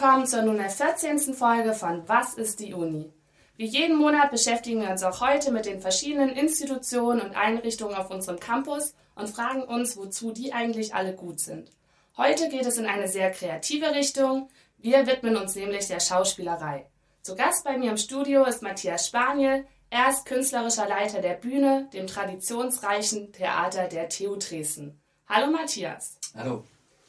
willkommen 0.00 0.26
zur 0.26 0.40
nunmehr 0.40 0.70
14. 0.70 1.34
Folge 1.34 1.74
von 1.74 2.08
Was 2.08 2.32
ist 2.32 2.60
die 2.60 2.72
Uni? 2.72 3.12
Wie 3.58 3.66
jeden 3.66 3.98
Monat 3.98 4.30
beschäftigen 4.30 4.80
wir 4.80 4.88
uns 4.88 5.02
auch 5.02 5.20
heute 5.20 5.52
mit 5.52 5.66
den 5.66 5.82
verschiedenen 5.82 6.30
Institutionen 6.30 7.20
und 7.20 7.36
Einrichtungen 7.36 7.94
auf 7.94 8.10
unserem 8.10 8.40
Campus 8.40 8.94
und 9.14 9.28
fragen 9.28 9.62
uns, 9.62 9.98
wozu 9.98 10.32
die 10.32 10.54
eigentlich 10.54 10.94
alle 10.94 11.14
gut 11.14 11.38
sind. 11.38 11.70
Heute 12.16 12.48
geht 12.48 12.64
es 12.64 12.78
in 12.78 12.86
eine 12.86 13.08
sehr 13.08 13.30
kreative 13.30 13.94
Richtung. 13.94 14.48
Wir 14.78 15.06
widmen 15.06 15.36
uns 15.36 15.54
nämlich 15.54 15.86
der 15.88 16.00
Schauspielerei. 16.00 16.86
Zu 17.20 17.36
Gast 17.36 17.64
bei 17.64 17.76
mir 17.76 17.90
im 17.90 17.98
Studio 17.98 18.44
ist 18.44 18.62
Matthias 18.62 19.06
Spaniel. 19.06 19.66
Er 19.90 20.08
ist 20.08 20.24
künstlerischer 20.24 20.88
Leiter 20.88 21.20
der 21.20 21.34
Bühne, 21.34 21.90
dem 21.92 22.06
traditionsreichen 22.06 23.34
Theater 23.34 23.86
der 23.86 24.08
TU 24.08 24.36
Dresden. 24.36 24.98
Hallo 25.28 25.50
Matthias. 25.50 26.16
Hallo. 26.34 26.64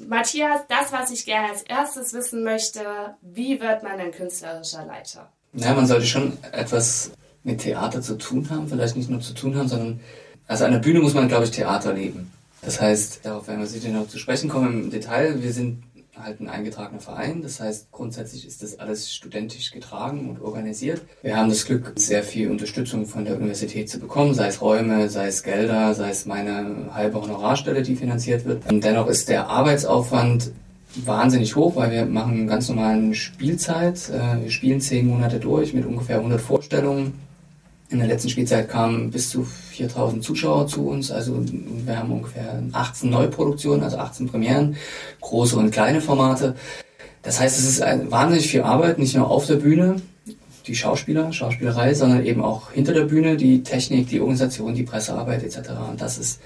Matthias, 0.07 0.61
das, 0.67 0.91
was 0.91 1.11
ich 1.11 1.25
gerne 1.25 1.49
als 1.49 1.61
erstes 1.63 2.13
wissen 2.13 2.43
möchte, 2.43 2.81
wie 3.21 3.59
wird 3.59 3.83
man 3.83 3.99
ein 3.99 4.11
künstlerischer 4.11 4.85
Leiter? 4.85 5.31
Ja, 5.53 5.73
man 5.73 5.85
sollte 5.85 6.05
schon 6.05 6.37
etwas 6.51 7.11
mit 7.43 7.61
Theater 7.61 8.01
zu 8.01 8.17
tun 8.17 8.49
haben, 8.49 8.67
vielleicht 8.67 8.95
nicht 8.95 9.09
nur 9.09 9.19
zu 9.19 9.33
tun 9.33 9.55
haben, 9.55 9.67
sondern 9.67 9.99
also 10.47 10.65
an 10.65 10.71
der 10.71 10.79
Bühne 10.79 10.99
muss 10.99 11.13
man, 11.13 11.27
glaube 11.27 11.45
ich, 11.45 11.51
Theater 11.51 11.93
leben. 11.93 12.31
Das 12.61 12.79
heißt, 12.79 13.25
darauf 13.25 13.47
werden 13.47 13.61
wir 13.61 13.67
sicher 13.67 13.89
noch 13.89 14.07
zu 14.07 14.19
sprechen 14.19 14.49
kommen 14.49 14.83
im 14.83 14.91
Detail. 14.91 15.41
Wir 15.41 15.51
sind 15.51 15.83
halt 16.23 16.39
ein 16.39 16.49
eingetragener 16.49 16.99
Verein. 16.99 17.41
Das 17.41 17.59
heißt, 17.59 17.91
grundsätzlich 17.91 18.47
ist 18.47 18.63
das 18.63 18.79
alles 18.79 19.13
studentisch 19.13 19.71
getragen 19.71 20.29
und 20.29 20.41
organisiert. 20.41 21.01
Wir 21.21 21.37
haben 21.37 21.49
das 21.49 21.65
Glück, 21.65 21.93
sehr 21.95 22.23
viel 22.23 22.49
Unterstützung 22.49 23.05
von 23.05 23.25
der 23.25 23.35
Universität 23.35 23.89
zu 23.89 23.99
bekommen, 23.99 24.33
sei 24.33 24.47
es 24.47 24.61
Räume, 24.61 25.09
sei 25.09 25.27
es 25.27 25.43
Gelder, 25.43 25.93
sei 25.93 26.09
es 26.09 26.25
meine 26.25 26.93
halbe 26.93 27.21
Honorarstelle, 27.21 27.83
die 27.83 27.95
finanziert 27.95 28.45
wird. 28.45 28.69
Und 28.71 28.83
dennoch 28.83 29.07
ist 29.07 29.29
der 29.29 29.47
Arbeitsaufwand 29.47 30.51
wahnsinnig 31.05 31.55
hoch, 31.55 31.75
weil 31.75 31.91
wir 31.91 32.05
machen 32.05 32.47
ganz 32.47 32.69
normalen 32.69 33.13
Spielzeit. 33.15 34.09
Äh, 34.09 34.43
wir 34.43 34.51
spielen 34.51 34.81
zehn 34.81 35.07
Monate 35.07 35.39
durch 35.39 35.73
mit 35.73 35.85
ungefähr 35.85 36.17
100 36.17 36.41
Vorstellungen 36.41 37.13
in 37.91 37.99
der 37.99 38.07
letzten 38.07 38.29
Spielzeit 38.29 38.69
kamen 38.69 39.11
bis 39.11 39.29
zu 39.29 39.43
4000 39.43 40.23
Zuschauer 40.23 40.67
zu 40.67 40.87
uns. 40.87 41.11
Also 41.11 41.43
wir 41.45 41.97
haben 41.97 42.11
ungefähr 42.11 42.63
18 42.71 43.09
Neuproduktionen, 43.09 43.83
also 43.83 43.97
18 43.97 44.27
Premieren, 44.27 44.77
große 45.19 45.57
und 45.57 45.71
kleine 45.71 45.99
Formate. 45.99 46.55
Das 47.21 47.39
heißt, 47.39 47.59
es 47.59 47.65
ist 47.65 47.81
wahnsinnig 48.09 48.47
viel 48.47 48.61
Arbeit, 48.61 48.97
nicht 48.97 49.15
nur 49.15 49.29
auf 49.29 49.45
der 49.45 49.55
Bühne, 49.55 49.97
die 50.67 50.75
Schauspieler, 50.75 51.33
Schauspielerei, 51.33 51.93
sondern 51.93 52.25
eben 52.25 52.41
auch 52.41 52.71
hinter 52.71 52.93
der 52.93 53.05
Bühne, 53.05 53.35
die 53.35 53.61
Technik, 53.61 54.07
die 54.07 54.21
Organisation, 54.21 54.73
die 54.73 54.83
Pressearbeit 54.83 55.43
etc. 55.43 55.71
Und 55.89 56.01
das 56.01 56.17
ist 56.17 56.39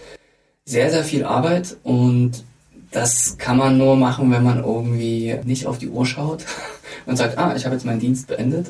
sehr, 0.66 0.90
sehr 0.90 1.04
viel 1.04 1.24
Arbeit 1.24 1.78
und 1.84 2.44
das 2.92 3.38
kann 3.38 3.58
man 3.58 3.78
nur 3.78 3.96
machen, 3.96 4.32
wenn 4.32 4.44
man 4.44 4.64
irgendwie 4.64 5.36
nicht 5.44 5.68
auf 5.68 5.78
die 5.78 5.90
Uhr 5.90 6.06
schaut 6.06 6.46
und 7.06 7.18
sagt, 7.18 7.38
ah, 7.38 7.54
ich 7.56 7.66
habe 7.66 7.76
jetzt 7.76 7.86
meinen 7.86 8.00
Dienst 8.00 8.28
beendet 8.28 8.68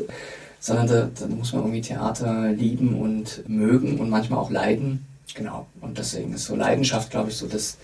sondern 0.65 0.87
da, 0.87 1.09
da 1.19 1.27
muss 1.27 1.53
man 1.53 1.61
irgendwie 1.61 1.81
Theater 1.81 2.49
lieben 2.49 2.99
und 2.99 3.47
mögen 3.47 3.99
und 3.99 4.09
manchmal 4.09 4.39
auch 4.39 4.49
leiden. 4.49 5.05
Genau. 5.35 5.67
Und 5.79 5.99
deswegen 5.99 6.33
ist 6.33 6.45
so 6.45 6.55
Leidenschaft, 6.55 7.11
glaube 7.11 7.29
ich, 7.29 7.37
so 7.37 7.45
das 7.45 7.77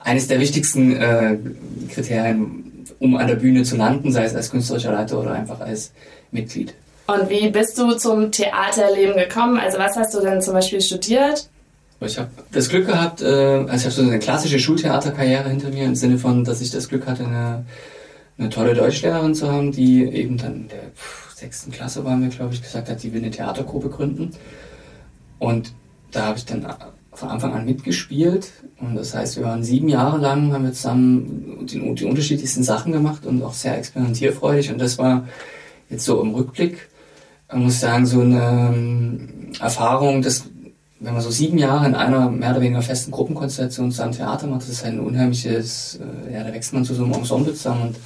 eines 0.00 0.28
der 0.28 0.38
wichtigsten 0.38 0.96
äh, 0.96 1.38
Kriterien, 1.88 2.84
um 2.98 3.16
an 3.16 3.26
der 3.26 3.36
Bühne 3.36 3.62
zu 3.62 3.76
landen, 3.76 4.12
sei 4.12 4.24
es 4.24 4.34
als 4.34 4.50
künstlerischer 4.50 4.92
Leiter 4.92 5.18
oder 5.18 5.32
einfach 5.32 5.60
als 5.60 5.92
Mitglied. 6.30 6.74
Und 7.06 7.30
wie 7.30 7.48
bist 7.48 7.78
du 7.78 7.94
zum 7.94 8.30
Theaterleben 8.30 9.16
gekommen? 9.16 9.58
Also 9.58 9.78
was 9.78 9.96
hast 9.96 10.12
du 10.12 10.20
denn 10.20 10.42
zum 10.42 10.52
Beispiel 10.52 10.82
studiert? 10.82 11.48
Ich 12.00 12.18
habe 12.18 12.28
das 12.52 12.68
Glück 12.68 12.86
gehabt, 12.86 13.22
äh, 13.22 13.24
also 13.24 13.76
ich 13.76 13.84
habe 13.84 13.90
so 13.94 14.02
eine 14.02 14.18
klassische 14.18 14.58
Schultheaterkarriere 14.58 15.48
hinter 15.48 15.70
mir 15.70 15.86
im 15.86 15.94
Sinne 15.94 16.18
von, 16.18 16.44
dass 16.44 16.60
ich 16.60 16.70
das 16.70 16.90
Glück 16.90 17.06
hatte, 17.06 17.24
eine, 17.24 17.64
eine 18.36 18.50
tolle 18.50 18.74
Deutschlehrerin 18.74 19.34
zu 19.34 19.50
haben, 19.50 19.72
die 19.72 20.04
eben 20.04 20.36
dann 20.36 20.68
der 20.68 20.90
sechsten 21.36 21.70
Klasse 21.70 22.02
waren 22.02 22.22
wir, 22.22 22.30
glaube 22.30 22.54
ich, 22.54 22.62
gesagt 22.62 22.88
hat, 22.88 22.98
sie 22.98 23.12
will 23.12 23.20
eine 23.20 23.30
Theatergruppe 23.30 23.90
gründen. 23.90 24.30
Und 25.38 25.74
da 26.10 26.26
habe 26.26 26.38
ich 26.38 26.46
dann 26.46 26.66
von 27.12 27.28
Anfang 27.28 27.52
an 27.52 27.66
mitgespielt. 27.66 28.52
Und 28.80 28.94
das 28.94 29.14
heißt, 29.14 29.36
wir 29.36 29.44
waren 29.44 29.62
sieben 29.62 29.90
Jahre 29.90 30.16
lang, 30.16 30.54
haben 30.54 30.64
wir 30.64 30.72
zusammen 30.72 31.66
die, 31.66 31.94
die 31.94 32.04
unterschiedlichsten 32.06 32.62
Sachen 32.62 32.92
gemacht 32.92 33.26
und 33.26 33.42
auch 33.42 33.52
sehr 33.52 33.76
experimentierfreudig. 33.76 34.72
Und 34.72 34.80
das 34.80 34.96
war 34.96 35.28
jetzt 35.90 36.06
so 36.06 36.22
im 36.22 36.34
Rückblick, 36.34 36.88
man 37.50 37.64
muss 37.64 37.80
sagen, 37.80 38.06
so 38.06 38.22
eine 38.22 38.72
ähm, 38.74 39.52
Erfahrung, 39.60 40.22
dass 40.22 40.44
wenn 41.00 41.12
man 41.12 41.22
so 41.22 41.30
sieben 41.30 41.58
Jahre 41.58 41.86
in 41.86 41.94
einer 41.94 42.30
mehr 42.30 42.52
oder 42.52 42.62
weniger 42.62 42.80
festen 42.80 43.10
Gruppenkonstellation 43.10 43.92
zusammen 43.92 44.12
Theater 44.12 44.46
macht, 44.46 44.62
das 44.62 44.70
ist 44.70 44.84
ein 44.86 45.00
unheimliches, 45.00 46.00
äh, 46.00 46.32
ja, 46.32 46.42
da 46.42 46.54
wächst 46.54 46.72
man 46.72 46.86
zu 46.86 46.94
so 46.94 47.04
einem 47.04 47.12
Ensemble 47.12 47.52
zusammen 47.52 47.88
und 47.88 47.96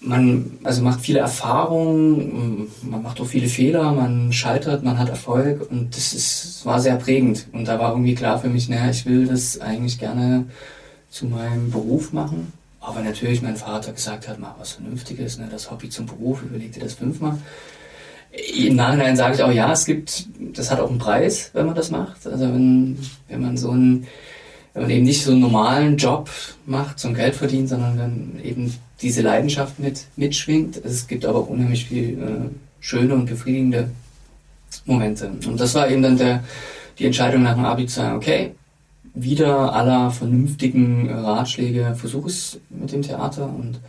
man 0.00 0.58
also 0.64 0.82
macht 0.82 1.00
viele 1.00 1.20
Erfahrungen, 1.20 2.68
man 2.82 3.02
macht 3.02 3.20
auch 3.20 3.26
viele 3.26 3.48
Fehler, 3.48 3.92
man 3.92 4.32
scheitert, 4.32 4.82
man 4.82 4.98
hat 4.98 5.08
Erfolg 5.08 5.70
und 5.70 5.94
das 5.96 6.14
ist, 6.14 6.64
war 6.64 6.80
sehr 6.80 6.96
prägend. 6.96 7.46
Und 7.52 7.66
da 7.68 7.78
war 7.78 7.92
irgendwie 7.92 8.14
klar 8.14 8.38
für 8.38 8.48
mich, 8.48 8.68
naja, 8.68 8.90
ich 8.90 9.04
will 9.04 9.26
das 9.26 9.60
eigentlich 9.60 9.98
gerne 9.98 10.46
zu 11.10 11.26
meinem 11.26 11.70
Beruf 11.70 12.12
machen. 12.12 12.52
Aber 12.80 13.02
natürlich 13.02 13.42
mein 13.42 13.56
Vater 13.56 13.92
gesagt 13.92 14.26
hat, 14.26 14.38
mach 14.38 14.58
was 14.58 14.72
Vernünftiges, 14.72 15.38
ne, 15.38 15.48
das 15.50 15.70
Hobby 15.70 15.90
zum 15.90 16.06
Beruf, 16.06 16.42
überleg 16.42 16.72
dir 16.72 16.80
das 16.80 16.94
fünfmal. 16.94 17.36
Im 18.56 18.76
Nachhinein 18.76 19.16
sage 19.16 19.34
ich 19.34 19.42
auch, 19.42 19.52
ja, 19.52 19.72
es 19.72 19.84
gibt, 19.84 20.28
das 20.56 20.70
hat 20.70 20.80
auch 20.80 20.88
einen 20.88 20.98
Preis, 20.98 21.50
wenn 21.52 21.66
man 21.66 21.74
das 21.74 21.90
macht. 21.90 22.26
Also 22.26 22.44
wenn, 22.44 22.96
wenn 23.28 23.42
man 23.42 23.56
so 23.58 23.70
einen, 23.72 24.06
wenn 24.72 24.82
man 24.82 24.90
eben 24.90 25.04
nicht 25.04 25.24
so 25.24 25.32
einen 25.32 25.40
normalen 25.40 25.96
Job 25.96 26.30
macht 26.66 26.98
zum 26.98 27.14
Geld 27.14 27.34
verdienen, 27.34 27.66
sondern 27.66 27.98
wenn 27.98 28.44
eben 28.44 28.74
diese 29.02 29.22
Leidenschaft 29.22 29.78
mit, 29.78 30.06
mitschwingt. 30.16 30.76
Es 30.84 31.08
gibt 31.08 31.24
aber 31.24 31.48
unheimlich 31.48 31.86
viel 31.86 32.10
äh, 32.10 32.54
schöne 32.80 33.14
und 33.14 33.26
befriedigende 33.26 33.90
Momente. 34.84 35.30
Und 35.46 35.58
das 35.60 35.74
war 35.74 35.90
eben 35.90 36.02
dann 36.02 36.16
der, 36.16 36.44
die 36.98 37.06
Entscheidung 37.06 37.42
nach 37.42 37.54
dem 37.54 37.64
Abi 37.64 37.86
zu 37.86 37.96
sagen, 37.96 38.16
okay, 38.16 38.54
wieder 39.14 39.72
aller 39.72 40.10
vernünftigen 40.10 41.10
Ratschläge 41.10 41.94
versuche 41.96 42.28
es 42.28 42.60
mit 42.68 42.92
dem 42.92 43.02
Theater 43.02 43.46
und 43.46 43.80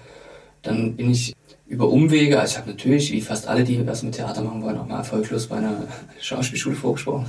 dann 0.64 0.96
bin 0.96 1.12
ich 1.12 1.36
über 1.68 1.88
Umwege, 1.88 2.40
also 2.40 2.54
ich 2.54 2.58
habe 2.58 2.72
natürlich, 2.72 3.12
wie 3.12 3.22
fast 3.22 3.48
alle, 3.48 3.64
die 3.64 3.86
was 3.86 4.04
mit 4.04 4.16
Theater 4.16 4.42
machen 4.42 4.64
wollen, 4.64 4.78
auch 4.78 4.88
mal 4.88 4.98
erfolglos 4.98 5.48
bei 5.48 5.58
einer 5.58 5.84
Schauspielschule 6.20 6.76
vorgesprochen 6.76 7.28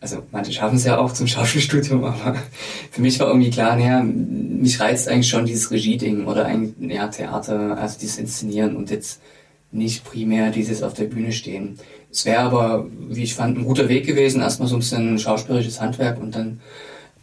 also 0.00 0.22
manche 0.30 0.52
schaffen 0.52 0.76
es 0.76 0.84
ja 0.84 0.98
auch 0.98 1.12
zum 1.12 1.26
Schauspielstudium, 1.26 2.04
aber 2.04 2.36
für 2.90 3.02
mich 3.02 3.20
war 3.20 3.28
irgendwie 3.28 3.50
klar, 3.50 3.76
naja, 3.76 4.02
mich 4.02 4.80
reizt 4.80 5.08
eigentlich 5.08 5.28
schon 5.28 5.46
dieses 5.46 5.70
Regie-Ding 5.70 6.26
oder 6.26 6.46
ein 6.46 6.74
ja, 6.80 7.08
Theater, 7.08 7.78
also 7.78 7.98
dieses 7.98 8.18
Inszenieren 8.18 8.76
und 8.76 8.90
jetzt 8.90 9.20
nicht 9.72 10.04
primär 10.04 10.50
dieses 10.50 10.82
auf 10.82 10.94
der 10.94 11.04
Bühne 11.04 11.32
stehen. 11.32 11.78
Es 12.10 12.24
wäre 12.24 12.40
aber, 12.40 12.86
wie 13.08 13.22
ich 13.22 13.34
fand, 13.34 13.56
ein 13.56 13.64
guter 13.64 13.88
Weg 13.88 14.04
gewesen, 14.04 14.40
erstmal 14.40 14.68
so 14.68 14.76
ein 14.76 14.80
bisschen 14.80 15.18
schauspielerisches 15.18 15.80
Handwerk 15.80 16.20
und 16.20 16.34
dann 16.34 16.60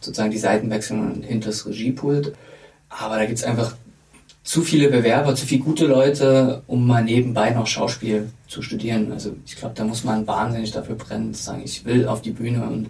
sozusagen 0.00 0.30
die 0.30 0.38
Seiten 0.38 0.70
wechseln 0.70 1.22
hinter 1.22 1.48
das 1.48 1.66
Regiepult. 1.66 2.34
Aber 2.88 3.18
da 3.18 3.26
gibt's 3.26 3.44
einfach 3.44 3.76
zu 4.48 4.62
viele 4.62 4.88
Bewerber, 4.88 5.34
zu 5.34 5.44
viele 5.44 5.62
gute 5.62 5.84
Leute, 5.84 6.62
um 6.66 6.86
mal 6.86 7.04
nebenbei 7.04 7.50
noch 7.50 7.66
Schauspiel 7.66 8.30
zu 8.46 8.62
studieren. 8.62 9.12
Also 9.12 9.36
ich 9.44 9.56
glaube, 9.56 9.74
da 9.74 9.84
muss 9.84 10.04
man 10.04 10.26
wahnsinnig 10.26 10.70
dafür 10.70 10.94
brennen, 10.94 11.34
zu 11.34 11.42
sagen, 11.42 11.60
ich 11.62 11.84
will 11.84 12.08
auf 12.08 12.22
die 12.22 12.30
Bühne 12.30 12.64
und 12.64 12.88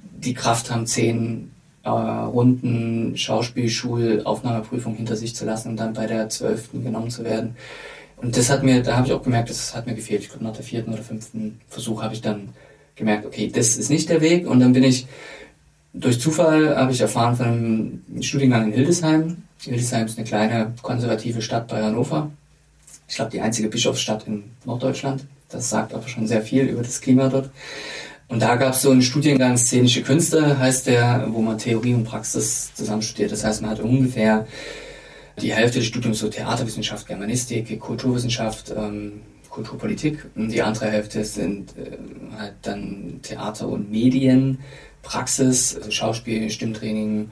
die 0.00 0.32
Kraft 0.32 0.70
haben, 0.70 0.86
zehn 0.86 1.50
äh, 1.84 1.90
Runden 1.90 3.14
Schauspielschulaufnahmeprüfung 3.14 4.94
hinter 4.94 5.16
sich 5.16 5.36
zu 5.36 5.44
lassen 5.44 5.68
und 5.68 5.76
dann 5.76 5.92
bei 5.92 6.06
der 6.06 6.30
zwölften 6.30 6.82
genommen 6.82 7.10
zu 7.10 7.24
werden. 7.24 7.56
Und 8.16 8.34
das 8.38 8.48
hat 8.48 8.62
mir, 8.62 8.82
da 8.82 8.96
habe 8.96 9.06
ich 9.06 9.12
auch 9.12 9.22
gemerkt, 9.22 9.50
das 9.50 9.76
hat 9.76 9.86
mir 9.86 9.94
gefehlt. 9.94 10.22
Ich 10.22 10.30
glaube, 10.30 10.44
nach 10.44 10.56
der 10.56 10.64
vierten 10.64 10.94
oder 10.94 11.02
fünften 11.02 11.60
Versuch 11.68 12.02
habe 12.02 12.14
ich 12.14 12.22
dann 12.22 12.54
gemerkt, 12.94 13.26
okay, 13.26 13.52
das 13.54 13.76
ist 13.76 13.90
nicht 13.90 14.08
der 14.08 14.22
Weg. 14.22 14.48
Und 14.48 14.60
dann 14.60 14.72
bin 14.72 14.82
ich 14.82 15.06
durch 15.96 16.20
Zufall 16.20 16.76
habe 16.76 16.92
ich 16.92 17.00
erfahren 17.00 17.36
von 17.36 17.46
einem 17.46 18.22
Studiengang 18.22 18.66
in 18.66 18.72
Hildesheim, 18.72 19.36
Hildesheim 19.64 20.06
ist 20.06 20.18
eine 20.18 20.26
kleine 20.26 20.74
konservative 20.82 21.42
Stadt 21.42 21.68
bei 21.68 21.82
Hannover. 21.82 22.30
Ich 23.08 23.16
glaube, 23.16 23.30
die 23.30 23.40
einzige 23.40 23.68
Bischofsstadt 23.68 24.26
in 24.26 24.44
Norddeutschland. 24.64 25.24
Das 25.48 25.70
sagt 25.70 25.94
aber 25.94 26.06
schon 26.08 26.26
sehr 26.26 26.42
viel 26.42 26.64
über 26.64 26.82
das 26.82 27.00
Klima 27.00 27.28
dort. 27.28 27.50
Und 28.28 28.42
da 28.42 28.56
gab 28.56 28.74
es 28.74 28.82
so 28.82 28.90
einen 28.90 29.02
Studiengang 29.02 29.56
Szenische 29.56 30.02
Künste, 30.02 30.58
heißt 30.58 30.88
der, 30.88 31.28
wo 31.30 31.40
man 31.40 31.58
Theorie 31.58 31.94
und 31.94 32.04
Praxis 32.04 32.74
zusammen 32.74 33.02
studiert. 33.02 33.30
Das 33.30 33.44
heißt, 33.44 33.62
man 33.62 33.70
hat 33.70 33.80
ungefähr 33.80 34.46
die 35.40 35.54
Hälfte 35.54 35.78
des 35.78 35.86
Studiums 35.86 36.18
so 36.18 36.28
Theaterwissenschaft, 36.28 37.06
Germanistik, 37.06 37.78
Kulturwissenschaft, 37.78 38.72
ähm, 38.76 39.20
Kulturpolitik. 39.48 40.26
Und 40.34 40.50
die 40.50 40.62
andere 40.62 40.90
Hälfte 40.90 41.24
sind 41.24 41.76
äh, 41.78 41.96
halt 42.36 42.54
dann 42.62 43.20
Theater 43.22 43.68
und 43.68 43.90
Medien, 43.90 44.58
Praxis, 45.06 45.76
also 45.76 45.90
Schauspiel, 45.90 46.50
Stimmtraining, 46.50 47.30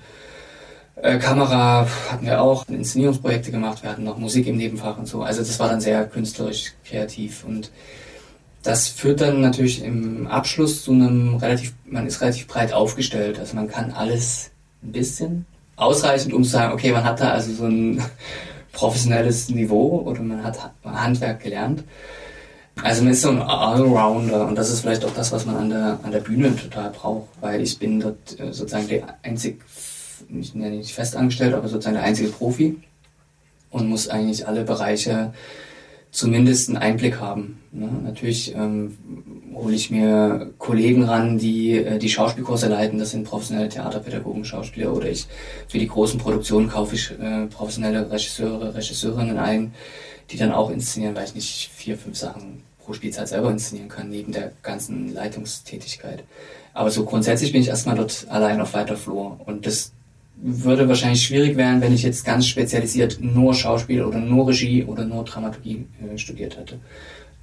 äh, 0.96 1.18
Kamera 1.18 1.86
hatten 2.10 2.24
wir 2.24 2.40
auch, 2.40 2.68
Inszenierungsprojekte 2.68 3.50
gemacht, 3.50 3.82
wir 3.82 3.90
hatten 3.90 4.04
noch 4.04 4.16
Musik 4.16 4.46
im 4.46 4.56
Nebenfach 4.56 4.96
und 4.96 5.06
so. 5.06 5.22
Also 5.22 5.40
das 5.40 5.58
war 5.58 5.68
dann 5.68 5.80
sehr 5.80 6.06
künstlerisch, 6.06 6.72
kreativ 6.84 7.44
und 7.44 7.70
das 8.62 8.88
führt 8.88 9.20
dann 9.20 9.40
natürlich 9.40 9.82
im 9.82 10.26
Abschluss 10.26 10.84
zu 10.84 10.92
einem 10.92 11.36
relativ, 11.36 11.74
man 11.84 12.06
ist 12.06 12.20
relativ 12.20 12.46
breit 12.46 12.72
aufgestellt, 12.72 13.38
also 13.38 13.56
man 13.56 13.68
kann 13.68 13.90
alles 13.90 14.50
ein 14.82 14.92
bisschen. 14.92 15.44
Ausreichend, 15.76 16.32
um 16.32 16.44
zu 16.44 16.50
sagen, 16.50 16.72
okay, 16.72 16.92
man 16.92 17.04
hat 17.04 17.20
da 17.20 17.30
also 17.32 17.52
so 17.52 17.66
ein 17.66 18.00
professionelles 18.72 19.48
Niveau 19.48 20.02
oder 20.06 20.22
man 20.22 20.44
hat 20.44 20.58
Handwerk 20.84 21.42
gelernt. 21.42 21.82
Also 22.82 23.02
man 23.02 23.12
ist 23.12 23.22
so 23.22 23.30
ein 23.30 23.40
Allrounder 23.40 24.46
und 24.46 24.56
das 24.56 24.70
ist 24.70 24.80
vielleicht 24.80 25.04
auch 25.04 25.14
das, 25.14 25.32
was 25.32 25.46
man 25.46 25.56
an 25.56 25.70
der, 25.70 25.98
an 26.02 26.10
der 26.10 26.20
Bühne 26.20 26.54
total 26.56 26.90
braucht, 26.90 27.28
weil 27.40 27.62
ich 27.62 27.78
bin 27.78 28.00
dort 28.00 28.38
äh, 28.38 28.52
sozusagen 28.52 28.88
der 28.88 29.18
einzig, 29.22 29.60
nicht, 30.28 30.54
nicht 30.54 30.92
festangestellt, 30.92 31.54
aber 31.54 31.68
sozusagen 31.68 31.94
der 31.94 32.04
einzige 32.04 32.30
Profi 32.30 32.76
und 33.70 33.88
muss 33.88 34.08
eigentlich 34.08 34.46
alle 34.48 34.64
Bereiche 34.64 35.32
zumindest 36.14 36.68
einen 36.68 36.78
Einblick 36.78 37.20
haben. 37.20 37.60
Ne? 37.72 37.90
Natürlich 38.04 38.54
ähm, 38.54 38.96
hole 39.52 39.74
ich 39.74 39.90
mir 39.90 40.52
Kollegen 40.58 41.02
ran, 41.04 41.38
die 41.38 41.72
äh, 41.78 41.98
die 41.98 42.08
Schauspielkurse 42.08 42.68
leiten. 42.68 43.00
Das 43.00 43.10
sind 43.10 43.24
professionelle 43.24 43.68
Theaterpädagogen, 43.68 44.44
Schauspieler. 44.44 44.94
Oder 44.94 45.10
ich 45.10 45.26
für 45.68 45.78
die 45.78 45.88
großen 45.88 46.20
Produktionen 46.20 46.68
kaufe 46.68 46.94
ich 46.94 47.10
äh, 47.20 47.46
professionelle 47.46 48.10
Regisseure, 48.10 48.74
Regisseurinnen 48.76 49.38
ein, 49.38 49.74
die 50.30 50.36
dann 50.36 50.52
auch 50.52 50.70
inszenieren, 50.70 51.14
weil 51.14 51.24
ich 51.24 51.34
nicht 51.34 51.70
vier, 51.74 51.96
fünf 51.98 52.16
Sachen 52.16 52.62
pro 52.84 52.92
Spielzeit 52.92 53.28
selber 53.28 53.50
inszenieren 53.50 53.88
kann, 53.88 54.10
neben 54.10 54.32
der 54.32 54.52
ganzen 54.62 55.12
Leitungstätigkeit. 55.12 56.24
Aber 56.72 56.90
so 56.90 57.04
grundsätzlich 57.04 57.52
bin 57.52 57.60
ich 57.60 57.68
erstmal 57.68 57.96
dort 57.96 58.26
allein 58.28 58.60
auf 58.60 58.74
weiter 58.74 58.96
Flur. 58.96 59.40
Und 59.46 59.66
das 59.66 59.92
würde 60.36 60.88
wahrscheinlich 60.88 61.24
schwierig 61.24 61.56
werden, 61.56 61.80
wenn 61.80 61.94
ich 61.94 62.02
jetzt 62.02 62.24
ganz 62.24 62.46
spezialisiert 62.46 63.18
nur 63.20 63.54
Schauspiel 63.54 64.02
oder 64.02 64.18
nur 64.18 64.48
Regie 64.48 64.84
oder 64.84 65.04
nur 65.04 65.24
Dramaturgie 65.24 65.86
äh, 66.02 66.18
studiert 66.18 66.56
hätte. 66.56 66.78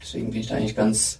Deswegen 0.02 0.32
bin 0.32 0.42
ich 0.42 0.48
da 0.48 0.56
eigentlich 0.56 0.76
ganz 0.76 1.20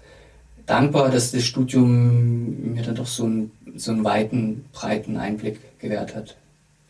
dankbar, 0.66 1.10
dass 1.10 1.32
das 1.32 1.44
Studium 1.44 2.74
mir 2.74 2.84
dann 2.84 2.96
doch 2.96 3.08
so 3.08 3.24
einen, 3.24 3.52
so 3.76 3.92
einen 3.92 4.04
weiten, 4.04 4.66
breiten 4.74 5.18
Einblick 5.18 5.80
gewährt 5.80 6.16
hat. 6.16 6.36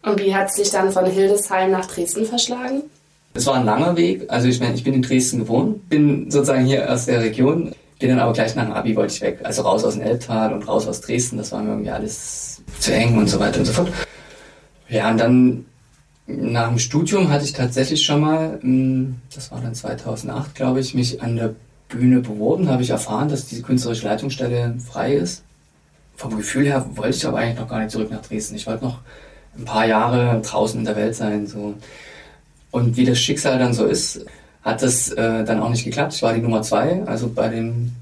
Und 0.03 0.19
wie 0.19 0.33
hat 0.33 0.49
es 0.49 0.55
sich 0.55 0.71
dann 0.71 0.91
von 0.91 1.05
Hildesheim 1.05 1.71
nach 1.71 1.85
Dresden 1.85 2.25
verschlagen? 2.25 2.83
Es 3.33 3.45
war 3.45 3.55
ein 3.55 3.65
langer 3.65 3.95
Weg. 3.95 4.25
Also 4.27 4.47
ich 4.47 4.59
meine, 4.59 4.75
ich 4.75 4.83
bin 4.83 4.93
in 4.93 5.01
Dresden 5.01 5.39
geboren, 5.39 5.79
bin 5.89 6.29
sozusagen 6.29 6.65
hier 6.65 6.91
aus 6.91 7.05
der 7.05 7.21
Region, 7.21 7.73
bin 7.99 8.09
dann 8.09 8.19
aber 8.19 8.33
gleich 8.33 8.55
nach 8.55 8.65
dem 8.65 8.73
Abi 8.73 8.95
wollte 8.95 9.13
ich 9.13 9.21
weg. 9.21 9.39
Also 9.43 9.61
raus 9.61 9.83
aus 9.83 9.93
dem 9.93 10.03
Elbtal 10.03 10.53
und 10.53 10.67
raus 10.67 10.87
aus 10.87 11.01
Dresden. 11.01 11.37
Das 11.37 11.51
war 11.51 11.61
mir 11.61 11.69
irgendwie 11.69 11.91
alles 11.91 12.61
zu 12.79 12.93
eng 12.93 13.17
und 13.17 13.29
so 13.29 13.39
weiter 13.39 13.59
und 13.59 13.65
so 13.65 13.73
fort. 13.73 13.89
Ja, 14.89 15.09
und 15.09 15.17
dann 15.19 15.65
nach 16.27 16.69
dem 16.69 16.79
Studium 16.79 17.29
hatte 17.29 17.45
ich 17.45 17.53
tatsächlich 17.53 18.03
schon 18.03 18.21
mal, 18.21 18.59
hm, 18.61 19.15
das 19.33 19.51
war 19.51 19.61
dann 19.61 19.73
2008, 19.73 20.55
glaube 20.55 20.79
ich, 20.79 20.93
mich 20.93 21.21
an 21.21 21.35
der 21.35 21.55
Bühne 21.89 22.21
beworben, 22.21 22.69
habe 22.69 22.83
ich 22.83 22.89
erfahren, 22.89 23.29
dass 23.29 23.47
diese 23.47 23.61
künstlerische 23.61 24.07
Leitungsstelle 24.07 24.75
frei 24.79 25.13
ist. 25.15 25.43
Vom 26.15 26.35
Gefühl 26.37 26.65
her 26.65 26.85
wollte 26.95 27.17
ich 27.17 27.25
aber 27.25 27.39
eigentlich 27.39 27.59
noch 27.59 27.67
gar 27.67 27.79
nicht 27.79 27.91
zurück 27.91 28.11
nach 28.11 28.21
Dresden. 28.21 28.55
Ich 28.55 28.67
wollte 28.67 28.85
noch 28.85 28.99
ein 29.57 29.65
paar 29.65 29.85
Jahre 29.85 30.41
draußen 30.41 30.79
in 30.79 30.85
der 30.85 30.95
Welt 30.95 31.15
sein. 31.15 31.47
So. 31.47 31.73
Und 32.71 32.97
wie 32.97 33.05
das 33.05 33.19
Schicksal 33.19 33.59
dann 33.59 33.73
so 33.73 33.85
ist, 33.85 34.25
hat 34.63 34.81
das 34.81 35.09
äh, 35.11 35.43
dann 35.43 35.59
auch 35.59 35.69
nicht 35.69 35.83
geklappt. 35.83 36.13
Ich 36.13 36.21
war 36.21 36.33
die 36.33 36.41
Nummer 36.41 36.61
zwei, 36.61 37.03
also 37.05 37.29
bei 37.29 37.49
den 37.49 37.95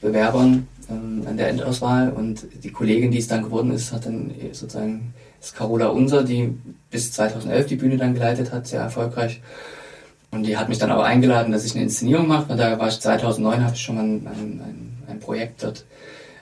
Bewerbern 0.00 0.66
ähm, 0.90 1.24
an 1.26 1.36
der 1.36 1.48
Endauswahl. 1.48 2.10
Und 2.10 2.46
die 2.62 2.70
Kollegin, 2.70 3.10
die 3.10 3.18
es 3.18 3.28
dann 3.28 3.42
geworden 3.42 3.70
ist, 3.72 3.92
hat 3.92 4.06
dann 4.06 4.32
sozusagen 4.52 5.12
das 5.40 5.50
ist 5.50 5.56
Carola 5.56 5.86
Unser, 5.88 6.24
die 6.24 6.52
bis 6.90 7.12
2011 7.12 7.66
die 7.66 7.76
Bühne 7.76 7.96
dann 7.96 8.14
geleitet 8.14 8.52
hat, 8.52 8.66
sehr 8.66 8.80
erfolgreich. 8.80 9.40
Und 10.30 10.42
die 10.42 10.56
hat 10.56 10.68
mich 10.68 10.78
dann 10.78 10.90
aber 10.90 11.04
eingeladen, 11.04 11.52
dass 11.52 11.64
ich 11.64 11.74
eine 11.74 11.84
Inszenierung 11.84 12.26
mache. 12.26 12.50
Und 12.50 12.58
da 12.58 12.78
war 12.78 12.88
ich 12.88 13.00
2009, 13.00 13.64
habe 13.64 13.74
ich 13.74 13.80
schon 13.80 13.94
mal 13.94 14.04
ein, 14.04 14.26
ein, 14.26 14.98
ein 15.08 15.20
Projekt 15.20 15.62
dort 15.62 15.84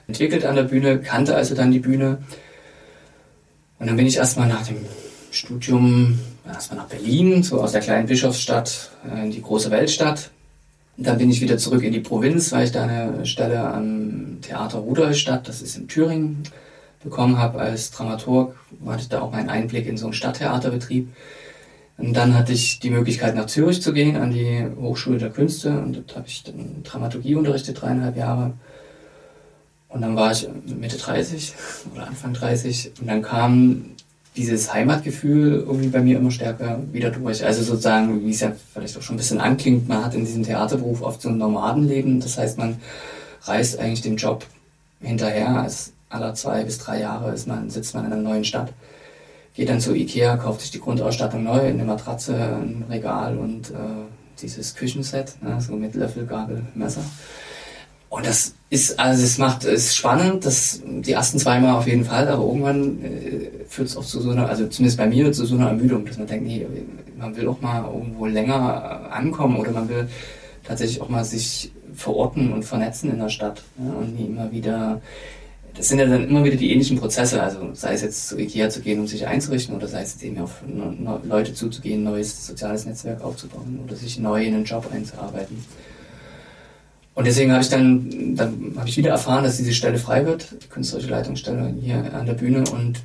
entwickelt 0.07 0.45
an 0.45 0.55
der 0.55 0.63
Bühne, 0.63 0.99
kannte 0.99 1.35
also 1.35 1.53
dann 1.53 1.71
die 1.71 1.79
Bühne. 1.79 2.17
Und 3.79 3.87
dann 3.87 3.95
bin 3.95 4.07
ich 4.07 4.17
erstmal 4.17 4.47
nach 4.47 4.65
dem 4.65 4.77
Studium 5.31 6.19
erstmal 6.47 6.79
nach 6.79 6.87
Berlin, 6.87 7.43
so 7.43 7.61
aus 7.61 7.71
der 7.71 7.81
kleinen 7.81 8.07
Bischofsstadt 8.07 8.91
äh, 9.09 9.25
in 9.25 9.31
die 9.31 9.41
große 9.41 9.71
Weltstadt. 9.71 10.31
Dann 10.97 11.17
bin 11.17 11.29
ich 11.29 11.41
wieder 11.41 11.57
zurück 11.57 11.83
in 11.83 11.93
die 11.93 11.99
Provinz, 11.99 12.51
weil 12.51 12.65
ich 12.65 12.71
da 12.71 12.83
eine 12.83 13.25
Stelle 13.25 13.59
am 13.59 14.39
Theater 14.41 14.79
Rudolstadt, 14.79 15.47
das 15.47 15.61
ist 15.61 15.77
in 15.77 15.87
Thüringen, 15.87 16.43
bekommen 17.03 17.37
habe 17.37 17.59
als 17.59 17.91
Dramaturg, 17.91 18.55
hatte 18.85 19.07
da 19.09 19.21
auch 19.21 19.31
meinen 19.31 19.49
Einblick 19.49 19.85
in 19.85 19.97
so 19.97 20.07
einen 20.07 20.13
Stadttheaterbetrieb. 20.13 21.09
Und 21.97 22.13
dann 22.13 22.35
hatte 22.35 22.53
ich 22.53 22.79
die 22.79 22.91
Möglichkeit, 22.91 23.35
nach 23.35 23.47
Zürich 23.47 23.81
zu 23.81 23.91
gehen, 23.91 24.17
an 24.17 24.31
die 24.31 24.65
Hochschule 24.79 25.17
der 25.17 25.31
Künste. 25.31 25.69
Und 25.79 25.95
dort 25.95 26.15
habe 26.15 26.27
ich 26.27 26.43
dann 26.43 26.83
Dramaturgie 26.83 27.35
unterrichtet, 27.35 27.81
dreieinhalb 27.81 28.15
Jahre. 28.15 28.53
Und 29.89 30.01
dann 30.01 30.15
war 30.15 30.31
ich 30.31 30.47
Mitte 30.65 30.97
30 30.97 31.53
oder 31.93 32.07
Anfang 32.07 32.33
30. 32.33 32.91
Und 33.01 33.07
dann 33.07 33.21
kam 33.23 33.85
dieses 34.37 34.73
Heimatgefühl 34.73 35.65
irgendwie 35.67 35.89
bei 35.89 36.01
mir 36.01 36.17
immer 36.17 36.31
stärker 36.31 36.79
wieder 36.91 37.09
durch. 37.09 37.43
Also 37.43 37.63
sozusagen, 37.63 38.25
wie 38.25 38.31
es 38.31 38.39
ja 38.39 38.53
vielleicht 38.73 38.97
auch 38.97 39.01
schon 39.01 39.15
ein 39.15 39.17
bisschen 39.17 39.41
anklingt, 39.41 39.89
man 39.89 40.05
hat 40.05 40.13
in 40.13 40.25
diesem 40.25 40.43
Theaterberuf 40.43 41.01
oft 41.01 41.21
so 41.21 41.29
ein 41.29 41.37
Nomadenleben. 41.37 42.19
Das 42.19 42.37
heißt, 42.37 42.57
man 42.57 42.77
reist 43.43 43.79
eigentlich 43.79 44.01
dem 44.01 44.15
Job 44.15 44.45
hinterher 45.01 45.49
als 45.61 45.93
aller 46.09 46.33
zwei 46.33 46.63
bis 46.63 46.77
drei 46.77 47.01
Jahre 47.01 47.33
ist 47.33 47.47
man, 47.47 47.69
sitzt 47.69 47.93
man 47.93 48.05
in 48.05 48.13
einer 48.13 48.21
neuen 48.21 48.45
Stadt, 48.45 48.71
geht 49.53 49.69
dann 49.69 49.81
zu 49.81 49.93
Ikea, 49.93 50.37
kauft 50.37 50.61
sich 50.61 50.71
die 50.71 50.79
Grundausstattung 50.79 51.43
neu, 51.43 51.59
eine 51.59 51.83
Matratze, 51.83 52.35
ein 52.35 52.85
Regal 52.89 53.37
und 53.37 53.71
äh, 53.71 53.73
dieses 54.41 54.75
Küchenset, 54.75 55.41
ne, 55.41 55.59
so 55.59 55.75
mit 55.75 55.95
Löffel, 55.95 56.25
Gabel, 56.25 56.63
Messer. 56.75 57.03
Und 58.09 58.25
das 58.25 58.53
ist, 58.69 58.99
also 58.99 59.23
es 59.23 59.37
macht, 59.37 59.65
es 59.65 59.95
spannend, 59.95 60.45
das, 60.45 60.81
die 60.85 61.11
ersten 61.11 61.39
zwei 61.39 61.59
Mal 61.59 61.77
auf 61.77 61.87
jeden 61.87 62.05
Fall, 62.05 62.27
aber 62.27 62.43
irgendwann 62.43 63.03
äh, 63.03 63.49
führt 63.67 63.89
es 63.89 63.97
auch 63.97 64.05
zu 64.05 64.21
so 64.21 64.31
einer, 64.31 64.47
also 64.47 64.67
zumindest 64.67 64.97
bei 64.97 65.07
mir 65.07 65.31
zu 65.31 65.45
so 65.45 65.55
einer 65.55 65.67
Ermüdung, 65.67 66.05
dass 66.05 66.17
man 66.17 66.27
denkt, 66.27 66.47
nee, 66.47 66.65
man 67.17 67.35
will 67.35 67.47
auch 67.47 67.61
mal 67.61 67.83
irgendwo 67.83 68.25
länger 68.25 69.11
ankommen 69.11 69.57
oder 69.57 69.71
man 69.71 69.89
will 69.89 70.07
tatsächlich 70.63 71.01
auch 71.01 71.09
mal 71.09 71.25
sich 71.25 71.71
verorten 71.93 72.53
und 72.53 72.63
vernetzen 72.63 73.11
in 73.11 73.19
der 73.19 73.29
Stadt 73.29 73.63
ne, 73.77 73.91
und 73.91 74.17
nie 74.17 74.27
immer 74.27 74.51
wieder 74.51 75.01
das 75.77 75.89
sind 75.89 75.99
ja 75.99 76.07
dann 76.07 76.27
immer 76.27 76.43
wieder 76.43 76.55
die 76.55 76.71
ähnlichen 76.71 76.97
Prozesse, 76.97 77.41
also 77.41 77.69
sei 77.73 77.93
es 77.93 78.01
jetzt 78.01 78.27
zu 78.27 78.39
Ikea 78.39 78.69
zu 78.69 78.81
gehen, 78.81 78.99
um 78.99 79.07
sich 79.07 79.27
einzurichten, 79.27 79.75
oder 79.75 79.87
sei 79.87 80.01
es 80.01 80.13
jetzt 80.13 80.23
eben 80.23 80.39
auf 80.39 80.63
Leute 81.23 81.53
zuzugehen, 81.53 82.03
neues 82.03 82.47
soziales 82.47 82.85
Netzwerk 82.85 83.23
aufzubauen 83.23 83.79
oder 83.85 83.95
sich 83.95 84.17
neu 84.17 84.43
in 84.43 84.55
einen 84.55 84.65
Job 84.65 84.89
einzuarbeiten. 84.91 85.63
Und 87.17 87.25
deswegen 87.25 87.51
habe 87.51 87.63
ich 87.63 87.69
dann, 87.69 88.35
dann 88.35 88.75
habe 88.77 88.87
ich 88.87 88.95
wieder 88.95 89.09
erfahren, 89.09 89.43
dass 89.43 89.57
diese 89.57 89.73
Stelle 89.73 89.97
frei 89.97 90.23
wird, 90.27 90.51
die 90.51 90.67
künstlerische 90.67 91.09
Leitungsstelle 91.09 91.73
hier 91.81 92.13
an 92.13 92.27
der 92.27 92.35
Bühne 92.35 92.59
und 92.71 93.01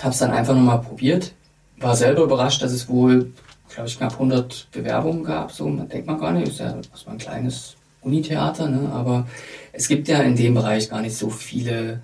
habe 0.00 0.12
es 0.14 0.18
dann 0.18 0.30
einfach 0.30 0.54
nochmal 0.54 0.80
probiert. 0.80 1.34
War 1.76 1.94
selber 1.96 2.22
überrascht, 2.22 2.62
dass 2.62 2.72
es 2.72 2.88
wohl, 2.88 3.34
glaube 3.68 3.90
ich, 3.90 3.98
knapp 3.98 4.14
100 4.14 4.68
Bewerbungen 4.72 5.22
gab. 5.22 5.52
So, 5.52 5.68
man 5.68 5.86
denkt 5.86 6.06
man 6.06 6.18
gar 6.18 6.32
nicht, 6.32 6.48
ist 6.48 6.60
ja 6.60 6.78
was 6.90 7.06
ein 7.06 7.18
kleines 7.18 7.76
Unitheater, 8.00 8.70
ne? 8.70 8.90
aber 8.90 9.26
es 9.74 9.86
gibt 9.86 10.08
ja 10.08 10.22
in 10.22 10.34
dem 10.34 10.54
Bereich 10.54 10.88
gar 10.88 11.02
nicht 11.02 11.18
so 11.18 11.28
viele 11.28 12.00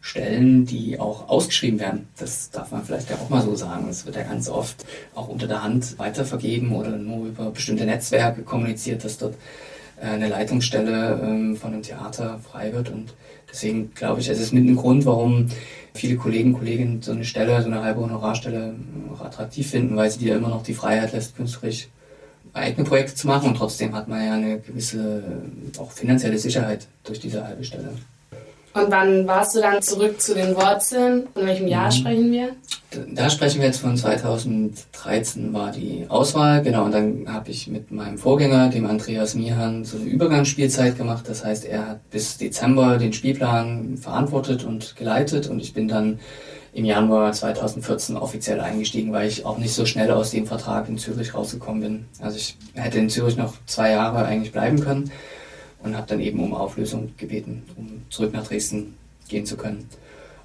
Stellen, 0.00 0.64
die 0.64 0.98
auch 0.98 1.28
ausgeschrieben 1.28 1.80
werden. 1.80 2.08
Das 2.16 2.50
darf 2.50 2.70
man 2.70 2.82
vielleicht 2.82 3.10
ja 3.10 3.16
auch 3.16 3.28
mal 3.28 3.42
so 3.42 3.54
sagen. 3.56 3.90
Es 3.90 4.06
wird 4.06 4.16
ja 4.16 4.22
ganz 4.22 4.48
oft 4.48 4.86
auch 5.14 5.28
unter 5.28 5.46
der 5.46 5.62
Hand 5.62 5.98
weitervergeben 5.98 6.72
oder 6.72 6.96
nur 6.96 7.26
über 7.26 7.50
bestimmte 7.50 7.84
Netzwerke 7.84 8.40
kommuniziert, 8.40 9.04
dass 9.04 9.18
dort 9.18 9.34
eine 10.02 10.28
Leitungsstelle 10.28 11.20
ähm, 11.22 11.56
von 11.56 11.72
einem 11.72 11.82
Theater 11.82 12.38
frei 12.38 12.72
wird. 12.72 12.90
Und 12.90 13.14
deswegen 13.50 13.92
glaube 13.94 14.20
ich, 14.20 14.28
es 14.28 14.40
ist 14.40 14.52
mit 14.52 14.64
ein 14.64 14.76
Grund, 14.76 15.06
warum 15.06 15.48
viele 15.94 16.16
Kollegen, 16.16 16.52
Kolleginnen 16.52 17.02
so 17.02 17.12
eine 17.12 17.24
Stelle, 17.24 17.60
so 17.62 17.68
eine 17.68 17.82
halbe 17.82 18.00
Honorarstelle 18.00 18.74
auch 19.12 19.20
attraktiv 19.20 19.70
finden, 19.70 19.96
weil 19.96 20.10
sie 20.10 20.18
dir 20.18 20.36
immer 20.36 20.48
noch 20.48 20.62
die 20.62 20.74
Freiheit 20.74 21.12
lässt, 21.12 21.36
künstlerisch 21.36 21.88
eigene 22.54 22.86
Projekte 22.86 23.14
zu 23.14 23.26
machen 23.26 23.50
und 23.50 23.56
trotzdem 23.56 23.94
hat 23.94 24.08
man 24.08 24.24
ja 24.24 24.34
eine 24.34 24.60
gewisse 24.60 25.22
auch 25.78 25.90
finanzielle 25.90 26.38
Sicherheit 26.38 26.86
durch 27.04 27.20
diese 27.20 27.46
halbe 27.46 27.64
Stelle. 27.64 27.90
Und 28.74 28.90
wann 28.90 29.26
warst 29.26 29.54
du 29.54 29.60
dann 29.60 29.82
zurück 29.82 30.20
zu 30.20 30.34
den 30.34 30.56
Wurzeln? 30.56 31.28
Von 31.34 31.46
welchem 31.46 31.68
Jahr 31.68 31.86
mhm. 31.86 31.92
sprechen 31.92 32.32
wir? 32.32 32.56
Da 33.14 33.30
sprechen 33.30 33.60
wir 33.60 33.66
jetzt 33.66 33.80
von 33.80 33.96
2013 33.96 35.52
war 35.52 35.72
die 35.72 36.04
Auswahl, 36.08 36.62
genau, 36.62 36.84
und 36.84 36.92
dann 36.92 37.24
habe 37.26 37.50
ich 37.50 37.66
mit 37.68 37.90
meinem 37.90 38.18
Vorgänger, 38.18 38.68
dem 38.68 38.86
Andreas 38.86 39.34
Mihan, 39.34 39.84
so 39.84 39.96
eine 39.96 40.06
Übergangsspielzeit 40.06 40.96
gemacht. 40.96 41.24
Das 41.26 41.44
heißt, 41.44 41.64
er 41.64 41.88
hat 41.88 42.10
bis 42.10 42.36
Dezember 42.36 42.98
den 42.98 43.12
Spielplan 43.12 43.96
verantwortet 43.96 44.64
und 44.64 44.96
geleitet 44.96 45.48
und 45.48 45.60
ich 45.60 45.72
bin 45.72 45.88
dann 45.88 46.20
im 46.74 46.84
Januar 46.84 47.32
2014 47.32 48.16
offiziell 48.16 48.60
eingestiegen, 48.60 49.12
weil 49.12 49.28
ich 49.28 49.44
auch 49.44 49.58
nicht 49.58 49.74
so 49.74 49.84
schnell 49.84 50.10
aus 50.10 50.30
dem 50.30 50.46
Vertrag 50.46 50.88
in 50.88 50.96
Zürich 50.96 51.34
rausgekommen 51.34 51.82
bin. 51.82 52.04
Also 52.20 52.36
ich 52.36 52.56
hätte 52.74 52.98
in 52.98 53.10
Zürich 53.10 53.36
noch 53.36 53.54
zwei 53.66 53.90
Jahre 53.90 54.24
eigentlich 54.24 54.52
bleiben 54.52 54.80
können 54.80 55.10
und 55.82 55.96
habe 55.96 56.06
dann 56.06 56.20
eben 56.20 56.40
um 56.40 56.54
Auflösung 56.54 57.12
gebeten, 57.16 57.62
um 57.76 58.02
zurück 58.10 58.32
nach 58.32 58.46
Dresden 58.46 58.94
gehen 59.28 59.46
zu 59.46 59.56
können. 59.56 59.88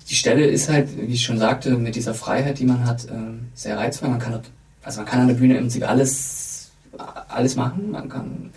Die 0.10 0.16
Stelle 0.16 0.46
ist 0.46 0.70
halt, 0.70 0.90
wie 0.98 1.14
ich 1.14 1.24
schon 1.24 1.38
sagte, 1.38 1.78
mit 1.78 1.96
dieser 1.96 2.14
Freiheit, 2.14 2.60
die 2.60 2.66
man 2.66 2.86
hat, 2.86 3.06
äh, 3.06 3.12
sehr 3.56 3.78
reizvoll. 3.78 4.10
Man 4.10 4.20
kann 4.20 4.42
also 4.88 5.02
man 5.02 5.10
kann 5.10 5.20
an 5.20 5.28
der 5.28 5.36
Bühne 5.36 5.56
im 5.56 5.64
Prinzip 5.64 5.88
alles, 5.88 6.72
alles 7.28 7.58
machen. 7.58 7.92
Man 7.92 8.08
kann, 8.08 8.52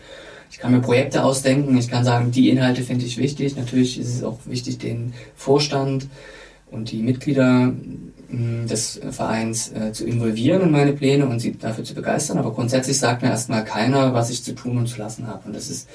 ich 0.49 0.59
kann 0.59 0.71
mir 0.71 0.81
Projekte 0.81 1.25
ausdenken. 1.25 1.77
Ich 1.77 1.89
kann 1.89 2.05
sagen, 2.05 2.31
die 2.31 2.51
Inhalte 2.51 2.83
finde 2.83 3.05
ich 3.05 3.19
wichtig. 3.19 3.57
Natürlich 3.57 3.99
ist 3.99 4.15
es 4.15 4.23
auch 4.23 4.39
wichtig, 4.45 4.79
den 4.79 5.13
Vorstand 5.35 6.07
und 6.71 6.93
die 6.93 7.03
Mitglieder 7.03 7.73
des 8.31 9.01
Vereins 9.11 9.73
äh, 9.73 9.93
zu 9.93 10.07
involvieren 10.07 10.63
in 10.63 10.71
meine 10.71 10.93
Pläne 10.93 11.27
und 11.27 11.41
sie 11.41 11.59
dafür 11.59 11.83
zu 11.83 11.95
begeistern. 11.95 12.39
Aber 12.39 12.53
grundsätzlich 12.53 12.97
sagt 12.97 13.23
mir 13.23 13.31
erstmal 13.31 13.65
keiner, 13.65 14.15
was 14.15 14.31
ich 14.31 14.45
zu 14.45 14.55
tun 14.55 14.79
und 14.79 14.87
zu 14.87 14.99
lassen 14.99 15.27
habe. 15.27 15.49
Und 15.49 15.57
das 15.57 15.69
ist 15.69 15.89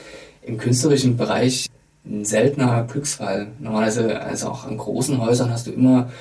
im 0.46 0.58
künstlerischen 0.58 1.18
Bereich 1.18 1.68
ein 2.06 2.26
seltener 2.26 2.84
Glücksfall. 2.84 3.48
Normalerweise, 3.60 4.22
also 4.22 4.50
auch 4.50 4.66
an 4.66 4.78
großen 4.78 5.20
Häusern 5.20 5.52
hast 5.52 5.68
du 5.68 5.72
immer 5.72 6.12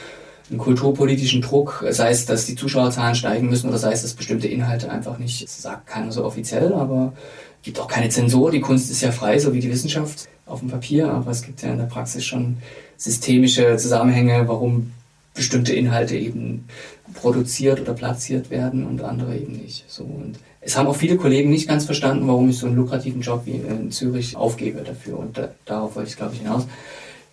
einen 0.51 0.59
kulturpolitischen 0.59 1.43
Druck, 1.43 1.85
sei 1.91 2.11
es, 2.11 2.27
dass 2.27 2.47
die 2.47 2.55
Zuschauerzahlen 2.55 3.15
steigen 3.15 3.49
müssen 3.49 3.69
oder 3.69 3.79
sei 3.79 3.93
es, 3.93 4.03
dass 4.03 4.15
bestimmte 4.15 4.49
Inhalte 4.49 4.91
einfach 4.91 5.19
nicht, 5.19 5.43
das 5.43 5.63
sagt 5.63 5.87
keiner 5.87 6.13
so 6.13 6.25
offiziell, 6.25 6.73
aber 6.75 7.15
gibt 7.63 7.81
auch 7.81 7.89
keine 7.89 8.11
Zensur. 8.11 8.51
Die 8.51 8.61
Kunst 8.61 8.91
ist 8.91 9.01
ja 9.01 9.11
frei, 9.11 9.39
so 9.39 9.55
wie 9.55 9.61
die 9.61 9.71
Wissenschaft 9.71 10.29
auf 10.47 10.61
dem 10.61 10.69
Papier, 10.69 11.11
aber 11.11 11.31
es 11.31 11.43
gibt 11.43 11.63
ja 11.63 11.71
in 11.71 11.79
der 11.79 11.87
Praxis 11.87 12.25
schon 12.25 12.59
systemische 12.97 13.77
Zusammenhänge, 13.79 14.47
warum 14.47 14.93
bestimmte 15.35 15.75
Inhalte 15.75 16.17
eben 16.17 16.69
produziert 17.15 17.81
oder 17.81 17.95
platziert 17.95 18.51
werden 18.51 18.87
und 18.87 19.03
andere 19.03 19.37
eben 19.37 19.53
nicht. 19.53 19.85
So 19.89 20.05
und 20.05 20.39
es 20.65 20.77
haben 20.77 20.87
auch 20.87 20.97
viele 20.97 21.17
Kollegen 21.17 21.51
nicht 21.51 21.69
ganz 21.69 21.85
verstanden, 21.85 22.27
warum 22.27 22.49
ich 22.49 22.59
so 22.59 22.67
einen 22.67 22.77
lukrativen 22.77 23.21
Job 23.21 23.43
wie 23.45 23.57
in 23.57 23.91
Zürich 23.91 24.37
aufgebe 24.37 24.83
dafür. 24.83 25.19
Und 25.19 25.37
da, 25.37 25.51
darauf 25.65 25.97
wollte 25.97 26.11
ich, 26.11 26.17
glaube 26.17 26.35
ich, 26.35 26.41
hinaus. 26.41 26.67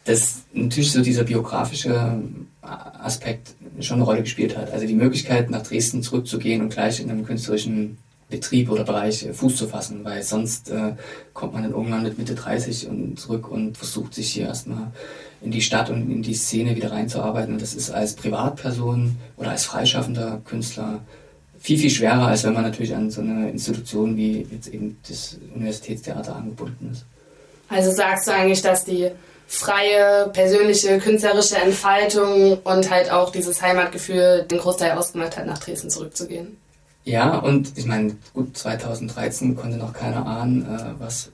Dass 0.04 0.42
natürlich 0.54 0.92
so 0.92 1.02
dieser 1.02 1.24
biografische 1.24 2.22
Aspekt 2.62 3.54
schon 3.80 3.98
eine 3.98 4.06
Rolle 4.06 4.22
gespielt 4.22 4.58
hat. 4.58 4.72
Also 4.72 4.86
die 4.86 4.96
Möglichkeit, 4.96 5.50
nach 5.50 5.64
Dresden 5.64 6.04
zurückzugehen 6.04 6.62
und 6.62 6.70
gleich 6.70 7.00
in 7.00 7.10
einem 7.10 7.26
künstlerischen 7.26 7.98
Betrieb 8.30 8.72
oder 8.72 8.84
Bereich 8.84 9.26
äh, 9.26 9.34
Fuß 9.34 9.58
zu 9.58 9.68
fassen, 9.68 10.04
weil 10.04 10.24
sonst 10.24 10.70
äh, 10.70 10.94
kommt 11.34 11.54
man 11.54 11.64
dann 11.64 11.74
irgendwann 11.74 12.04
mit 12.04 12.18
Mitte 12.18 12.34
30 12.34 12.88
und 12.88 13.20
zurück 13.20 13.52
und 13.52 13.78
versucht 13.78 14.14
sich 14.14 14.32
hier 14.32 14.48
erstmal 14.48 14.92
in 15.42 15.52
die 15.52 15.62
Stadt 15.62 15.90
und 15.90 16.10
in 16.10 16.24
die 16.24 16.34
Szene 16.34 16.76
wieder 16.76 16.92
reinzuarbeiten. 16.92 17.54
Und 17.54 17.62
das 17.62 17.76
ist 17.76 17.92
als 17.92 18.16
Privatperson 18.16 19.18
oder 19.38 19.52
als 19.52 19.66
freischaffender 19.66 20.42
Künstler 20.46 21.02
viel, 21.62 21.77
viel 21.77 21.89
schwerer, 21.89 22.27
als 22.27 22.44
wenn 22.44 22.53
man 22.53 22.63
natürlich 22.63 22.96
an 22.96 23.12
so 23.12 23.22
eine 23.22 23.50
Institution 23.51 24.18
wie 24.18 24.48
jetzt 24.51 24.68
eben 24.68 24.98
das 25.08 25.38
Universitätstheater 25.56 26.36
angebunden 26.36 26.89
ist. 26.91 27.06
Also 27.70 27.91
sagst 27.91 28.27
du 28.27 28.34
eigentlich, 28.34 28.62
dass 28.62 28.84
die 28.84 29.12
freie, 29.48 30.30
persönliche, 30.34 30.98
künstlerische 30.98 31.58
Entfaltung 31.58 32.58
und 32.63 32.89
halt 32.89 33.12
auch 33.12 33.32
dieses 33.32 33.62
Heimatgefühl 33.62 34.46
den 34.50 34.58
Großteil 34.58 34.98
ausgemacht 34.98 35.38
hat, 35.38 35.46
nach 35.46 35.60
Dresden 35.60 35.89
zurückzugehen? 35.89 36.58
Ja, 37.03 37.38
und 37.38 37.74
ich 37.75 37.86
meine, 37.86 38.15
gut, 38.34 38.58
2013 38.58 39.56
konnte 39.56 39.77
noch 39.77 39.94
keiner 39.94 40.25
ahnen, 40.25 40.63
äh, 40.63 41.00
was, 41.00 41.30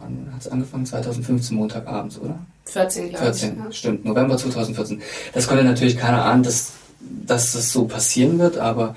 wann 0.00 0.28
hat 0.32 0.40
es 0.40 0.48
angefangen? 0.48 0.86
2015, 0.86 1.56
Montagabends, 1.56 2.18
oder? 2.18 2.38
14, 2.66 3.10
glaube 3.10 3.24
14, 3.24 3.52
ich, 3.52 3.58
ja. 3.58 3.72
stimmt, 3.72 4.04
November 4.04 4.36
2014. 4.36 5.02
Das 5.32 5.48
konnte 5.48 5.64
natürlich 5.64 5.96
keiner 5.96 6.24
ahnen, 6.24 6.42
dass, 6.42 6.72
dass 7.00 7.52
das 7.52 7.72
so 7.72 7.84
passieren 7.86 8.38
wird, 8.38 8.58
aber 8.58 8.94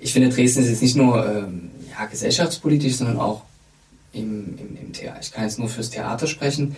ich 0.00 0.12
finde, 0.12 0.28
Dresden 0.28 0.62
ist 0.62 0.68
jetzt 0.68 0.82
nicht 0.82 0.96
nur 0.96 1.24
ähm, 1.26 1.70
ja, 1.90 2.06
gesellschaftspolitisch, 2.06 2.96
sondern 2.96 3.18
auch 3.18 3.42
im, 4.12 4.58
im, 4.58 4.76
im 4.80 4.92
Theater. 4.92 5.18
Ich 5.20 5.32
kann 5.32 5.44
jetzt 5.44 5.58
nur 5.58 5.68
fürs 5.68 5.90
Theater 5.90 6.26
sprechen. 6.26 6.76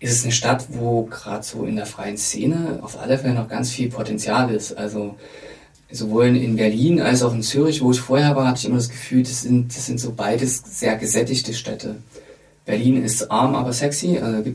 Ist 0.00 0.12
es 0.12 0.24
eine 0.24 0.32
Stadt, 0.32 0.66
wo 0.70 1.04
gerade 1.04 1.44
so 1.44 1.64
in 1.64 1.76
der 1.76 1.86
freien 1.86 2.16
Szene 2.16 2.80
auf 2.82 2.98
alle 2.98 3.18
Fälle 3.18 3.34
noch 3.34 3.48
ganz 3.48 3.70
viel 3.70 3.88
Potenzial 3.88 4.50
ist. 4.52 4.76
Also 4.76 5.16
sowohl 5.90 6.36
in 6.36 6.56
Berlin 6.56 7.00
als 7.00 7.22
auch 7.22 7.32
in 7.32 7.42
Zürich, 7.42 7.80
wo 7.80 7.90
ich 7.90 8.00
vorher 8.00 8.34
war, 8.36 8.48
hatte 8.48 8.60
ich 8.60 8.64
immer 8.66 8.76
das 8.76 8.88
Gefühl, 8.88 9.22
das 9.22 9.42
sind, 9.42 9.74
das 9.74 9.86
sind 9.86 10.00
so 10.00 10.12
beides 10.12 10.62
sehr 10.66 10.96
gesättigte 10.96 11.54
Städte. 11.54 11.96
Berlin 12.66 13.02
ist 13.04 13.30
arm, 13.30 13.54
aber 13.54 13.72
sexy. 13.72 14.18
Also 14.18 14.50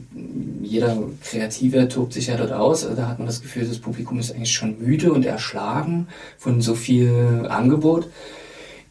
jeder 0.64 0.98
Kreative 1.24 1.88
tobt 1.88 2.14
sich 2.14 2.28
ja 2.28 2.38
dort 2.38 2.52
aus. 2.52 2.84
Also 2.84 2.96
da 2.96 3.08
hat 3.08 3.20
man 3.20 3.28
das 3.28 3.42
Gefühl, 3.42 3.68
das 3.68 3.80
Publikum 3.80 4.20
ist 4.20 4.32
eigentlich 4.32 4.52
schon 4.52 4.80
müde 4.80 5.14
und 5.14 5.26
erschlagen 5.26 6.08
von 6.38 6.62
so 6.62 6.74
viel 6.74 7.46
Angebot. 7.50 8.08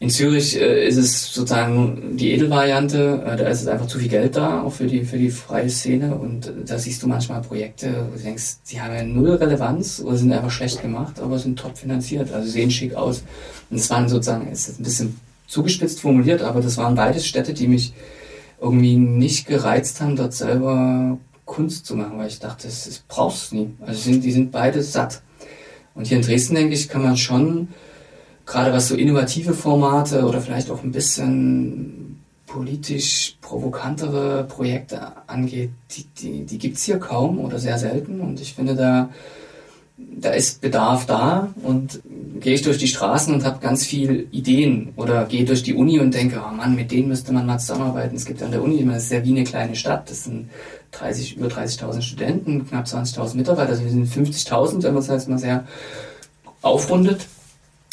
In 0.01 0.09
Zürich 0.09 0.55
äh, 0.55 0.87
ist 0.87 0.95
es 0.95 1.33
sozusagen 1.33 2.15
die 2.15 2.31
Edelvariante, 2.31 3.21
äh, 3.25 3.35
da 3.35 3.49
ist 3.49 3.61
es 3.61 3.67
einfach 3.67 3.87
zu 3.87 3.99
viel 3.99 4.07
Geld 4.07 4.37
da, 4.37 4.61
auch 4.61 4.71
für 4.71 4.87
die, 4.87 5.03
für 5.03 5.17
die 5.17 5.29
freie 5.29 5.69
Szene. 5.69 6.15
Und 6.15 6.53
da 6.65 6.79
siehst 6.79 7.03
du 7.03 7.07
manchmal 7.07 7.41
Projekte, 7.41 8.07
wo 8.09 8.15
du 8.15 8.23
denkst, 8.23 8.59
die 8.71 8.79
haben 8.79 8.95
ja 8.95 9.03
null 9.03 9.31
Relevanz 9.31 9.99
oder 9.99 10.15
sind 10.15 10.31
einfach 10.31 10.51
schlecht 10.51 10.81
gemacht, 10.81 11.19
aber 11.19 11.37
sind 11.37 11.59
top 11.59 11.77
finanziert, 11.77 12.31
also 12.31 12.49
sehen 12.49 12.71
schick 12.71 12.95
aus. 12.95 13.23
Und 13.69 13.75
es 13.75 13.89
waren 13.89 14.07
sozusagen, 14.07 14.47
es 14.49 14.69
ist 14.69 14.79
ein 14.79 14.83
bisschen 14.83 15.19
zugespitzt 15.47 15.99
formuliert, 15.99 16.43
aber 16.43 16.61
das 16.61 16.77
waren 16.77 16.95
beides 16.95 17.27
Städte, 17.27 17.53
die 17.53 17.67
mich 17.67 17.91
irgendwie 18.61 18.97
nicht 18.97 19.47
gereizt 19.47 20.01
haben, 20.01 20.15
dort 20.15 20.33
selber 20.33 21.17
Kunst 21.45 21.85
zu 21.85 21.95
machen, 21.95 22.17
weil 22.17 22.27
ich 22.27 22.39
dachte, 22.39 22.67
das, 22.67 22.85
das 22.85 22.99
brauchst 23.07 23.51
du 23.51 23.55
nie. 23.55 23.75
Also 23.81 24.01
sind, 24.01 24.23
die 24.23 24.31
sind 24.31 24.51
beide 24.51 24.83
satt. 24.83 25.21
Und 25.95 26.07
hier 26.07 26.17
in 26.17 26.23
Dresden, 26.23 26.55
denke 26.55 26.73
ich, 26.73 26.89
kann 26.89 27.03
man 27.03 27.17
schon 27.17 27.69
gerade 28.45 28.73
was 28.73 28.87
so 28.87 28.95
innovative 28.95 29.53
Formate 29.53 30.25
oder 30.25 30.41
vielleicht 30.41 30.71
auch 30.71 30.83
ein 30.83 30.91
bisschen 30.91 32.21
politisch 32.45 33.37
provokantere 33.41 34.43
Projekte 34.43 35.11
angeht, 35.27 35.69
die, 35.91 36.05
die, 36.17 36.45
die 36.45 36.57
gibt 36.57 36.77
es 36.77 36.83
hier 36.83 36.97
kaum 36.97 37.39
oder 37.39 37.59
sehr 37.59 37.77
selten. 37.77 38.21
Und 38.21 38.41
ich 38.41 38.55
finde, 38.55 38.75
da, 38.75 39.09
da 39.97 40.31
ist 40.31 40.61
Bedarf 40.61 41.05
da 41.05 41.53
und 41.63 42.01
gehe 42.39 42.53
ich 42.53 42.61
durch 42.61 42.77
die 42.77 42.87
Straßen 42.87 43.33
und 43.33 43.43
habe 43.43 43.59
ganz 43.59 43.85
viel 43.85 44.27
Ideen 44.31 44.93
oder 44.95 45.25
gehe 45.25 45.45
durch 45.45 45.63
die 45.63 45.73
Uni 45.73 45.99
und 45.99 46.13
denke, 46.13 46.41
oh 46.45 46.53
Mann, 46.53 46.75
mit 46.75 46.91
denen 46.91 47.07
müsste 47.07 47.33
man 47.33 47.45
mal 47.45 47.59
zusammenarbeiten. 47.59 48.15
Es 48.15 48.25
gibt 48.25 48.43
an 48.43 48.51
der 48.51 48.61
Uni, 48.61 48.85
das 48.85 49.03
ist 49.03 49.11
ja 49.11 49.23
wie 49.23 49.31
eine 49.31 49.43
kleine 49.43 49.75
Stadt, 49.75 50.09
das 50.09 50.25
sind 50.25 50.49
30, 50.91 51.37
über 51.37 51.47
30.000 51.47 52.01
Studenten, 52.01 52.67
knapp 52.67 52.85
20.000 52.85 53.35
Mitarbeiter, 53.35 53.71
also 53.71 53.83
wir 53.83 53.91
sind 53.91 54.07
50.000, 54.07 54.83
wenn 54.83 54.93
man 54.93 55.03
es 55.03 55.07
jetzt 55.07 55.29
mal 55.29 55.37
sehr 55.37 55.65
aufrundet 56.61 57.27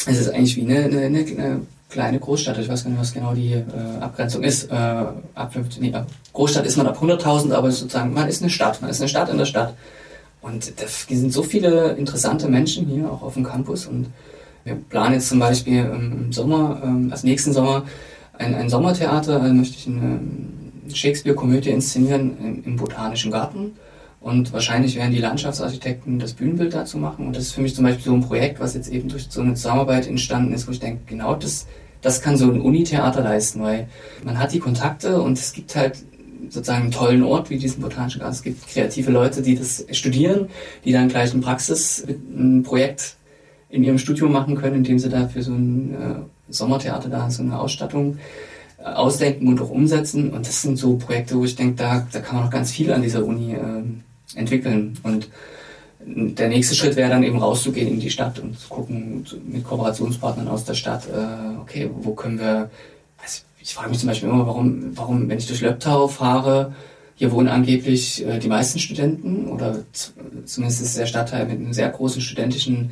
es 0.07 0.19
ist 0.19 0.29
eigentlich 0.29 0.55
wie 0.55 0.61
eine, 0.61 0.85
eine, 0.85 1.05
eine, 1.05 1.61
kleine 1.89 2.19
Großstadt. 2.19 2.57
Ich 2.57 2.67
weiß 2.67 2.83
gar 2.83 2.91
nicht, 2.91 2.99
was 2.99 3.13
genau 3.13 3.33
die 3.33 3.53
äh, 3.53 3.63
Abgrenzung 4.01 4.43
ist. 4.43 4.69
Äh, 4.69 4.73
ab 4.73 5.53
15, 5.53 5.81
nee, 5.81 5.93
Großstadt 6.33 6.65
ist 6.65 6.75
man 6.75 6.85
ab 6.85 7.01
100.000, 7.01 7.53
aber 7.53 7.71
sozusagen, 7.71 8.13
man 8.13 8.27
ist 8.27 8.41
eine 8.41 8.49
Stadt. 8.49 8.81
Man 8.81 8.89
ist 8.89 8.99
eine 8.99 9.07
Stadt 9.07 9.29
in 9.29 9.37
der 9.37 9.45
Stadt. 9.45 9.73
Und 10.41 10.79
da 10.79 10.87
sind 10.87 11.33
so 11.33 11.43
viele 11.43 11.93
interessante 11.93 12.47
Menschen 12.47 12.87
hier, 12.87 13.11
auch 13.11 13.21
auf 13.21 13.33
dem 13.33 13.43
Campus. 13.43 13.85
Und 13.85 14.07
wir 14.63 14.75
planen 14.75 15.15
jetzt 15.15 15.29
zum 15.29 15.39
Beispiel 15.39 15.79
im 15.79 16.31
Sommer, 16.31 16.81
ähm, 16.83 17.09
als 17.11 17.23
nächsten 17.23 17.53
Sommer, 17.53 17.85
ein, 18.33 18.53
ein 18.53 18.69
Sommertheater. 18.69 19.39
Da 19.39 19.53
möchte 19.53 19.77
ich 19.77 19.87
eine 19.87 19.97
ähm, 19.97 20.93
Shakespeare-Komödie 20.93 21.71
inszenieren 21.71 22.37
im, 22.39 22.63
im 22.63 22.75
Botanischen 22.75 23.31
Garten. 23.31 23.73
Und 24.19 24.51
wahrscheinlich 24.51 24.95
werden 24.95 25.11
die 25.11 25.19
Landschaftsarchitekten 25.19 26.19
das 26.19 26.33
Bühnenbild 26.33 26.73
dazu 26.73 26.97
machen. 26.97 27.27
Und 27.27 27.35
das 27.35 27.43
ist 27.43 27.51
für 27.53 27.61
mich 27.61 27.75
zum 27.75 27.85
Beispiel 27.85 28.05
so 28.05 28.13
ein 28.13 28.21
Projekt, 28.21 28.59
was 28.59 28.73
jetzt 28.73 28.89
eben 28.89 29.09
durch 29.09 29.27
so 29.29 29.41
eine 29.41 29.53
Zusammenarbeit 29.53 30.07
entstanden 30.07 30.53
ist, 30.53 30.67
wo 30.67 30.71
ich 30.71 30.79
denke, 30.79 31.01
genau 31.05 31.35
das, 31.35 31.67
das 32.01 32.21
kann 32.21 32.35
so 32.35 32.45
ein 32.45 32.61
Unitheater 32.61 33.21
leisten, 33.21 33.61
weil 33.61 33.87
man 34.23 34.39
hat 34.39 34.53
die 34.53 34.59
Kontakte 34.59 35.21
und 35.21 35.37
es 35.37 35.53
gibt 35.53 35.75
halt 35.75 36.03
sozusagen 36.49 36.83
einen 36.83 36.91
tollen 36.91 37.23
Ort 37.23 37.49
wie 37.49 37.57
diesen 37.57 37.81
Botanischen 37.81 38.19
Garten. 38.19 38.35
Es 38.35 38.43
gibt 38.43 38.67
kreative 38.67 39.11
Leute, 39.11 39.41
die 39.41 39.55
das 39.55 39.85
studieren, 39.91 40.47
die 40.85 40.91
dann 40.91 41.09
gleich 41.09 41.33
ein 41.33 41.41
Praxisprojekt 41.41 43.15
in 43.69 43.83
ihrem 43.83 43.97
Studium 43.97 44.31
machen 44.31 44.55
können, 44.55 44.77
indem 44.77 44.99
sie 44.99 45.09
da 45.09 45.27
für 45.27 45.43
so 45.43 45.51
ein 45.51 45.93
äh, 45.93 46.51
Sommertheater 46.53 47.09
da 47.09 47.29
so 47.29 47.43
eine 47.43 47.59
Ausstattung 47.59 48.17
äh, 48.79 48.83
ausdenken 48.83 49.47
und 49.47 49.61
auch 49.61 49.69
umsetzen. 49.69 50.31
Und 50.31 50.47
das 50.47 50.61
sind 50.61 50.77
so 50.77 50.95
Projekte, 50.95 51.35
wo 51.35 51.43
ich 51.43 51.55
denke, 51.55 51.75
da, 51.75 52.07
da 52.11 52.19
kann 52.19 52.35
man 52.35 52.45
noch 52.45 52.51
ganz 52.51 52.71
viel 52.71 52.91
an 52.93 53.01
dieser 53.01 53.25
Uni 53.25 53.53
ähm, 53.53 54.03
entwickeln. 54.35 54.97
Und 55.03 55.29
der 56.07 56.47
nächste 56.47 56.75
Schritt 56.75 56.95
wäre 56.95 57.09
dann 57.09 57.23
eben 57.23 57.37
rauszugehen 57.37 57.89
in 57.89 57.99
die 57.99 58.09
Stadt 58.09 58.39
und 58.39 58.57
zu 58.57 58.69
gucken 58.69 59.25
mit 59.47 59.63
Kooperationspartnern 59.63 60.47
aus 60.47 60.63
der 60.63 60.73
Stadt, 60.73 61.07
äh, 61.07 61.59
okay, 61.59 61.89
wo 61.93 62.13
können 62.13 62.39
wir, 62.39 62.69
also 63.21 63.41
ich 63.56 63.56
frage 63.73 63.89
mich 63.89 63.99
zum 63.99 64.07
Beispiel 64.07 64.29
immer, 64.29 64.47
warum, 64.47 64.95
warum, 64.95 65.29
wenn 65.29 65.37
ich 65.37 65.47
durch 65.47 65.61
Löbtau 65.61 66.07
fahre, 66.07 66.73
hier 67.15 67.31
wohnen 67.31 67.47
angeblich 67.47 68.25
äh, 68.25 68.39
die 68.39 68.47
meisten 68.47 68.79
Studenten 68.79 69.47
oder 69.47 69.79
zumindest 70.45 70.81
ist 70.81 70.97
der 70.97 71.07
Stadtteil 71.07 71.47
mit 71.47 71.57
einem 71.57 71.73
sehr 71.73 71.89
großen 71.89 72.21
studentischen 72.21 72.91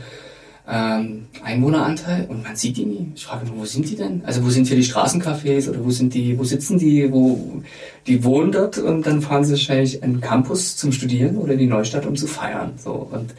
ähm, 0.67 1.27
Einwohneranteil 1.43 2.25
und 2.25 2.43
man 2.43 2.55
sieht 2.55 2.77
die 2.77 2.85
nie. 2.85 3.11
Ich 3.15 3.25
frage 3.25 3.45
mich, 3.45 3.53
wo 3.55 3.65
sind 3.65 3.87
die 3.87 3.95
denn? 3.95 4.23
Also 4.25 4.43
wo 4.43 4.49
sind 4.49 4.67
hier 4.67 4.75
die 4.75 4.83
Straßencafés 4.83 5.69
oder 5.69 5.85
wo 5.85 5.91
sind 5.91 6.15
die, 6.15 6.39
wo 6.39 6.43
sitzen 6.43 6.79
die, 6.79 7.11
wo 7.11 7.61
die 8.07 8.23
wohnen 8.23 8.51
dort 8.51 8.79
und 8.79 9.05
dann 9.05 9.21
fahren 9.21 9.45
sie 9.45 9.51
wahrscheinlich 9.51 10.03
an 10.03 10.13
den 10.13 10.21
Campus 10.21 10.75
zum 10.75 10.91
Studieren 10.91 11.37
oder 11.37 11.53
in 11.53 11.59
die 11.59 11.67
Neustadt, 11.67 12.07
um 12.07 12.15
zu 12.15 12.25
feiern. 12.25 12.73
So 12.83 12.93
und 13.11 13.35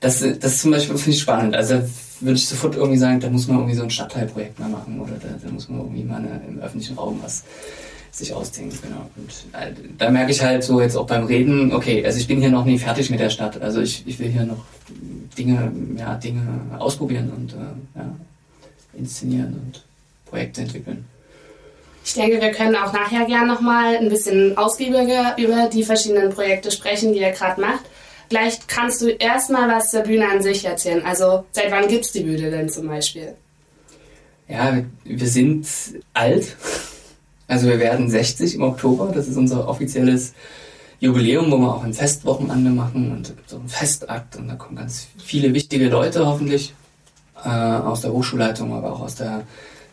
das, 0.00 0.22
das 0.38 0.60
zum 0.60 0.70
Beispiel 0.70 0.98
finde 0.98 1.16
ich 1.16 1.22
spannend. 1.22 1.56
Also 1.56 1.82
würde 2.20 2.36
ich 2.36 2.48
sofort 2.48 2.76
irgendwie 2.76 2.98
sagen, 2.98 3.20
da 3.20 3.28
muss 3.28 3.46
man 3.46 3.58
irgendwie 3.58 3.76
so 3.76 3.82
ein 3.82 3.90
Stadtteilprojekt 3.90 4.58
mal 4.58 4.68
machen 4.68 5.00
oder 5.00 5.12
da, 5.12 5.28
da 5.42 5.50
muss 5.50 5.68
man 5.68 5.80
irgendwie 5.80 6.04
mal 6.04 6.16
eine, 6.16 6.40
im 6.48 6.58
öffentlichen 6.60 6.96
Raum 6.96 7.20
was 7.22 7.44
sich 8.16 8.32
ausdenken, 8.32 8.78
genau. 8.82 9.10
Und 9.16 9.30
äh, 9.52 9.72
da 9.98 10.10
merke 10.10 10.32
ich 10.32 10.42
halt 10.42 10.64
so 10.64 10.80
jetzt 10.80 10.96
auch 10.96 11.06
beim 11.06 11.24
Reden, 11.24 11.72
okay, 11.72 12.04
also 12.04 12.18
ich 12.18 12.26
bin 12.26 12.40
hier 12.40 12.50
noch 12.50 12.64
nie 12.64 12.78
fertig 12.78 13.10
mit 13.10 13.20
der 13.20 13.28
Stadt. 13.28 13.60
Also 13.60 13.82
ich, 13.82 14.04
ich 14.06 14.18
will 14.18 14.28
hier 14.28 14.44
noch 14.44 14.64
Dinge, 15.36 15.70
ja, 15.98 16.14
Dinge 16.14 16.40
ausprobieren 16.78 17.30
und 17.36 17.52
äh, 17.52 17.98
ja, 17.98 18.14
inszenieren 18.94 19.60
und 19.66 19.84
Projekte 20.24 20.62
entwickeln. 20.62 21.04
Ich 22.04 22.14
denke, 22.14 22.40
wir 22.40 22.52
können 22.52 22.76
auch 22.76 22.92
nachher 22.92 23.26
gerne 23.26 23.48
nochmal 23.48 23.96
ein 23.96 24.08
bisschen 24.08 24.56
ausgiebiger 24.56 25.36
über 25.38 25.68
die 25.68 25.82
verschiedenen 25.82 26.30
Projekte 26.30 26.70
sprechen, 26.70 27.12
die 27.12 27.18
ihr 27.18 27.32
gerade 27.32 27.60
macht. 27.60 27.84
Vielleicht 28.28 28.68
kannst 28.68 29.00
du 29.02 29.08
erstmal 29.08 29.68
was 29.68 29.90
zur 29.90 30.02
Bühne 30.02 30.28
an 30.28 30.42
sich 30.42 30.64
erzählen. 30.64 31.04
Also 31.04 31.44
seit 31.52 31.70
wann 31.70 31.88
gibt 31.88 32.04
es 32.04 32.12
die 32.12 32.22
Bühne 32.22 32.50
denn 32.50 32.68
zum 32.68 32.88
Beispiel? 32.88 33.34
Ja, 34.48 34.82
wir 35.04 35.28
sind 35.28 35.66
alt. 36.14 36.56
Also 37.48 37.68
wir 37.68 37.78
werden 37.78 38.10
60 38.10 38.56
im 38.56 38.62
Oktober. 38.62 39.12
Das 39.14 39.28
ist 39.28 39.36
unser 39.36 39.68
offizielles 39.68 40.34
Jubiläum, 40.98 41.50
wo 41.50 41.58
wir 41.58 41.74
auch 41.74 41.84
ein 41.84 41.94
Festwochenende 41.94 42.70
machen 42.70 43.12
und 43.12 43.28
da 43.28 43.34
gibt 43.34 43.48
es 43.48 43.54
auch 43.54 43.60
einen 43.60 43.68
Festakt 43.68 44.36
und 44.36 44.48
da 44.48 44.54
kommen 44.54 44.76
ganz 44.76 45.08
viele 45.18 45.52
wichtige 45.52 45.88
Leute 45.88 46.26
hoffentlich 46.26 46.74
äh, 47.44 47.48
aus 47.48 48.00
der 48.00 48.12
Hochschulleitung, 48.12 48.72
aber 48.72 48.92
auch 48.92 49.00
aus 49.00 49.16
der 49.16 49.42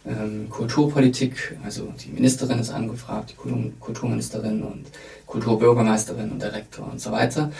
ähm, 0.06 0.50
Kulturpolitik. 0.50 1.58
Also 1.64 1.94
die 2.04 2.10
Ministerin 2.10 2.60
ist 2.60 2.70
angefragt, 2.70 3.32
die 3.32 3.36
Kultur 3.36 3.72
Kulturministerin 3.80 4.64
und 4.64 4.86
Kulturbürgermeisterin 5.34 6.32
und 6.32 6.42
der 6.42 6.54
Rektor 6.54 6.90
und 6.90 7.02
so 7.02 7.12
weiter. 7.12 7.52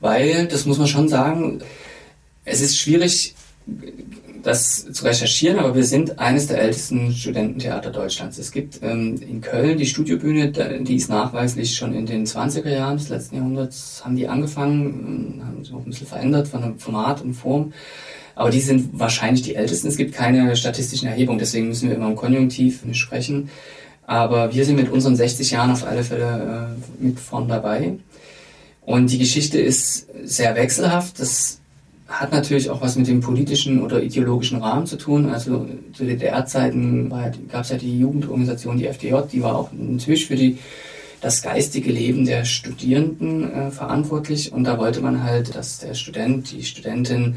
Weil, 0.00 0.46
das 0.46 0.66
muss 0.66 0.78
man 0.78 0.86
schon 0.86 1.08
sagen, 1.08 1.62
es 2.44 2.60
ist 2.60 2.76
schwierig, 2.76 3.34
das 4.42 4.92
zu 4.92 5.04
recherchieren, 5.04 5.58
aber 5.58 5.74
wir 5.74 5.84
sind 5.84 6.18
eines 6.18 6.48
der 6.48 6.60
ältesten 6.60 7.12
Studententheater 7.12 7.90
Deutschlands. 7.90 8.38
Es 8.38 8.50
gibt 8.50 8.80
ähm, 8.82 9.20
in 9.22 9.40
Köln 9.40 9.78
die 9.78 9.86
Studiobühne, 9.86 10.50
die 10.50 10.96
ist 10.96 11.08
nachweislich 11.08 11.76
schon 11.76 11.94
in 11.94 12.06
den 12.06 12.26
20er 12.26 12.68
Jahren 12.68 12.96
des 12.96 13.08
letzten 13.08 13.36
Jahrhunderts, 13.36 14.02
haben 14.04 14.16
die 14.16 14.28
angefangen, 14.28 15.38
ähm, 15.40 15.46
haben 15.46 15.64
sich 15.64 15.72
auch 15.72 15.78
ein 15.78 15.84
bisschen 15.84 16.08
verändert 16.08 16.48
von 16.48 16.60
der 16.60 16.74
Format 16.76 17.22
und 17.22 17.34
Form. 17.34 17.72
Aber 18.34 18.50
die 18.50 18.60
sind 18.60 18.98
wahrscheinlich 18.98 19.42
die 19.42 19.54
ältesten. 19.54 19.88
Es 19.88 19.96
gibt 19.96 20.14
keine 20.14 20.56
statistischen 20.56 21.08
Erhebungen, 21.08 21.38
deswegen 21.38 21.68
müssen 21.68 21.88
wir 21.88 21.96
immer 21.96 22.08
im 22.08 22.16
Konjunktiv 22.16 22.82
sprechen. 22.92 23.50
Aber 24.06 24.52
wir 24.54 24.64
sind 24.64 24.76
mit 24.76 24.90
unseren 24.90 25.16
60 25.16 25.50
Jahren 25.52 25.70
auf 25.70 25.86
alle 25.86 26.04
Fälle 26.04 26.76
äh, 27.00 27.04
mit 27.04 27.20
vorn 27.20 27.48
dabei. 27.48 27.94
Und 28.84 29.12
die 29.12 29.18
Geschichte 29.18 29.60
ist 29.60 30.08
sehr 30.24 30.54
wechselhaft. 30.56 31.20
Das 31.20 31.60
hat 32.08 32.32
natürlich 32.32 32.68
auch 32.68 32.80
was 32.80 32.96
mit 32.96 33.06
dem 33.06 33.20
politischen 33.20 33.82
oder 33.82 34.02
ideologischen 34.02 34.60
Rahmen 34.60 34.86
zu 34.86 34.96
tun. 34.96 35.30
Also 35.30 35.66
zu 35.92 36.04
DDR-Zeiten 36.04 37.10
gab 37.50 37.62
es 37.62 37.70
ja 37.70 37.78
die 37.78 37.98
Jugendorganisation, 37.98 38.76
die 38.76 38.86
FDJ, 38.86 39.14
die 39.30 39.42
war 39.42 39.56
auch 39.56 39.70
natürlich 39.72 40.26
für 40.26 40.36
die, 40.36 40.58
das 41.20 41.40
geistige 41.40 41.92
Leben 41.92 42.26
der 42.26 42.44
Studierenden 42.44 43.50
äh, 43.52 43.70
verantwortlich. 43.70 44.52
Und 44.52 44.64
da 44.64 44.78
wollte 44.78 45.00
man 45.00 45.22
halt, 45.22 45.54
dass 45.54 45.78
der 45.78 45.94
Student, 45.94 46.50
die 46.50 46.64
Studentin 46.64 47.36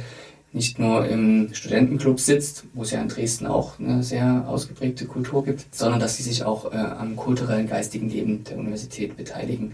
nicht 0.55 0.79
nur 0.79 1.05
im 1.05 1.53
Studentenclub 1.53 2.17
sitzt, 2.17 2.63
wo 2.73 2.83
es 2.83 2.91
ja 2.91 3.01
in 3.01 3.09
Dresden 3.09 3.45
auch 3.45 3.77
eine 3.77 4.03
sehr 4.03 4.45
ausgeprägte 4.47 5.05
Kultur 5.05 5.43
gibt, 5.43 5.75
sondern 5.75 5.99
dass 5.99 6.15
sie 6.15 6.23
sich 6.23 6.45
auch 6.45 6.71
äh, 6.71 6.77
am 6.77 7.17
kulturellen, 7.17 7.67
geistigen 7.67 8.09
Leben 8.09 8.45
der 8.45 8.57
Universität 8.57 9.17
beteiligen. 9.17 9.73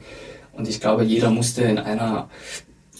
Und 0.53 0.67
ich 0.67 0.81
glaube, 0.81 1.03
jeder 1.03 1.29
musste 1.29 1.61
in 1.61 1.77
einer 1.77 2.29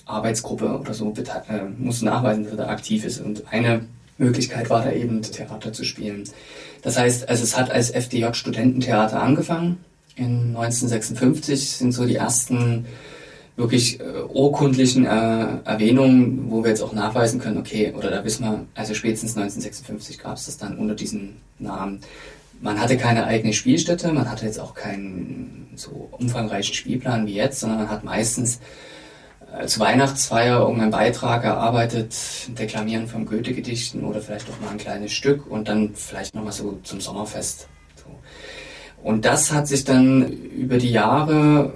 Arbeitsgruppe 0.05 0.79
oder 0.79 0.93
so 0.93 1.11
äh, 1.17 1.63
muss 1.75 2.03
nachweisen, 2.03 2.43
dass 2.43 2.53
er 2.53 2.57
da 2.57 2.67
aktiv 2.67 3.03
ist. 3.03 3.19
Und 3.19 3.51
eine 3.51 3.81
Möglichkeit 4.19 4.69
war 4.69 4.83
da 4.83 4.91
eben 4.91 5.23
Theater 5.23 5.73
zu 5.73 5.83
spielen. 5.83 6.25
Das 6.83 7.00
heißt, 7.00 7.29
also 7.29 7.43
es 7.43 7.57
hat 7.57 7.71
als 7.71 7.89
FDJ 7.89 8.33
Studententheater 8.33 9.23
angefangen. 9.23 9.79
In 10.15 10.55
1956 10.55 11.71
sind 11.71 11.93
so 11.93 12.05
die 12.05 12.17
ersten 12.17 12.85
wirklich 13.58 14.00
äh, 14.00 14.03
urkundlichen 14.29 15.05
äh, 15.05 15.58
Erwähnungen, 15.65 16.50
wo 16.50 16.63
wir 16.63 16.70
jetzt 16.70 16.81
auch 16.81 16.93
nachweisen 16.93 17.39
können, 17.39 17.58
okay, 17.58 17.93
oder 17.96 18.10
da 18.10 18.24
wissen 18.24 18.46
wir, 18.46 18.65
also 18.75 18.93
spätestens 18.93 19.38
1956 19.38 20.20
gab 20.20 20.38
es 20.38 20.46
das 20.46 20.58
dann 20.58 20.77
unter 20.77 20.95
diesem 20.95 21.38
Namen. 21.60 21.99
Man 22.62 22.80
hatte 22.80 22.97
keine 22.97 23.25
eigene 23.25 23.54
Spielstätte, 23.54 24.13
man 24.13 24.30
hatte 24.30 24.45
jetzt 24.45 24.60
auch 24.60 24.73
keinen 24.73 25.69
so 25.75 26.10
umfangreichen 26.12 26.73
Spielplan 26.73 27.25
wie 27.25 27.34
jetzt, 27.34 27.60
sondern 27.60 27.80
man 27.80 27.89
hat 27.89 28.04
meistens 28.04 28.60
als 29.52 29.80
Weihnachtsfeier 29.80 30.62
irgendeinen 30.62 30.91
Beitrag 30.91 31.43
erarbeitet, 31.43 32.15
Deklamieren 32.58 33.08
von 33.08 33.25
Goethe-Gedichten 33.25 34.04
oder 34.04 34.21
vielleicht 34.21 34.47
auch 34.49 34.62
mal 34.62 34.71
ein 34.71 34.78
kleines 34.78 35.12
Stück 35.12 35.49
und 35.49 35.67
dann 35.67 35.93
vielleicht 35.93 36.34
nochmal 36.34 36.54
so 36.54 36.80
zum 36.84 37.02
Sommerfest. 37.02 37.67
So. 37.97 38.17
Und 39.04 39.25
das 39.25 39.52
hat 39.52 39.67
sich 39.67 39.84
dann 39.84 40.32
über 40.32 40.78
die 40.78 40.91
Jahre 40.91 41.73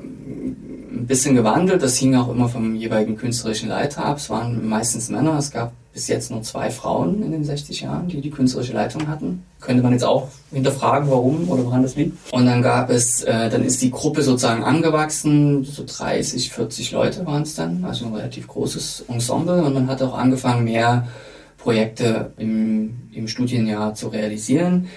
bisschen 1.07 1.35
gewandelt. 1.35 1.81
Das 1.81 1.97
hing 1.97 2.15
auch 2.15 2.29
immer 2.29 2.49
vom 2.49 2.75
jeweiligen 2.75 3.17
künstlerischen 3.17 3.69
Leiter 3.69 4.05
ab. 4.05 4.17
Es 4.17 4.29
waren 4.29 4.67
meistens 4.67 5.09
Männer. 5.09 5.37
Es 5.37 5.51
gab 5.51 5.73
bis 5.93 6.07
jetzt 6.09 6.29
nur 6.29 6.41
zwei 6.41 6.69
Frauen 6.69 7.23
in 7.23 7.31
den 7.31 7.45
60 7.45 7.81
Jahren, 7.81 8.09
die 8.09 8.19
die 8.19 8.29
künstlerische 8.29 8.73
Leitung 8.73 9.07
hatten. 9.07 9.43
Könnte 9.61 9.81
man 9.81 9.93
jetzt 9.93 10.03
auch 10.03 10.27
hinterfragen, 10.51 11.09
warum 11.09 11.49
oder 11.49 11.65
woran 11.65 11.83
das 11.83 11.95
liegt. 11.95 12.33
Und 12.33 12.45
dann 12.45 12.61
gab 12.61 12.89
es, 12.89 13.23
äh, 13.23 13.49
dann 13.49 13.63
ist 13.63 13.81
die 13.81 13.91
Gruppe 13.91 14.21
sozusagen 14.21 14.63
angewachsen, 14.63 15.63
so 15.63 15.83
30, 15.87 16.51
40 16.51 16.91
Leute 16.91 17.25
waren 17.25 17.43
es 17.43 17.55
dann, 17.55 17.85
also 17.85 18.07
ein 18.07 18.13
relativ 18.13 18.47
großes 18.47 19.05
Ensemble. 19.07 19.63
Und 19.63 19.73
man 19.73 19.87
hat 19.87 20.01
auch 20.01 20.17
angefangen, 20.17 20.65
mehr 20.65 21.07
Projekte 21.57 22.33
im, 22.37 23.09
im 23.13 23.29
Studienjahr 23.29 23.95
zu 23.95 24.09
realisieren. 24.09 24.89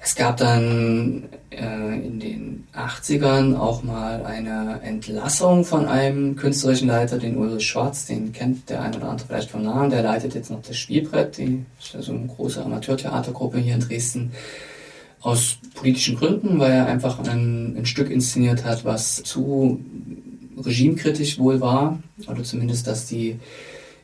Es 0.00 0.14
gab 0.14 0.36
dann 0.36 1.28
in 1.50 2.20
den 2.20 2.66
80ern 2.74 3.56
auch 3.56 3.82
mal 3.82 4.24
eine 4.24 4.80
Entlassung 4.82 5.64
von 5.64 5.86
einem 5.86 6.36
künstlerischen 6.36 6.88
Leiter, 6.88 7.18
den 7.18 7.38
Ulrich 7.38 7.66
Schwarz, 7.66 8.06
den 8.06 8.32
kennt 8.32 8.68
der 8.68 8.82
eine 8.82 8.96
oder 8.98 9.08
andere 9.08 9.26
vielleicht 9.26 9.50
vom 9.50 9.62
Namen, 9.62 9.90
der 9.90 10.02
leitet 10.02 10.34
jetzt 10.34 10.50
noch 10.50 10.62
das 10.62 10.76
Spielbrett, 10.76 11.38
die 11.38 11.64
ist 11.80 11.94
also 11.96 12.12
eine 12.12 12.26
große 12.26 12.62
Amateurtheatergruppe 12.62 13.58
hier 13.58 13.74
in 13.74 13.80
Dresden. 13.80 14.32
Aus 15.20 15.58
politischen 15.74 16.16
Gründen, 16.16 16.60
weil 16.60 16.70
er 16.70 16.86
einfach 16.86 17.18
ein, 17.18 17.76
ein 17.76 17.86
Stück 17.86 18.10
inszeniert 18.10 18.64
hat, 18.64 18.84
was 18.84 19.16
zu 19.16 19.80
regimekritisch 20.56 21.38
wohl 21.38 21.60
war, 21.60 21.98
oder 22.28 22.44
zumindest, 22.44 22.86
dass 22.86 23.06
die 23.06 23.40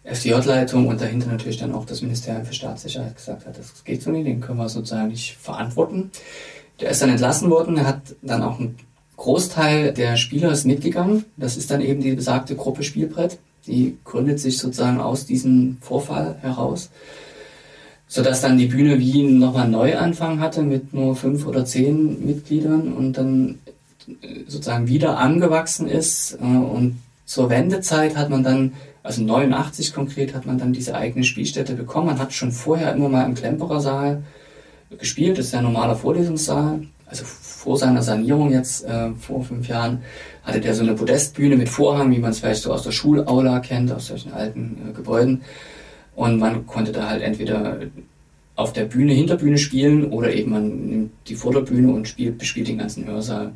FDJ-Leitung 0.04 0.88
und 0.88 1.00
dahinter 1.00 1.28
natürlich 1.28 1.58
dann 1.58 1.72
auch 1.72 1.86
das 1.86 2.02
Ministerium 2.02 2.44
für 2.44 2.52
Staatssicherheit 2.52 3.16
gesagt 3.16 3.46
hat, 3.46 3.58
das 3.58 3.84
geht 3.84 4.02
so 4.02 4.10
nicht, 4.10 4.26
den 4.26 4.40
können 4.40 4.58
wir 4.58 4.68
sozusagen 4.68 5.08
nicht 5.08 5.36
verantworten. 5.36 6.10
Der 6.80 6.90
ist 6.90 7.02
dann 7.02 7.10
entlassen 7.10 7.50
worden, 7.50 7.76
er 7.76 7.86
hat 7.86 8.02
dann 8.22 8.42
auch 8.42 8.58
einen 8.58 8.76
Großteil 9.16 9.92
der 9.92 10.16
Spieler 10.16 10.50
ist 10.50 10.66
mitgegangen. 10.66 11.24
Das 11.36 11.56
ist 11.56 11.70
dann 11.70 11.80
eben 11.80 12.00
die 12.00 12.14
besagte 12.14 12.56
Gruppe 12.56 12.82
Spielbrett. 12.82 13.38
Die 13.66 13.96
gründet 14.04 14.40
sich 14.40 14.58
sozusagen 14.58 15.00
aus 15.00 15.24
diesem 15.24 15.78
Vorfall 15.80 16.36
heraus, 16.40 16.90
sodass 18.08 18.42
dann 18.42 18.58
die 18.58 18.66
Bühne 18.66 18.98
Wien 18.98 19.38
nochmal 19.38 19.62
einen 19.62 19.72
Neuanfang 19.72 20.40
hatte 20.40 20.62
mit 20.62 20.92
nur 20.92 21.16
fünf 21.16 21.46
oder 21.46 21.64
zehn 21.64 22.26
Mitgliedern 22.26 22.92
und 22.92 23.14
dann 23.14 23.60
äh, 24.20 24.40
sozusagen 24.46 24.88
wieder 24.88 25.18
angewachsen 25.18 25.88
ist. 25.88 26.34
Äh, 26.34 26.44
und 26.44 27.00
zur 27.24 27.48
Wendezeit 27.48 28.16
hat 28.16 28.28
man 28.28 28.42
dann 28.42 28.72
also 29.04 29.22
89 29.22 29.92
konkret 29.92 30.34
hat 30.34 30.46
man 30.46 30.58
dann 30.58 30.72
diese 30.72 30.94
eigene 30.94 31.24
Spielstätte 31.24 31.74
bekommen. 31.74 32.06
Man 32.06 32.18
hat 32.18 32.32
schon 32.32 32.52
vorher 32.52 32.92
immer 32.94 33.10
mal 33.10 33.26
im 33.26 33.34
Klemperer 33.34 33.80
Saal 33.80 34.22
gespielt, 34.98 35.38
das 35.38 35.46
ist 35.46 35.52
ja 35.52 35.58
ein 35.58 35.64
normaler 35.64 35.96
Vorlesungssaal. 35.96 36.80
Also 37.06 37.24
vor 37.24 37.78
seiner 37.78 38.02
Sanierung 38.02 38.52
jetzt, 38.52 38.84
äh, 38.84 39.10
vor 39.12 39.42
fünf 39.44 39.68
Jahren, 39.68 40.02
hatte 40.42 40.60
der 40.60 40.74
so 40.74 40.82
eine 40.82 40.94
Podestbühne 40.94 41.56
mit 41.56 41.68
Vorhang, 41.68 42.10
wie 42.10 42.18
man 42.18 42.30
es 42.30 42.40
vielleicht 42.40 42.62
so 42.62 42.72
aus 42.72 42.82
der 42.82 42.92
Schulaula 42.92 43.60
kennt, 43.60 43.92
aus 43.92 44.08
solchen 44.08 44.32
alten 44.32 44.90
äh, 44.90 44.92
Gebäuden. 44.92 45.42
Und 46.14 46.38
man 46.38 46.66
konnte 46.66 46.92
da 46.92 47.08
halt 47.08 47.22
entweder 47.22 47.78
auf 48.56 48.72
der 48.72 48.84
Bühne, 48.84 49.12
Hinterbühne 49.12 49.58
spielen 49.58 50.12
oder 50.12 50.32
eben 50.32 50.52
man 50.52 50.86
nimmt 50.86 51.12
die 51.26 51.34
Vorderbühne 51.34 51.92
und 51.92 52.06
spielt, 52.06 52.38
bespielt 52.38 52.68
den 52.68 52.78
ganzen 52.78 53.06
Hörsaal. 53.06 53.52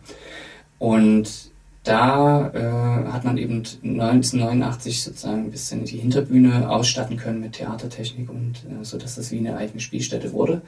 Und 0.79 1.51
da 1.85 2.51
äh, 2.53 3.13
hat 3.13 3.25
man 3.25 3.39
eben 3.39 3.63
1989 3.83 5.03
sozusagen 5.03 5.45
ein 5.45 5.51
bisschen 5.51 5.85
die 5.85 5.99
Hinterbühne 5.99 6.69
ausstatten 6.69 7.17
können 7.17 7.41
mit 7.41 7.55
Theatertechnik 7.55 8.29
und 8.29 8.57
äh, 8.69 8.85
so 8.85 8.99
dass 8.99 9.15
das 9.15 9.31
wie 9.31 9.39
eine 9.39 9.57
eigene 9.57 9.81
Spielstätte 9.81 10.33
wurde. 10.33 10.63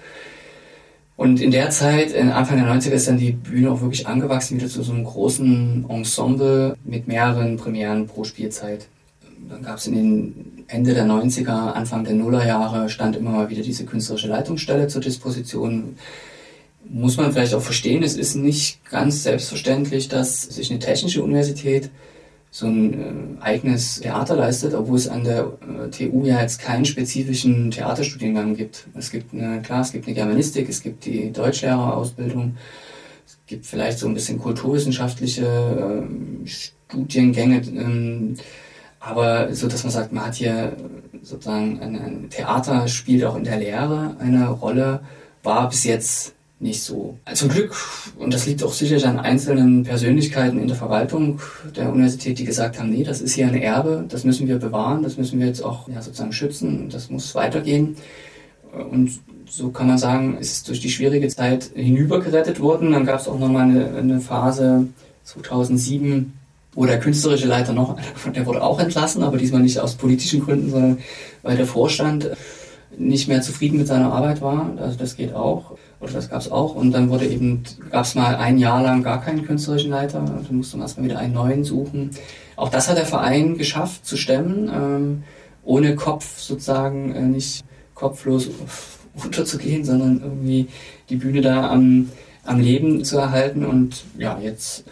Und 1.21 1.39
in 1.39 1.51
der 1.51 1.69
Zeit, 1.69 2.17
Anfang 2.17 2.57
der 2.57 2.67
90er, 2.67 2.93
ist 2.93 3.07
dann 3.07 3.19
die 3.19 3.33
Bühne 3.33 3.71
auch 3.71 3.83
wirklich 3.83 4.07
angewachsen, 4.07 4.57
wieder 4.57 4.71
zu 4.71 4.83
so 4.83 4.93
einem 4.93 5.05
großen 5.05 5.85
Ensemble 5.87 6.79
mit 6.83 7.09
mehreren 7.09 7.59
Premieren 7.59 8.07
pro 8.07 8.25
Spielzeit. 8.25 8.89
Dann 9.51 9.63
gab 9.63 9.77
es 9.77 9.87
in 9.87 9.93
den 9.93 10.65
Ende 10.67 10.95
der 10.95 11.05
90er, 11.05 11.73
Anfang 11.73 12.05
der 12.05 12.15
Nullerjahre, 12.15 12.89
stand 12.89 13.17
immer 13.17 13.33
mal 13.33 13.51
wieder 13.51 13.61
diese 13.61 13.85
künstlerische 13.85 14.29
Leitungsstelle 14.29 14.89
zur 14.89 15.03
Disposition 15.03 15.97
muss 16.89 17.19
man 17.19 17.33
vielleicht 17.33 17.53
auch 17.55 17.61
verstehen, 17.61 18.03
es 18.03 18.17
ist 18.17 18.35
nicht 18.35 18.83
ganz 18.91 19.23
selbstverständlich, 19.23 20.09
dass 20.09 20.43
sich 20.43 20.71
eine 20.71 20.81
technische 20.81 21.23
Universität 21.23 21.91
so 22.51 22.67
ein 22.67 23.39
äh, 23.39 23.43
eigenes 23.43 24.01
Theater 24.01 24.37
leistet, 24.37 24.75
obwohl 24.75 24.97
es 24.97 25.09
an 25.09 25.25
der 25.25 25.53
äh, 25.63 25.91
TU 25.91 26.25
ja 26.25 26.41
jetzt 26.41 26.61
keinen 26.61 26.85
spezifischen 26.85 27.71
Theaterstudiengang 27.71 28.57
gibt. 28.57 28.87
Es 28.95 29.11
gibt 29.11 29.33
eine, 29.33 29.63
klar, 29.63 29.83
es 29.83 29.93
gibt 29.93 30.07
eine 30.07 30.15
Germanistik, 30.15 30.69
es 30.69 30.83
gibt 30.83 31.05
die 31.05 31.33
Deutschlehrerausbildung, 31.33 32.57
es 33.25 33.39
gibt 33.47 33.67
vielleicht 33.67 33.99
so 33.99 34.09
ein 34.09 34.15
bisschen 34.15 34.39
kulturwissenschaftliche 34.39 35.47
äh, 36.45 36.49
Studiengänge, 36.49 37.63
ähm, 37.69 38.37
aber 38.99 39.55
so, 39.55 39.69
dass 39.69 39.85
man 39.85 39.93
sagt, 39.93 40.13
man 40.13 40.27
hat 40.27 40.35
hier 40.35 40.77
sozusagen 41.23 41.81
ein, 41.81 41.97
ein 41.97 42.31
Theater 42.31 42.89
spielt 42.89 43.25
auch 43.25 43.37
in 43.37 43.45
der 43.45 43.59
Lehre 43.59 44.17
eine 44.19 44.49
Rolle, 44.49 45.01
war 45.43 45.69
bis 45.69 45.85
jetzt 45.85 46.35
nicht 46.61 46.83
so. 46.83 47.18
Zum 47.33 47.49
Glück, 47.49 47.75
und 48.18 48.35
das 48.35 48.46
liegt 48.46 48.62
auch 48.62 48.73
sicherlich 48.73 49.07
an 49.07 49.18
einzelnen 49.18 49.83
Persönlichkeiten 49.83 50.61
in 50.61 50.68
der 50.68 50.77
Verwaltung 50.77 51.40
der 51.75 51.90
Universität, 51.90 52.38
die 52.38 52.44
gesagt 52.44 52.79
haben, 52.79 52.90
nee, 52.90 53.03
das 53.03 53.23
ist 53.23 53.33
hier 53.33 53.46
ein 53.49 53.57
Erbe, 53.57 54.05
das 54.07 54.25
müssen 54.25 54.46
wir 54.46 54.59
bewahren, 54.59 55.03
das 55.03 55.16
müssen 55.16 55.40
wir 55.40 55.46
jetzt 55.46 55.64
auch 55.64 55.88
ja, 55.88 56.03
sozusagen 56.03 56.33
schützen, 56.33 56.90
das 56.90 57.09
muss 57.09 57.35
weitergehen. 57.35 57.96
Und 58.90 59.20
so 59.49 59.70
kann 59.70 59.87
man 59.87 59.99
sagen, 59.99 60.37
ist 60.38 60.53
es 60.53 60.62
durch 60.62 60.81
die 60.81 60.90
schwierige 60.90 61.29
Zeit 61.29 61.70
hinübergerettet 61.75 62.61
worden. 62.61 62.92
Dann 62.92 63.07
gab 63.07 63.20
es 63.20 63.27
auch 63.27 63.38
nochmal 63.38 63.62
eine, 63.62 63.96
eine 63.96 64.20
Phase 64.20 64.87
2007, 65.25 66.35
wo 66.75 66.85
der 66.85 67.01
künstlerische 67.01 67.49
Leiter 67.49 67.73
noch, 67.73 67.96
der 68.35 68.46
wurde 68.46 68.62
auch 68.62 68.79
entlassen, 68.79 69.23
aber 69.23 69.38
diesmal 69.38 69.62
nicht 69.62 69.81
aus 69.81 69.94
politischen 69.94 70.44
Gründen, 70.44 70.70
sondern 70.70 70.99
weil 71.42 71.57
der 71.57 71.66
Vorstand 71.66 72.31
nicht 72.99 73.29
mehr 73.29 73.40
zufrieden 73.40 73.79
mit 73.79 73.87
seiner 73.87 74.12
Arbeit 74.12 74.42
war. 74.42 74.75
Also 74.77 74.99
das 74.99 75.16
geht 75.16 75.35
auch. 75.35 75.77
Oder 76.01 76.13
das 76.13 76.31
gab 76.31 76.41
es 76.41 76.51
auch. 76.51 76.75
Und 76.75 76.93
dann 76.93 77.11
wurde 77.11 77.27
eben, 77.27 77.63
gab 77.91 78.05
es 78.05 78.15
mal 78.15 78.37
ein 78.37 78.59
Jahr 78.59 78.83
lang 78.83 79.03
gar 79.03 79.21
keinen 79.21 79.45
künstlerischen 79.45 79.91
Leiter. 79.91 80.21
Und 80.21 80.49
dann 80.49 80.57
musste 80.57 80.77
man 80.77 80.87
erstmal 80.87 81.07
wieder 81.07 81.19
einen 81.19 81.35
neuen 81.35 81.65
suchen. 81.65 82.11
Auch 82.57 82.71
das 82.71 82.89
hat 82.89 82.97
der 82.97 83.07
Verein 83.07 83.59
geschafft 83.59 84.07
zu 84.07 84.17
stemmen, 84.17 84.71
ähm, 84.75 85.23
ohne 85.63 85.95
Kopf 85.95 86.39
sozusagen 86.39 87.15
äh, 87.15 87.23
nicht 87.23 87.65
kopflos 87.95 88.49
unterzugehen, 89.25 89.85
sondern 89.85 90.21
irgendwie 90.23 90.69
die 91.11 91.17
Bühne 91.17 91.43
da 91.43 91.71
am, 91.71 92.09
am 92.45 92.61
Leben 92.61 93.05
zu 93.05 93.19
erhalten. 93.19 93.67
Und 93.67 94.05
ja, 94.17 94.39
jetzt 94.41 94.85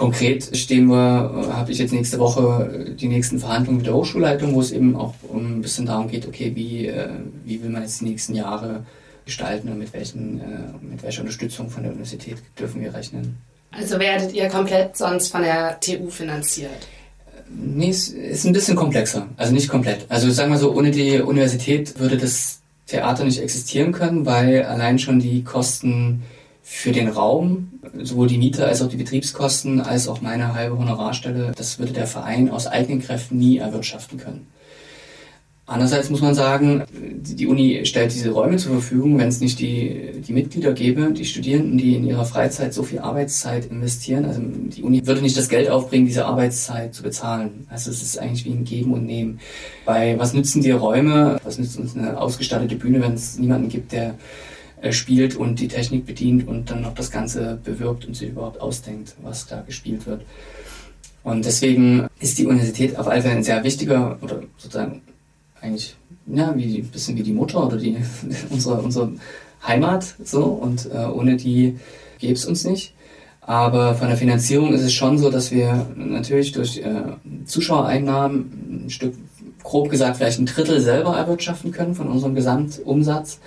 Konkret 0.00 0.56
stehen 0.56 0.86
wir, 0.86 1.46
äh, 1.46 1.52
habe 1.52 1.72
ich 1.72 1.78
jetzt 1.78 1.92
nächste 1.92 2.18
Woche 2.18 2.86
äh, 2.88 2.94
die 2.94 3.08
nächsten 3.08 3.38
Verhandlungen 3.38 3.78
mit 3.78 3.86
der 3.86 3.92
Hochschulleitung, 3.92 4.54
wo 4.54 4.60
es 4.62 4.72
eben 4.72 4.96
auch 4.96 5.12
ein 5.30 5.60
bisschen 5.60 5.84
darum 5.84 6.08
geht, 6.08 6.26
okay, 6.26 6.52
wie, 6.54 6.86
äh, 6.86 7.10
wie 7.44 7.62
will 7.62 7.68
man 7.68 7.82
jetzt 7.82 8.00
die 8.00 8.06
nächsten 8.06 8.34
Jahre 8.34 8.86
gestalten 9.30 9.68
und 9.70 9.78
mit, 9.78 9.92
welchen, 9.92 10.42
mit 10.82 11.02
welcher 11.02 11.22
Unterstützung 11.22 11.70
von 11.70 11.82
der 11.82 11.92
Universität 11.92 12.38
dürfen 12.58 12.80
wir 12.82 12.92
rechnen. 12.92 13.38
Also 13.70 13.98
werdet 13.98 14.32
ihr 14.32 14.48
komplett 14.48 14.96
sonst 14.96 15.30
von 15.30 15.42
der 15.42 15.78
TU 15.80 16.10
finanziert? 16.10 16.88
Nee, 17.48 17.90
es 17.90 18.08
ist 18.08 18.44
ein 18.44 18.52
bisschen 18.52 18.76
komplexer. 18.76 19.28
Also 19.36 19.52
nicht 19.52 19.68
komplett. 19.68 20.06
Also 20.08 20.30
sagen 20.30 20.50
wir 20.50 20.58
so, 20.58 20.72
ohne 20.74 20.90
die 20.90 21.20
Universität 21.20 21.98
würde 21.98 22.16
das 22.16 22.60
Theater 22.86 23.24
nicht 23.24 23.40
existieren 23.40 23.92
können, 23.92 24.26
weil 24.26 24.64
allein 24.64 24.98
schon 24.98 25.20
die 25.20 25.42
Kosten 25.44 26.22
für 26.62 26.92
den 26.92 27.08
Raum, 27.08 27.72
sowohl 28.02 28.28
die 28.28 28.38
Miete 28.38 28.66
als 28.66 28.82
auch 28.82 28.88
die 28.88 28.96
Betriebskosten, 28.96 29.80
als 29.80 30.06
auch 30.06 30.20
meine 30.20 30.54
halbe 30.54 30.78
Honorarstelle, 30.78 31.52
das 31.56 31.78
würde 31.78 31.92
der 31.92 32.06
Verein 32.06 32.50
aus 32.50 32.66
eigenen 32.66 33.02
Kräften 33.02 33.38
nie 33.38 33.58
erwirtschaften 33.58 34.18
können. 34.18 34.46
Andererseits 35.70 36.10
muss 36.10 36.20
man 36.20 36.34
sagen, 36.34 36.82
die 36.90 37.46
Uni 37.46 37.82
stellt 37.84 38.12
diese 38.12 38.30
Räume 38.30 38.56
zur 38.56 38.72
Verfügung, 38.72 39.20
wenn 39.20 39.28
es 39.28 39.40
nicht 39.40 39.60
die, 39.60 40.20
die 40.26 40.32
Mitglieder 40.32 40.72
gäbe, 40.72 41.12
die 41.12 41.24
Studierenden, 41.24 41.78
die 41.78 41.94
in 41.94 42.04
ihrer 42.04 42.24
Freizeit 42.24 42.74
so 42.74 42.82
viel 42.82 42.98
Arbeitszeit 42.98 43.66
investieren. 43.66 44.24
Also 44.24 44.40
die 44.42 44.82
Uni 44.82 45.06
würde 45.06 45.22
nicht 45.22 45.36
das 45.36 45.48
Geld 45.48 45.70
aufbringen, 45.70 46.06
diese 46.06 46.26
Arbeitszeit 46.26 46.92
zu 46.92 47.04
bezahlen. 47.04 47.68
Also 47.70 47.92
es 47.92 48.02
ist 48.02 48.18
eigentlich 48.18 48.44
wie 48.46 48.50
ein 48.50 48.64
Geben 48.64 48.92
und 48.92 49.06
Nehmen. 49.06 49.38
Bei 49.86 50.18
was 50.18 50.34
nützen 50.34 50.60
die 50.60 50.72
Räume, 50.72 51.38
was 51.44 51.60
nützt 51.60 51.78
uns 51.78 51.96
eine 51.96 52.20
ausgestattete 52.20 52.74
Bühne, 52.74 53.00
wenn 53.00 53.12
es 53.12 53.38
niemanden 53.38 53.68
gibt, 53.68 53.92
der 53.92 54.16
äh, 54.82 54.90
spielt 54.90 55.36
und 55.36 55.60
die 55.60 55.68
Technik 55.68 56.04
bedient 56.04 56.48
und 56.48 56.68
dann 56.68 56.82
noch 56.82 56.94
das 56.94 57.12
Ganze 57.12 57.60
bewirbt 57.62 58.04
und 58.06 58.16
sich 58.16 58.30
überhaupt 58.30 58.60
ausdenkt, 58.60 59.14
was 59.22 59.46
da 59.46 59.60
gespielt 59.60 60.04
wird. 60.04 60.22
Und 61.22 61.44
deswegen 61.44 62.08
ist 62.18 62.38
die 62.38 62.46
Universität 62.46 62.98
auf 62.98 63.06
alle 63.06 63.22
Fälle 63.22 63.36
ein 63.36 63.44
sehr 63.44 63.62
wichtiger 63.62 64.18
oder 64.20 64.42
sozusagen 64.56 65.02
eigentlich 65.60 65.96
ja, 66.26 66.56
wie 66.56 66.78
ein 66.78 66.88
bisschen 66.88 67.16
wie 67.16 67.22
die 67.22 67.32
Mutter 67.32 67.66
oder 67.66 67.76
die 67.76 67.96
unsere, 68.50 68.80
unsere 68.80 69.12
Heimat 69.66 70.14
so 70.24 70.44
und 70.44 70.88
äh, 70.92 71.04
ohne 71.06 71.36
die 71.36 71.78
gäbe 72.18 72.34
es 72.34 72.44
uns 72.44 72.64
nicht. 72.64 72.94
Aber 73.40 73.94
von 73.94 74.08
der 74.08 74.16
Finanzierung 74.16 74.72
ist 74.72 74.82
es 74.82 74.92
schon 74.92 75.18
so, 75.18 75.30
dass 75.30 75.50
wir 75.50 75.86
natürlich 75.96 76.52
durch 76.52 76.78
äh, 76.78 77.02
Zuschauereinnahmen 77.46 78.84
ein 78.84 78.90
Stück, 78.90 79.14
grob 79.62 79.90
gesagt, 79.90 80.16
vielleicht 80.16 80.38
ein 80.38 80.46
Drittel 80.46 80.80
selber 80.80 81.16
erwirtschaften 81.16 81.72
können 81.72 81.94
von 81.94 82.08
unserem 82.08 82.34
Gesamtumsatz. 82.34 83.40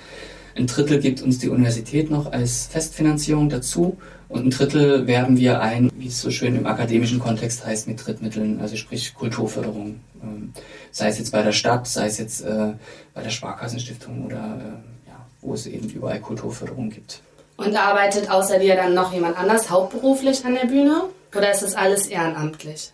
Ein 0.56 0.68
Drittel 0.68 1.00
gibt 1.00 1.22
uns 1.22 1.40
die 1.40 1.50
Universität 1.50 2.12
noch 2.12 2.32
als 2.32 2.68
Festfinanzierung 2.68 3.50
dazu 3.50 3.98
und 4.30 4.46
ein 4.46 4.50
Drittel 4.50 5.08
werben 5.08 5.38
wir 5.38 5.62
ein, 5.62 5.92
wie 5.96 6.08
es 6.08 6.20
so 6.20 6.32
schön 6.32 6.56
im 6.56 6.66
akademischen 6.66 7.20
Kontext 7.20 7.66
heißt, 7.66 7.88
mit 7.88 8.06
Drittmitteln, 8.06 8.60
also 8.62 8.76
sprich 8.76 9.14
Kulturförderung. 9.14 10.00
Ähm, 10.24 10.54
sei 10.94 11.10
es 11.10 11.18
jetzt 11.18 11.32
bei 11.32 11.42
der 11.42 11.52
Stadt, 11.52 11.88
sei 11.88 12.06
es 12.06 12.18
jetzt 12.18 12.42
äh, 12.42 12.74
bei 13.14 13.22
der 13.22 13.32
Sparkassenstiftung 13.32 14.26
oder 14.26 14.38
äh, 14.38 15.10
ja, 15.10 15.26
wo 15.42 15.54
es 15.54 15.66
eben 15.66 15.90
überall 15.90 16.22
Kulturförderung 16.22 16.90
gibt. 16.90 17.22
Und 17.58 17.76
arbeitet 17.76 18.30
außer 18.30 18.60
dir 18.60 18.76
dann 18.76 18.94
noch 18.94 19.12
jemand 19.12 19.38
anders 19.38 19.70
hauptberuflich 19.70 20.46
an 20.46 20.56
der 20.56 20.68
Bühne 20.68 21.04
oder 21.36 21.52
ist 21.52 21.64
das 21.64 21.76
alles 21.76 22.08
ehrenamtlich? 22.08 22.92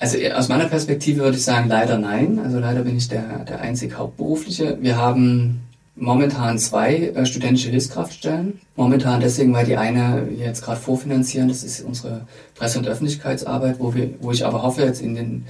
Also 0.00 0.18
aus 0.34 0.48
meiner 0.48 0.66
Perspektive 0.66 1.22
würde 1.22 1.36
ich 1.36 1.44
sagen, 1.44 1.68
leider 1.68 1.98
nein. 1.98 2.40
Also 2.42 2.58
leider 2.58 2.82
bin 2.82 2.96
ich 2.96 3.08
der, 3.08 3.44
der 3.44 3.60
einzig 3.60 3.98
Hauptberufliche. 3.98 4.78
Wir 4.80 4.96
haben 4.96 5.60
momentan 5.96 6.58
zwei 6.58 6.94
äh, 6.96 7.26
studentische 7.26 7.70
Hilfskraftstellen. 7.70 8.60
Momentan 8.76 9.20
deswegen, 9.20 9.52
weil 9.52 9.66
die 9.66 9.76
eine 9.76 10.28
wir 10.30 10.46
jetzt 10.46 10.62
gerade 10.62 10.80
vorfinanzieren, 10.80 11.48
das 11.48 11.64
ist 11.64 11.80
unsere 11.80 12.26
Presse- 12.54 12.78
und 12.78 12.86
Öffentlichkeitsarbeit, 12.86 13.80
wo, 13.80 13.94
wir, 13.94 14.10
wo 14.20 14.30
ich 14.30 14.46
aber 14.46 14.62
hoffe, 14.62 14.82
jetzt 14.82 15.02
in 15.02 15.16
den 15.16 15.46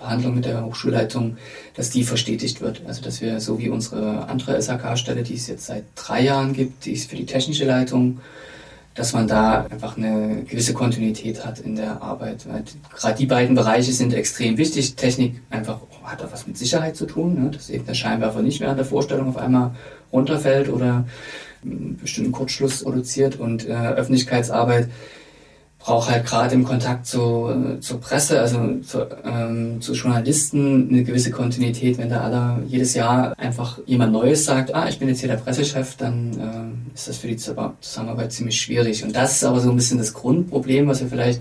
Verhandlungen 0.00 0.36
mit 0.36 0.46
der 0.46 0.64
Hochschulleitung, 0.64 1.36
dass 1.74 1.90
die 1.90 2.04
verstetigt 2.04 2.60
wird. 2.60 2.82
Also 2.86 3.02
dass 3.02 3.20
wir 3.20 3.38
so 3.38 3.58
wie 3.58 3.68
unsere 3.68 4.28
andere 4.28 4.60
SHK-Stelle, 4.60 5.22
die 5.22 5.34
es 5.34 5.46
jetzt 5.46 5.66
seit 5.66 5.84
drei 5.94 6.22
Jahren 6.22 6.54
gibt, 6.54 6.86
die 6.86 6.92
ist 6.92 7.10
für 7.10 7.16
die 7.16 7.26
technische 7.26 7.66
Leitung, 7.66 8.20
dass 8.94 9.12
man 9.12 9.28
da 9.28 9.66
einfach 9.70 9.96
eine 9.96 10.42
gewisse 10.44 10.72
Kontinuität 10.72 11.44
hat 11.44 11.60
in 11.60 11.76
der 11.76 12.02
Arbeit. 12.02 12.46
Gerade 12.96 13.16
die 13.16 13.26
beiden 13.26 13.54
Bereiche 13.54 13.92
sind 13.92 14.14
extrem 14.14 14.56
wichtig. 14.56 14.96
Technik 14.96 15.40
einfach 15.50 15.80
hat 16.02 16.22
auch 16.24 16.32
was 16.32 16.46
mit 16.46 16.56
Sicherheit 16.56 16.96
zu 16.96 17.06
tun, 17.06 17.40
ne? 17.40 17.50
dass 17.50 17.70
eben 17.70 17.86
der 17.86 17.94
Scheinwerfer 17.94 18.42
nicht 18.42 18.60
während 18.60 18.78
der 18.78 18.86
Vorstellung 18.86 19.28
auf 19.28 19.36
einmal 19.36 19.72
runterfällt 20.12 20.68
oder 20.68 21.04
einen 21.62 21.98
bestimmten 22.00 22.32
Kurzschluss 22.32 22.82
produziert 22.82 23.38
und 23.38 23.68
äh, 23.68 23.72
Öffentlichkeitsarbeit 23.72 24.88
braucht 25.80 26.10
halt 26.10 26.26
gerade 26.26 26.54
im 26.54 26.64
Kontakt 26.64 27.06
zu, 27.06 27.48
äh, 27.48 27.80
zur 27.80 28.00
Presse, 28.00 28.38
also 28.38 28.58
zu, 28.86 29.06
ähm, 29.24 29.80
zu 29.80 29.94
Journalisten 29.94 30.90
eine 30.90 31.04
gewisse 31.04 31.30
Kontinuität. 31.30 31.96
Wenn 31.96 32.10
da 32.10 32.20
alle 32.20 32.62
jedes 32.66 32.94
Jahr 32.94 33.32
einfach 33.38 33.78
jemand 33.86 34.12
Neues 34.12 34.44
sagt, 34.44 34.74
ah, 34.74 34.88
ich 34.88 34.98
bin 34.98 35.08
jetzt 35.08 35.20
hier 35.20 35.30
der 35.30 35.36
Pressechef, 35.36 35.96
dann 35.96 36.78
äh, 36.92 36.94
ist 36.94 37.08
das 37.08 37.16
für 37.16 37.28
die 37.28 37.36
Zusammenarbeit 37.36 38.30
ziemlich 38.30 38.60
schwierig. 38.60 39.02
Und 39.02 39.16
das 39.16 39.36
ist 39.36 39.44
aber 39.44 39.58
so 39.58 39.70
ein 39.70 39.76
bisschen 39.76 39.98
das 39.98 40.12
Grundproblem, 40.12 40.86
was 40.86 41.00
wir 41.00 41.08
vielleicht 41.08 41.40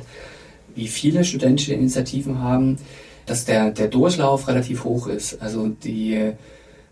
wie 0.73 0.87
viele 0.87 1.25
studentische 1.25 1.73
Initiativen 1.73 2.41
haben, 2.41 2.77
dass 3.25 3.43
der, 3.43 3.71
der 3.71 3.89
Durchlauf 3.89 4.47
relativ 4.47 4.85
hoch 4.85 5.07
ist. 5.07 5.41
Also 5.41 5.67
die 5.67 6.33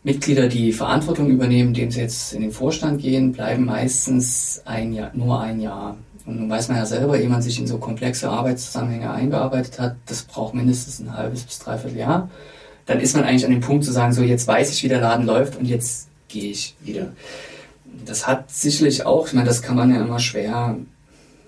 Mitglieder, 0.04 0.48
die 0.48 0.74
Verantwortung 0.74 1.30
übernehmen, 1.30 1.70
indem 1.70 1.92
sie 1.92 2.02
jetzt 2.02 2.34
in 2.34 2.42
den 2.42 2.52
Vorstand 2.52 3.02
gehen, 3.02 3.32
bleiben 3.32 3.66
meistens 3.66 4.62
ein 4.66 4.92
Jahr, 4.94 5.12
nur 5.14 5.40
ein 5.40 5.62
Jahr. 5.62 5.98
Und 6.28 6.42
nun 6.42 6.50
weiß 6.50 6.68
man 6.68 6.78
ja 6.78 6.86
selber, 6.86 7.18
ehe 7.18 7.30
man 7.30 7.42
sich 7.42 7.58
in 7.58 7.68
so 7.68 7.78
komplexe 7.78 8.30
Arbeitszusammenhänge 8.30 9.10
eingearbeitet 9.10 9.80
hat, 9.80 9.96
das 10.08 10.24
braucht 10.24 10.54
mindestens 10.54 11.00
ein 11.00 11.16
halbes 11.16 11.44
bis 11.44 11.60
dreiviertel 11.60 11.98
Jahr. 11.98 12.30
Dann 12.86 13.00
ist 13.00 13.16
man 13.16 13.24
eigentlich 13.24 13.46
an 13.46 13.52
dem 13.52 13.62
Punkt 13.62 13.86
zu 13.86 13.94
sagen, 13.94 14.12
so 14.12 14.22
jetzt 14.22 14.46
weiß 14.46 14.72
ich, 14.74 14.84
wie 14.84 14.90
der 14.90 15.00
Laden 15.00 15.26
läuft 15.26 15.58
und 15.58 15.66
jetzt 15.66 16.10
gehe 16.28 16.52
ich 16.52 16.76
wieder. 16.82 17.14
Das 18.06 18.28
hat 18.28 18.52
sicherlich 18.52 19.06
auch, 19.06 19.28
ich 19.28 19.34
meine, 19.34 19.48
das 19.48 19.62
kann 19.62 19.78
man 19.78 19.90
ja 19.90 20.02
immer 20.02 20.20
schwer, 20.20 20.76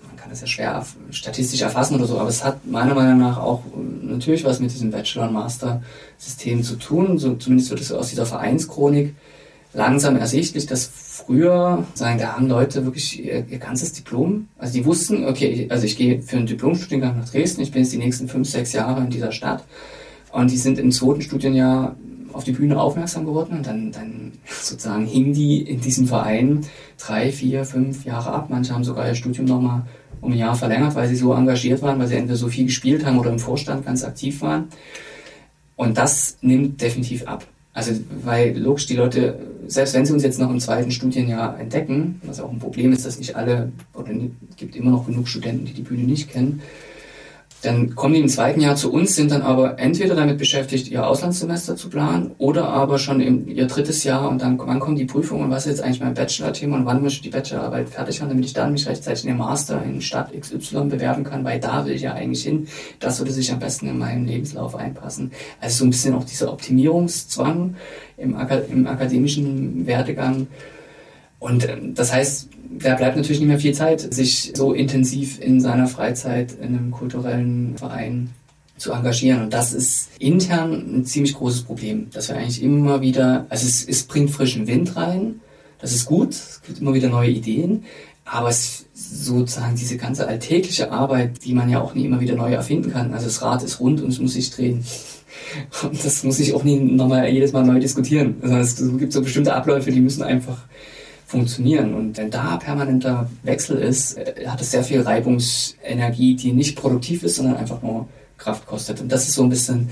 man 0.06 0.16
kann 0.16 0.30
das 0.30 0.40
ja 0.40 0.46
schwer 0.46 0.86
statistisch 1.10 1.60
erfassen 1.60 1.96
oder 1.96 2.06
so, 2.06 2.18
aber 2.18 2.30
es 2.30 2.42
hat 2.42 2.66
meiner 2.66 2.94
Meinung 2.94 3.18
nach 3.18 3.36
auch 3.36 3.62
natürlich 4.02 4.44
was 4.44 4.60
mit 4.60 4.72
diesem 4.72 4.90
Bachelor- 4.90 5.28
und 5.28 5.34
Master-System 5.34 6.62
zu 6.62 6.76
tun. 6.76 7.18
So, 7.18 7.34
zumindest 7.34 7.68
wird 7.68 7.82
es 7.82 7.92
aus 7.92 8.08
dieser 8.08 8.24
Vereinschronik 8.24 9.14
langsam 9.72 10.16
ersichtlich, 10.16 10.66
dass 10.66 10.86
früher, 10.86 11.84
sagen, 11.94 12.18
da 12.18 12.34
haben 12.34 12.48
Leute 12.48 12.84
wirklich 12.84 13.24
ihr, 13.24 13.46
ihr 13.48 13.58
ganzes 13.58 13.92
Diplom, 13.92 14.48
also 14.58 14.72
die 14.72 14.84
wussten, 14.84 15.26
okay, 15.26 15.66
also 15.70 15.84
ich 15.84 15.96
gehe 15.96 16.22
für 16.22 16.36
einen 16.36 16.46
Diplomstudiengang 16.46 17.18
nach 17.18 17.28
Dresden, 17.28 17.60
ich 17.60 17.70
bin 17.70 17.82
jetzt 17.82 17.92
die 17.92 17.98
nächsten 17.98 18.28
fünf, 18.28 18.48
sechs 18.48 18.72
Jahre 18.72 19.00
in 19.02 19.10
dieser 19.10 19.32
Stadt 19.32 19.64
und 20.32 20.50
die 20.50 20.56
sind 20.56 20.78
im 20.78 20.90
zweiten 20.90 21.22
Studienjahr 21.22 21.96
auf 22.32 22.44
die 22.44 22.52
Bühne 22.52 22.80
aufmerksam 22.80 23.24
geworden 23.24 23.58
und 23.58 23.66
dann, 23.66 23.92
dann 23.92 24.32
sozusagen 24.46 25.06
hingen 25.06 25.32
die 25.32 25.62
in 25.62 25.80
diesem 25.80 26.06
Verein 26.06 26.64
drei, 26.98 27.32
vier, 27.32 27.64
fünf 27.64 28.04
Jahre 28.04 28.30
ab. 28.30 28.46
Manche 28.50 28.72
haben 28.72 28.84
sogar 28.84 29.08
ihr 29.08 29.14
Studium 29.14 29.46
nochmal 29.46 29.82
um 30.20 30.32
ein 30.32 30.38
Jahr 30.38 30.54
verlängert, 30.54 30.94
weil 30.94 31.08
sie 31.08 31.16
so 31.16 31.32
engagiert 31.32 31.82
waren, 31.82 31.98
weil 31.98 32.06
sie 32.06 32.16
entweder 32.16 32.36
so 32.36 32.48
viel 32.48 32.66
gespielt 32.66 33.04
haben 33.04 33.18
oder 33.18 33.30
im 33.30 33.38
Vorstand 33.38 33.84
ganz 33.84 34.04
aktiv 34.04 34.42
waren. 34.42 34.68
Und 35.76 35.96
das 35.96 36.36
nimmt 36.40 36.80
definitiv 36.80 37.26
ab. 37.26 37.46
Also, 37.72 37.92
weil 38.24 38.58
logisch 38.58 38.86
die 38.86 38.96
Leute, 38.96 39.38
selbst 39.68 39.94
wenn 39.94 40.04
sie 40.04 40.12
uns 40.12 40.24
jetzt 40.24 40.40
noch 40.40 40.50
im 40.50 40.58
zweiten 40.58 40.90
Studienjahr 40.90 41.58
entdecken, 41.58 42.20
was 42.24 42.40
auch 42.40 42.50
ein 42.50 42.58
Problem 42.58 42.92
ist, 42.92 43.06
dass 43.06 43.18
nicht 43.18 43.36
alle, 43.36 43.70
oder 43.94 44.12
gibt 44.56 44.74
immer 44.74 44.90
noch 44.90 45.06
genug 45.06 45.28
Studenten, 45.28 45.66
die 45.66 45.74
die 45.74 45.82
Bühne 45.82 46.02
nicht 46.02 46.30
kennen, 46.30 46.62
Dann 47.62 47.94
kommen 47.94 48.14
die 48.14 48.20
im 48.20 48.28
zweiten 48.28 48.60
Jahr 48.60 48.74
zu 48.74 48.90
uns, 48.90 49.14
sind 49.14 49.30
dann 49.30 49.42
aber 49.42 49.78
entweder 49.78 50.14
damit 50.14 50.38
beschäftigt, 50.38 50.88
ihr 50.88 51.06
Auslandssemester 51.06 51.76
zu 51.76 51.90
planen 51.90 52.30
oder 52.38 52.68
aber 52.68 52.98
schon 52.98 53.20
im, 53.20 53.48
ihr 53.48 53.66
drittes 53.66 54.02
Jahr 54.04 54.30
und 54.30 54.40
dann 54.40 54.58
wann 54.58 54.80
kommen 54.80 54.96
die 54.96 55.04
Prüfungen 55.04 55.44
und 55.44 55.50
was 55.50 55.66
ist 55.66 55.72
jetzt 55.72 55.82
eigentlich 55.82 56.00
mein 56.00 56.14
Bachelor-Thema 56.14 56.76
und 56.76 56.86
wann 56.86 57.02
muss 57.02 57.14
ich 57.14 57.20
die 57.20 57.28
Bachelorarbeit 57.28 57.90
fertig 57.90 58.20
haben, 58.20 58.30
damit 58.30 58.46
ich 58.46 58.54
dann 58.54 58.72
mich 58.72 58.88
rechtzeitig 58.88 59.24
in 59.24 59.30
den 59.30 59.38
Master 59.38 59.82
in 59.82 60.00
Stadt 60.00 60.32
XY 60.32 60.84
bewerben 60.84 61.22
kann, 61.22 61.44
weil 61.44 61.60
da 61.60 61.84
will 61.84 61.92
ich 61.92 62.02
ja 62.02 62.14
eigentlich 62.14 62.42
hin. 62.42 62.66
Das 62.98 63.18
würde 63.18 63.32
sich 63.32 63.52
am 63.52 63.58
besten 63.58 63.88
in 63.88 63.98
meinen 63.98 64.26
Lebenslauf 64.26 64.74
einpassen. 64.74 65.32
Also 65.60 65.78
so 65.78 65.84
ein 65.84 65.90
bisschen 65.90 66.14
auch 66.14 66.24
dieser 66.24 66.52
Optimierungszwang 66.52 67.76
im, 68.16 68.36
im 68.70 68.86
akademischen 68.86 69.86
Werdegang. 69.86 70.46
Und 71.40 71.68
ähm, 71.68 71.94
das 71.94 72.12
heißt, 72.12 72.48
da 72.78 72.94
bleibt 72.94 73.16
natürlich 73.16 73.40
nicht 73.40 73.48
mehr 73.48 73.58
viel 73.58 73.74
Zeit, 73.74 74.14
sich 74.14 74.52
so 74.54 74.72
intensiv 74.72 75.40
in 75.40 75.60
seiner 75.60 75.88
Freizeit 75.88 76.52
in 76.52 76.68
einem 76.68 76.90
kulturellen 76.92 77.76
Verein 77.76 78.30
zu 78.76 78.92
engagieren. 78.92 79.42
Und 79.42 79.52
das 79.52 79.72
ist 79.72 80.10
intern 80.18 80.72
ein 80.72 81.04
ziemlich 81.04 81.34
großes 81.34 81.62
Problem, 81.62 82.08
dass 82.12 82.28
wir 82.28 82.36
eigentlich 82.36 82.62
immer 82.62 83.00
wieder, 83.00 83.46
also 83.48 83.66
es, 83.66 83.86
es 83.86 84.04
bringt 84.04 84.30
frischen 84.30 84.66
Wind 84.66 84.96
rein, 84.96 85.40
das 85.80 85.92
ist 85.92 86.06
gut, 86.06 86.30
es 86.30 86.60
gibt 86.64 86.80
immer 86.80 86.94
wieder 86.94 87.08
neue 87.08 87.30
Ideen, 87.30 87.84
aber 88.24 88.48
es 88.48 88.86
sozusagen 88.94 89.74
diese 89.76 89.96
ganze 89.96 90.28
alltägliche 90.28 90.92
Arbeit, 90.92 91.44
die 91.44 91.54
man 91.54 91.68
ja 91.68 91.80
auch 91.80 91.94
nie 91.94 92.04
immer 92.04 92.20
wieder 92.20 92.36
neu 92.36 92.52
erfinden 92.52 92.92
kann. 92.92 93.12
Also 93.12 93.26
das 93.26 93.42
Rad 93.42 93.62
ist 93.62 93.80
rund 93.80 94.00
und 94.00 94.10
es 94.10 94.20
muss 94.20 94.34
sich 94.34 94.50
drehen. 94.50 94.84
Und 95.82 96.04
das 96.04 96.22
muss 96.22 96.38
ich 96.38 96.52
auch 96.54 96.64
nie 96.64 96.78
nochmal 96.78 97.28
jedes 97.28 97.52
Mal 97.52 97.64
neu 97.64 97.80
diskutieren. 97.80 98.36
Also 98.42 98.56
es 98.56 98.98
gibt 98.98 99.12
so 99.12 99.22
bestimmte 99.22 99.54
Abläufe, 99.54 99.90
die 99.90 100.00
müssen 100.00 100.22
einfach 100.22 100.58
funktionieren. 101.30 101.94
Und 101.94 102.18
wenn 102.18 102.30
da 102.30 102.56
permanenter 102.56 103.30
Wechsel 103.42 103.78
ist, 103.78 104.18
äh, 104.18 104.46
hat 104.46 104.60
es 104.60 104.72
sehr 104.72 104.82
viel 104.82 105.00
Reibungsenergie, 105.00 106.34
die 106.34 106.52
nicht 106.52 106.76
produktiv 106.76 107.22
ist, 107.22 107.36
sondern 107.36 107.56
einfach 107.56 107.82
nur 107.82 108.08
Kraft 108.36 108.66
kostet. 108.66 109.00
Und 109.00 109.10
das 109.10 109.28
ist 109.28 109.34
so 109.34 109.42
ein 109.42 109.50
bisschen 109.50 109.90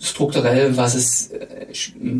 strukturell, 0.00 0.76
was 0.76 0.94
es 0.94 1.30
äh, 1.30 1.66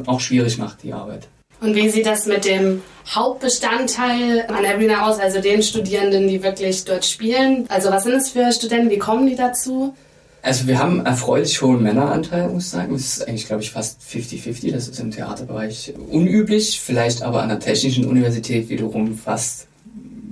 auch 0.07 0.21
schwierig 0.21 0.59
macht, 0.59 0.83
die 0.83 0.93
Arbeit. 0.93 1.29
Und 1.61 1.75
wie 1.75 1.91
sieht 1.91 2.07
das 2.07 2.25
mit 2.25 2.47
dem 2.47 2.81
Hauptbestandteil 3.07 4.47
an 4.49 4.63
der 4.63 4.79
Bühne 4.79 5.05
aus, 5.05 5.19
also 5.19 5.43
den 5.43 5.63
Studierenden, 5.63 6.27
die 6.27 6.43
wirklich 6.43 6.85
dort 6.85 7.05
spielen? 7.05 7.67
Also 7.69 7.91
was 7.91 8.05
sind 8.05 8.15
es 8.15 8.31
für 8.31 8.51
Studenten, 8.51 8.89
wie 8.89 8.99
kommen 8.99 9.27
die 9.27 9.37
dazu? 9.37 9.95
Also 10.43 10.67
wir 10.67 10.79
haben 10.79 11.05
erfreulich 11.05 11.61
hohen 11.61 11.83
Männeranteil, 11.83 12.49
muss 12.49 12.65
ich 12.65 12.71
sagen. 12.71 12.93
Das 12.95 13.03
ist 13.03 13.29
eigentlich, 13.29 13.47
glaube 13.47 13.63
ich, 13.63 13.71
fast 13.71 14.01
50-50. 14.03 14.73
Das 14.73 14.89
ist 14.89 14.99
im 14.99 15.11
Theaterbereich 15.11 15.93
unüblich, 16.09 16.81
vielleicht 16.81 17.23
aber 17.23 17.43
an 17.43 17.51
der 17.51 17.61
Technischen 17.61 18.07
Universität 18.07 18.71
wiederum 18.71 19.17
fast 19.19 19.67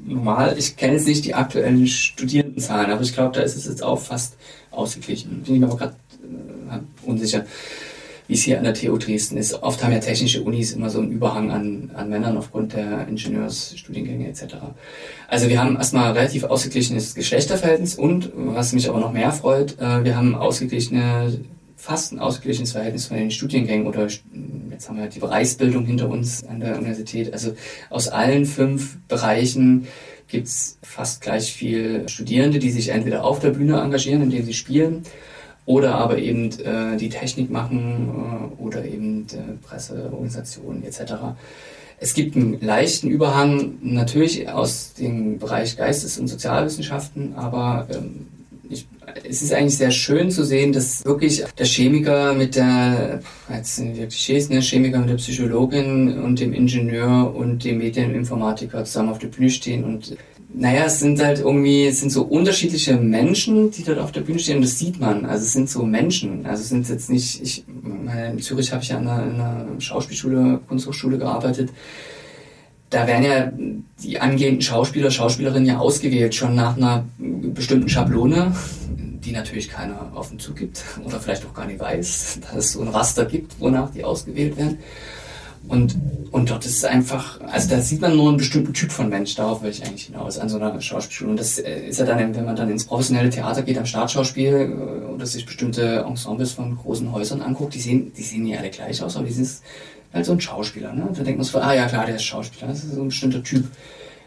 normal. 0.07 0.57
Ich 0.59 0.77
kenne 0.77 0.94
jetzt 0.94 1.07
nicht 1.07 1.25
die 1.25 1.35
aktuellen 1.35 1.87
Studierendenzahlen, 1.87 2.90
aber 2.90 3.03
ich 3.03 3.12
glaube, 3.12 3.35
da 3.35 3.42
ist 3.42 3.57
es 3.57 3.66
jetzt 3.66 3.83
auch 3.83 4.01
fast 4.01 4.37
ausgeglichen. 4.71 5.42
Bin 5.42 5.55
ich 5.55 5.61
mir 5.61 5.66
aber 5.66 5.77
gerade 5.77 5.97
äh, 6.71 7.09
unsicher 7.09 7.44
wie 8.29 8.35
es 8.35 8.43
hier 8.43 8.59
an 8.59 8.64
der 8.64 8.75
TU 8.75 8.97
Dresden 8.99 9.37
ist. 9.37 9.62
Oft 9.62 9.83
haben 9.83 9.93
ja 9.93 9.99
technische 9.99 10.43
Unis 10.43 10.73
immer 10.73 10.91
so 10.91 11.01
einen 11.01 11.11
Überhang 11.11 11.51
an, 11.51 11.91
an 11.95 12.11
Männern 12.11 12.37
aufgrund 12.37 12.75
der 12.75 13.09
Ingenieursstudiengänge 13.09 14.29
etc. 14.29 14.57
Also 15.27 15.49
wir 15.49 15.61
haben 15.61 15.77
erstmal 15.77 16.12
relativ 16.12 16.45
ausgeglichenes 16.45 17.14
Geschlechterverhältnis 17.14 17.97
und, 17.97 18.31
was 18.35 18.75
mich 18.75 18.88
aber 18.88 19.01
noch 19.01 19.12
mehr 19.12 19.33
freut, 19.33 19.81
äh, 19.81 20.05
wir 20.05 20.17
haben 20.17 20.35
ausgeglichene 20.35 21.41
fast 21.79 22.12
ein 22.12 22.19
ausgeglichenes 22.19 22.73
Verhältnis 22.73 23.07
von 23.07 23.17
den 23.17 23.31
Studiengängen 23.31 23.87
oder 23.87 24.09
jetzt 24.71 24.88
haben 24.88 24.99
wir 24.99 25.07
die 25.07 25.21
Bereichsbildung 25.21 25.87
hinter 25.87 26.09
uns 26.09 26.45
an 26.45 26.61
der 26.61 26.77
Universität. 26.77 27.33
Also 27.33 27.55
aus 27.88 28.09
allen 28.09 28.47
fünf 28.47 28.99
Bereichen 29.07 29.87
gibt's 30.27 30.79
fast 30.83 31.23
gleich 31.23 31.53
viel 31.53 32.09
Studierende, 32.09 32.59
die 32.59 32.71
sich 32.71 32.88
entweder 32.88 33.25
auf 33.25 33.38
der 33.38 33.51
Bühne 33.51 33.81
engagieren, 33.81 34.23
indem 34.23 34.45
sie 34.45 34.55
spielen, 34.55 35.05
oder 35.68 35.96
aber 35.96 36.16
eben 36.16 36.50
äh, 36.61 36.96
die 36.96 37.11
Technik 37.11 37.50
machen 37.50 38.48
äh, 38.59 38.62
oder 38.62 38.87
eben 38.87 39.26
äh, 39.35 39.52
Presseorganisationen 39.62 40.83
etc. 40.83 41.12
Es 42.00 42.14
gibt 42.14 42.37
einen 42.37 42.59
leichten 42.62 43.09
Überhang 43.09 43.74
natürlich 43.83 44.48
aus 44.48 44.94
dem 44.94 45.38
Bereich 45.38 45.76
Geistes- 45.76 46.18
und 46.18 46.28
Sozialwissenschaften, 46.28 47.35
aber 47.35 47.87
ähm, 47.90 48.28
ich, 48.70 48.88
es 49.28 49.42
ist 49.42 49.52
eigentlich 49.52 49.76
sehr 49.76 49.90
schön 49.90 50.31
zu 50.31 50.42
sehen, 50.42 50.72
dass 50.72 51.04
wirklich 51.04 51.44
der 51.59 51.66
Chemiker 51.66 52.33
mit 52.33 52.57
der, 52.57 53.20
jetzt 53.54 53.76
sind 53.76 53.94
wir 53.94 54.07
Klischees, 54.07 54.48
ne, 54.48 54.62
Chemiker 54.62 55.00
mit 55.00 55.11
der 55.11 55.16
Psychologin 55.16 56.18
und 56.18 56.40
dem 56.40 56.54
Ingenieur 56.54 57.35
und 57.37 57.62
dem 57.62 57.76
Medieninformatiker 57.76 58.85
zusammen 58.85 59.11
auf 59.11 59.18
der 59.18 59.28
Bühne 59.28 59.50
stehen 59.50 59.85
und 59.85 60.16
naja, 60.51 60.85
es 60.85 60.99
sind 61.01 61.23
halt 61.23 61.41
irgendwie, 61.41 61.87
es 61.87 62.01
sind 62.01 62.11
so 62.11 62.23
unterschiedliche 62.23 62.97
Menschen, 62.97 63.71
die 63.71 63.85
dort 63.85 63.99
auf 63.99 64.13
der 64.13 64.23
Bühne 64.23 64.39
stehen 64.39 64.57
und 64.57 64.63
das 64.63 64.79
sieht 64.79 64.99
man. 64.99 65.27
Also 65.27 65.45
es 65.45 65.53
sind 65.53 65.69
so 65.69 65.83
Menschen. 65.83 66.47
Also 66.47 66.63
es 66.63 66.69
sind 66.71 66.89
jetzt 66.89 67.11
nicht, 67.11 67.43
ich, 67.43 67.65
in 67.69 68.39
Zürich 68.41 68.73
habe 68.73 68.83
ich 68.83 68.89
ja 68.89 68.97
an 68.97 69.07
einer, 69.07 69.23
in 69.25 69.41
einer 69.41 69.81
Schauspielschule, 69.81 70.61
Kunsthochschule 70.67 71.19
gearbeitet. 71.19 71.71
Da 72.89 73.07
werden 73.07 73.25
ja 73.25 73.53
die 74.03 74.19
angehenden 74.19 74.63
Schauspieler, 74.63 75.11
Schauspielerinnen 75.11 75.69
ja 75.69 75.79
ausgewählt, 75.79 76.35
schon 76.35 76.55
nach 76.55 76.79
einer 76.79 77.05
bestimmten 77.19 77.91
Schablone, 77.91 78.55
die 79.23 79.33
natürlich 79.33 79.69
keiner 79.69 80.11
auf 80.15 80.31
den 80.31 80.39
Zug 80.39 80.57
gibt 80.57 80.83
oder 81.05 81.21
vielleicht 81.21 81.45
auch 81.45 81.53
gar 81.53 81.67
nicht 81.67 81.81
weiß, 81.81 82.41
dass 82.53 82.57
es 82.57 82.73
so 82.73 82.81
ein 82.81 82.89
Raster 82.89 83.27
gibt, 83.27 83.61
wonach 83.61 83.91
die 83.91 84.03
ausgewählt 84.03 84.57
werden. 84.57 84.79
Und, 85.68 85.96
und 86.33 86.50
dort 86.50 86.64
ist 86.64 86.78
es 86.78 86.85
einfach, 86.85 87.40
also 87.42 87.68
da 87.68 87.81
sieht 87.81 88.00
man 88.00 88.16
nur 88.16 88.28
einen 88.28 88.38
bestimmten 88.38 88.72
Typ 88.72 88.90
von 88.90 89.11
Mensch, 89.11 89.35
darauf 89.35 89.62
will 89.62 89.70
ich 89.70 89.85
eigentlich 89.85 90.07
hinaus, 90.07 90.38
an 90.38 90.48
so 90.48 90.57
einer 90.57 90.81
Schauspielschule. 90.81 91.31
Und 91.31 91.38
das 91.38 91.59
äh, 91.59 91.87
ist 91.87 91.98
ja 92.00 92.07
dann, 92.07 92.35
wenn 92.35 92.44
man 92.44 92.57
dann 92.57 92.70
ins 92.70 92.85
professionelle 92.85 93.28
Theater 93.28 93.62
geht, 93.62 93.76
am 93.76 93.85
Staatsschauspiel 93.85 94.54
äh, 94.54 95.12
oder 95.12 95.26
sich 95.26 95.44
bestimmte 95.44 96.04
Ensembles 96.09 96.52
von 96.52 96.76
großen 96.76 97.12
Häusern 97.12 97.42
anguckt, 97.42 97.74
die 97.74 97.81
sehen, 97.81 98.12
die 98.16 98.22
sehen 98.22 98.44
nicht 98.44 98.59
alle 98.59 98.70
gleich 98.70 99.02
aus, 99.02 99.16
aber 99.16 99.26
die 99.26 99.33
sind 99.33 99.48
halt 100.12 100.24
so 100.24 100.33
ein 100.33 100.40
Schauspieler. 100.40 100.94
Ne? 100.94 101.09
Da 101.14 101.22
denkt 101.22 101.38
man 101.38 101.44
so, 101.44 101.59
ah 101.59 101.74
ja 101.74 101.87
klar, 101.87 102.07
der 102.07 102.16
ist 102.16 102.24
Schauspieler, 102.24 102.68
das 102.68 102.85
ist 102.85 102.94
so 102.94 103.02
ein 103.02 103.09
bestimmter 103.09 103.42
Typ. 103.42 103.66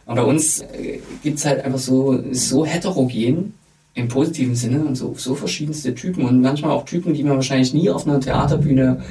Und 0.06 0.16
bei 0.16 0.24
uns 0.24 0.60
äh, 0.60 1.00
gibt's 1.24 1.46
halt 1.46 1.66
einfach 1.66 1.80
so, 1.80 2.24
so 2.32 2.66
heterogen, 2.66 3.54
im 3.94 4.08
positiven 4.08 4.56
Sinne 4.56 4.84
und 4.86 4.96
so, 4.96 5.14
so 5.18 5.36
verschiedenste 5.36 5.94
Typen 5.94 6.24
und 6.24 6.42
manchmal 6.42 6.72
auch 6.72 6.86
Typen, 6.86 7.14
die 7.14 7.24
man 7.24 7.36
wahrscheinlich 7.36 7.74
nie 7.74 7.90
auf 7.90 8.08
einer 8.08 8.22
Theaterbühne 8.22 9.02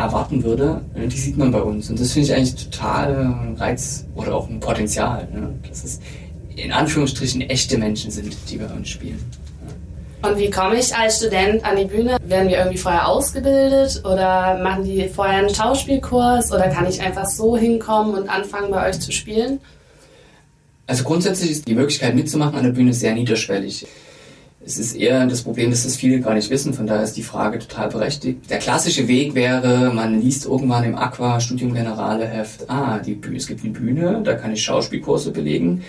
erwarten 0.00 0.42
würde, 0.42 0.82
äh, 0.94 1.06
die 1.06 1.16
sieht 1.16 1.36
man 1.36 1.50
bei 1.50 1.60
uns. 1.60 1.90
Und 1.90 2.00
das 2.00 2.12
finde 2.12 2.28
ich 2.28 2.34
eigentlich 2.34 2.70
total 2.70 3.16
ein 3.16 3.56
Reiz 3.58 4.06
oder 4.14 4.34
auch 4.34 4.48
ein 4.48 4.60
Potenzial, 4.60 5.28
ne? 5.32 5.54
dass 5.68 5.84
es 5.84 6.00
in 6.56 6.72
Anführungsstrichen 6.72 7.42
echte 7.42 7.78
Menschen 7.78 8.10
sind, 8.10 8.36
die 8.48 8.56
bei 8.56 8.66
uns 8.66 8.88
spielen. 8.88 9.18
Und 10.22 10.36
wie 10.36 10.50
komme 10.50 10.78
ich 10.78 10.94
als 10.94 11.16
Student 11.16 11.64
an 11.64 11.76
die 11.76 11.86
Bühne? 11.86 12.18
Werden 12.22 12.50
wir 12.50 12.58
irgendwie 12.58 12.76
vorher 12.76 13.08
ausgebildet 13.08 14.02
oder 14.04 14.58
machen 14.62 14.84
die 14.84 15.08
vorher 15.08 15.38
einen 15.38 15.54
Schauspielkurs 15.54 16.52
oder 16.52 16.68
kann 16.68 16.86
ich 16.86 17.00
einfach 17.00 17.26
so 17.26 17.56
hinkommen 17.56 18.14
und 18.14 18.28
anfangen 18.28 18.70
bei 18.70 18.86
euch 18.86 19.00
zu 19.00 19.12
spielen? 19.12 19.60
Also 20.86 21.04
grundsätzlich 21.04 21.52
ist 21.52 21.68
die 21.68 21.74
Möglichkeit 21.74 22.14
mitzumachen 22.14 22.56
an 22.56 22.64
der 22.64 22.72
Bühne 22.72 22.92
sehr 22.92 23.14
niederschwellig. 23.14 23.86
Es 24.62 24.78
ist 24.78 24.94
eher 24.94 25.26
das 25.26 25.42
Problem, 25.42 25.70
dass 25.70 25.84
das 25.84 25.96
viele 25.96 26.20
gar 26.20 26.34
nicht 26.34 26.50
wissen, 26.50 26.74
von 26.74 26.86
daher 26.86 27.02
ist 27.02 27.16
die 27.16 27.22
Frage 27.22 27.58
total 27.60 27.88
berechtigt. 27.88 28.50
Der 28.50 28.58
klassische 28.58 29.08
Weg 29.08 29.34
wäre, 29.34 29.90
man 29.94 30.20
liest 30.20 30.44
irgendwann 30.44 30.84
im 30.84 30.96
Aqua 30.96 31.40
Studium 31.40 31.72
Generale 31.72 32.26
Heft, 32.26 32.68
ah, 32.68 32.98
die, 32.98 33.18
es 33.34 33.46
gibt 33.46 33.64
eine 33.64 33.72
Bühne, 33.72 34.20
da 34.22 34.34
kann 34.34 34.52
ich 34.52 34.62
Schauspielkurse 34.62 35.30
belegen. 35.30 35.82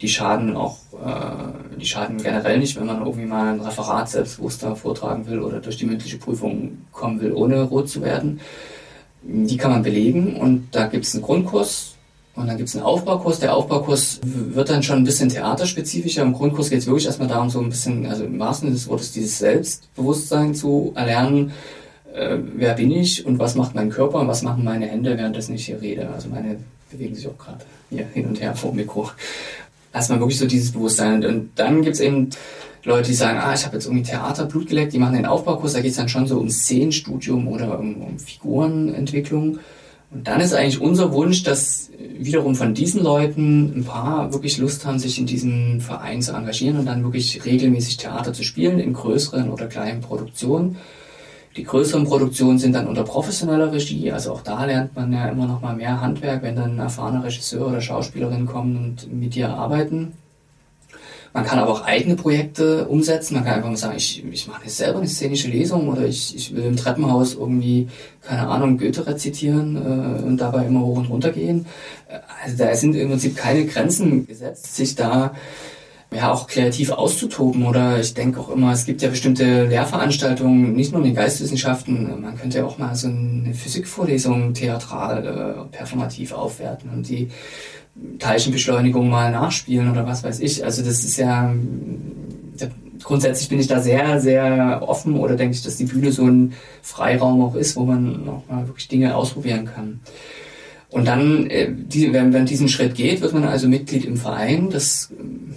Die 0.00 0.08
schaden 0.08 0.56
auch, 0.56 0.78
äh, 1.04 1.76
die 1.80 1.86
schaden 1.86 2.22
generell 2.22 2.58
nicht, 2.58 2.76
wenn 2.78 2.86
man 2.86 3.00
irgendwie 3.00 3.26
mal 3.26 3.54
ein 3.54 3.60
Referat 3.60 4.08
selbstbewusster 4.08 4.76
vortragen 4.76 5.26
will 5.26 5.40
oder 5.40 5.58
durch 5.58 5.76
die 5.76 5.86
mündliche 5.86 6.18
Prüfung 6.18 6.78
kommen 6.92 7.20
will, 7.20 7.32
ohne 7.32 7.62
rot 7.62 7.88
zu 7.88 8.02
werden. 8.02 8.40
Die 9.22 9.56
kann 9.56 9.72
man 9.72 9.82
belegen 9.82 10.36
und 10.36 10.68
da 10.72 10.86
gibt 10.86 11.06
es 11.06 11.14
einen 11.14 11.24
Grundkurs, 11.24 11.91
und 12.34 12.46
dann 12.46 12.56
gibt 12.56 12.68
es 12.68 12.76
einen 12.76 12.84
Aufbaukurs. 12.84 13.40
Der 13.40 13.54
Aufbaukurs 13.54 14.20
wird 14.22 14.70
dann 14.70 14.82
schon 14.82 14.98
ein 14.98 15.04
bisschen 15.04 15.28
theaterspezifischer. 15.28 16.22
Im 16.22 16.32
Grundkurs 16.32 16.70
geht 16.70 16.78
es 16.78 16.86
wirklich 16.86 17.06
erstmal 17.06 17.28
darum, 17.28 17.50
so 17.50 17.60
ein 17.60 17.68
bisschen, 17.68 18.06
also 18.06 18.24
im 18.24 18.38
wahrsten 18.38 18.68
Sinne 18.68 18.78
des 18.78 18.88
Wortes, 18.88 19.12
dieses 19.12 19.38
Selbstbewusstsein 19.38 20.54
zu 20.54 20.92
erlernen. 20.94 21.52
Äh, 22.14 22.38
wer 22.54 22.74
bin 22.74 22.90
ich 22.90 23.26
und 23.26 23.38
was 23.38 23.54
macht 23.54 23.74
mein 23.74 23.90
Körper 23.90 24.20
und 24.20 24.28
was 24.28 24.42
machen 24.42 24.64
meine 24.64 24.86
Hände, 24.86 25.16
währenddessen 25.18 25.54
ich 25.54 25.66
hier 25.66 25.80
rede. 25.80 26.08
Also 26.10 26.28
meine 26.28 26.56
bewegen 26.90 27.14
sich 27.14 27.26
auch 27.26 27.38
gerade 27.38 27.64
hier 27.90 28.06
hin 28.12 28.26
und 28.26 28.40
her 28.40 28.54
vor 28.54 28.70
dem 28.70 28.76
Mikro. 28.76 29.10
Erstmal 29.92 30.20
wirklich 30.20 30.38
so 30.38 30.46
dieses 30.46 30.72
Bewusstsein. 30.72 31.24
Und 31.24 31.50
dann 31.56 31.82
gibt 31.82 31.96
es 31.96 32.00
eben 32.00 32.30
Leute, 32.84 33.08
die 33.08 33.14
sagen, 33.14 33.38
ah, 33.38 33.54
ich 33.54 33.64
habe 33.64 33.76
jetzt 33.76 33.86
irgendwie 33.86 34.04
Theater 34.04 34.46
Blut 34.46 34.68
geleckt, 34.68 34.92
die 34.92 34.98
machen 34.98 35.14
den 35.14 35.26
Aufbaukurs, 35.26 35.74
da 35.74 35.80
geht 35.80 35.92
es 35.92 35.96
dann 35.96 36.08
schon 36.08 36.26
so 36.26 36.38
um 36.38 36.50
Szenenstudium 36.50 37.46
oder 37.48 37.78
um, 37.78 38.02
um 38.02 38.18
Figurenentwicklung. 38.18 39.58
Und 40.12 40.28
dann 40.28 40.40
ist 40.40 40.52
eigentlich 40.52 40.80
unser 40.80 41.12
Wunsch, 41.12 41.42
dass 41.42 41.90
wiederum 42.18 42.54
von 42.54 42.74
diesen 42.74 43.02
Leuten 43.02 43.72
ein 43.74 43.84
paar 43.84 44.32
wirklich 44.32 44.58
Lust 44.58 44.84
haben, 44.84 44.98
sich 44.98 45.18
in 45.18 45.26
diesen 45.26 45.80
Verein 45.80 46.20
zu 46.20 46.32
engagieren 46.32 46.78
und 46.78 46.86
dann 46.86 47.02
wirklich 47.02 47.44
regelmäßig 47.44 47.96
Theater 47.96 48.32
zu 48.32 48.42
spielen, 48.42 48.78
in 48.78 48.92
größeren 48.92 49.50
oder 49.50 49.66
kleinen 49.66 50.02
Produktionen. 50.02 50.76
Die 51.56 51.64
größeren 51.64 52.04
Produktionen 52.04 52.58
sind 52.58 52.74
dann 52.74 52.86
unter 52.86 53.04
professioneller 53.04 53.72
Regie, 53.72 54.10
also 54.10 54.32
auch 54.32 54.42
da 54.42 54.64
lernt 54.64 54.96
man 54.96 55.12
ja 55.12 55.28
immer 55.28 55.46
noch 55.46 55.60
mal 55.60 55.76
mehr 55.76 56.00
Handwerk, 56.00 56.42
wenn 56.42 56.56
dann 56.56 56.78
erfahrene 56.78 57.24
Regisseur 57.24 57.68
oder 57.68 57.80
Schauspielerinnen 57.80 58.46
kommen 58.46 58.76
und 58.76 59.12
mit 59.12 59.34
dir 59.34 59.50
arbeiten. 59.50 60.12
Man 61.34 61.44
kann 61.44 61.58
aber 61.58 61.72
auch 61.72 61.84
eigene 61.84 62.16
Projekte 62.16 62.86
umsetzen. 62.88 63.34
Man 63.34 63.44
kann 63.44 63.54
einfach 63.54 63.70
mal 63.70 63.76
sagen, 63.76 63.96
ich, 63.96 64.22
ich 64.24 64.46
mache 64.48 64.64
jetzt 64.64 64.76
selber 64.76 64.98
eine 64.98 65.08
szenische 65.08 65.48
Lesung 65.48 65.88
oder 65.88 66.04
ich, 66.04 66.36
ich 66.36 66.54
will 66.54 66.64
im 66.64 66.76
Treppenhaus 66.76 67.34
irgendwie, 67.34 67.88
keine 68.20 68.46
Ahnung, 68.48 68.76
Goethe 68.76 69.06
rezitieren 69.06 69.76
äh, 69.76 70.22
und 70.22 70.36
dabei 70.36 70.66
immer 70.66 70.80
hoch 70.80 70.98
und 70.98 71.08
runter 71.08 71.32
gehen. 71.32 71.66
Also 72.44 72.58
da 72.58 72.74
sind 72.74 72.94
im 72.94 73.08
Prinzip 73.08 73.36
keine 73.36 73.64
Grenzen 73.64 74.26
gesetzt, 74.26 74.76
sich 74.76 74.94
da 74.94 75.32
ja 76.14 76.30
auch 76.30 76.46
kreativ 76.46 76.90
auszutoben. 76.90 77.64
Oder 77.64 77.98
ich 77.98 78.14
denke 78.14 78.40
auch 78.40 78.50
immer, 78.50 78.72
es 78.72 78.84
gibt 78.84 79.00
ja 79.00 79.08
bestimmte 79.08 79.64
Lehrveranstaltungen, 79.64 80.74
nicht 80.74 80.92
nur 80.92 81.00
in 81.00 81.08
den 81.08 81.14
Geisteswissenschaften, 81.14 82.20
man 82.20 82.36
könnte 82.36 82.58
ja 82.58 82.64
auch 82.64 82.78
mal 82.78 82.94
so 82.94 83.08
eine 83.08 83.54
Physikvorlesung 83.54 84.54
theatral, 84.54 85.26
äh, 85.26 85.76
performativ 85.76 86.32
aufwerten 86.32 86.90
und 86.90 87.08
die 87.08 87.30
Teilchenbeschleunigung 88.18 89.08
mal 89.08 89.30
nachspielen 89.30 89.90
oder 89.90 90.06
was 90.06 90.24
weiß 90.24 90.40
ich. 90.40 90.64
Also 90.64 90.82
das 90.82 91.04
ist 91.04 91.16
ja, 91.16 91.54
grundsätzlich 93.02 93.48
bin 93.48 93.60
ich 93.60 93.66
da 93.66 93.80
sehr, 93.80 94.20
sehr 94.20 94.82
offen 94.86 95.16
oder 95.16 95.36
denke 95.36 95.54
ich, 95.54 95.62
dass 95.62 95.76
die 95.76 95.84
Bühne 95.84 96.12
so 96.12 96.24
ein 96.24 96.54
Freiraum 96.82 97.42
auch 97.42 97.54
ist, 97.54 97.76
wo 97.76 97.84
man 97.84 98.28
auch 98.28 98.42
mal 98.48 98.66
wirklich 98.66 98.88
Dinge 98.88 99.14
ausprobieren 99.14 99.66
kann. 99.66 100.00
Und 100.90 101.06
dann, 101.06 101.48
äh, 101.48 101.72
wenn 102.12 102.30
man 102.30 102.46
diesen 102.46 102.68
Schritt 102.68 102.94
geht, 102.94 103.22
wird 103.22 103.32
man 103.32 103.44
also 103.44 103.66
Mitglied 103.66 104.04
im 104.04 104.16
Verein. 104.16 104.70
Das 104.70 105.10
ähm, 105.18 105.54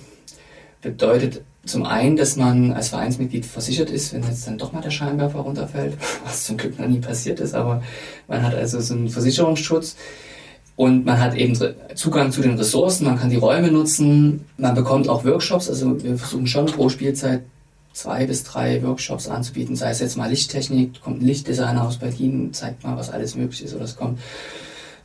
bedeutet 0.81 1.41
zum 1.65 1.83
einen, 1.83 2.15
dass 2.15 2.35
man 2.37 2.71
als 2.73 2.89
Vereinsmitglied 2.89 3.45
versichert 3.45 3.89
ist, 3.89 4.13
wenn 4.13 4.23
jetzt 4.23 4.47
dann 4.47 4.57
doch 4.57 4.71
mal 4.71 4.81
der 4.81 4.91
Scheinwerfer 4.91 5.39
runterfällt, 5.39 5.97
was 6.25 6.45
zum 6.45 6.57
Glück 6.57 6.79
noch 6.79 6.87
nie 6.87 6.99
passiert 6.99 7.39
ist, 7.39 7.53
aber 7.53 7.83
man 8.27 8.43
hat 8.43 8.55
also 8.55 8.79
so 8.79 8.93
einen 8.93 9.09
Versicherungsschutz. 9.09 9.95
Und 10.75 11.05
man 11.05 11.19
hat 11.19 11.35
eben 11.35 11.57
Zugang 11.95 12.31
zu 12.31 12.41
den 12.41 12.57
Ressourcen, 12.57 13.05
man 13.05 13.17
kann 13.17 13.29
die 13.29 13.37
Räume 13.37 13.71
nutzen, 13.71 14.45
man 14.57 14.75
bekommt 14.75 15.07
auch 15.07 15.23
Workshops, 15.23 15.69
also 15.69 16.03
wir 16.03 16.17
versuchen 16.17 16.47
schon 16.47 16.65
pro 16.65 16.89
Spielzeit 16.89 17.43
zwei 17.93 18.25
bis 18.25 18.43
drei 18.43 18.83
Workshops 18.83 19.29
anzubieten, 19.29 19.77
sei 19.77 19.91
es 19.91 20.01
jetzt 20.01 20.17
mal 20.17 20.29
Lichttechnik, 20.29 21.01
kommt 21.01 21.21
ein 21.21 21.25
Lichtdesigner 21.25 21.87
aus 21.87 21.97
Berlin, 21.97 22.53
zeigt 22.53 22.83
mal, 22.83 22.97
was 22.97 23.09
alles 23.09 23.35
möglich 23.35 23.63
ist, 23.63 23.73
oder 23.73 23.85
es 23.85 23.95
kommt 23.95 24.19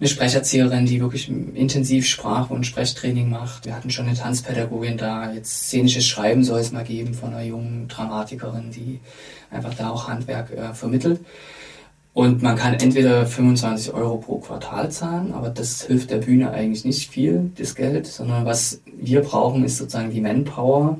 eine 0.01 0.09
Sprecherzieherin, 0.09 0.87
die 0.87 1.01
wirklich 1.01 1.29
intensiv 1.29 2.07
Sprach- 2.07 2.51
und 2.51 2.65
Sprechtraining 2.65 3.29
macht. 3.29 3.67
Wir 3.67 3.77
hatten 3.77 3.91
schon 3.91 4.07
eine 4.07 4.17
Tanzpädagogin 4.17 4.97
da, 4.97 5.31
jetzt 5.31 5.67
szenisches 5.67 6.07
Schreiben 6.07 6.43
soll 6.43 6.61
es 6.61 6.73
mal 6.73 6.85
geben 6.85 7.15
von 7.15 7.35
einer 7.35 7.45
jungen 7.45 7.87
Dramatikerin, 7.87 8.71
die 8.71 8.99
einfach 9.51 9.75
da 9.75 9.91
auch 9.91 10.09
Handwerk 10.09 10.51
äh, 10.53 10.73
vermittelt. 10.73 11.21
Und 12.13 12.43
man 12.43 12.57
kann 12.57 12.75
entweder 12.75 13.25
25 13.25 13.95
Euro 13.95 14.17
pro 14.19 14.39
Quartal 14.39 14.91
zahlen, 14.91 15.33
aber 15.33 15.49
das 15.49 15.83
hilft 15.83 16.11
der 16.11 16.17
Bühne 16.17 16.51
eigentlich 16.51 16.85
nicht 16.85 17.09
viel, 17.09 17.53
das 17.57 17.77
Geld, 17.77 18.07
sondern 18.07 18.45
was 18.45 18.81
wir 18.97 19.21
brauchen, 19.21 19.65
ist 19.65 19.79
sozusagen 19.79 20.11
die 20.11 20.21
Manpower. 20.21 20.99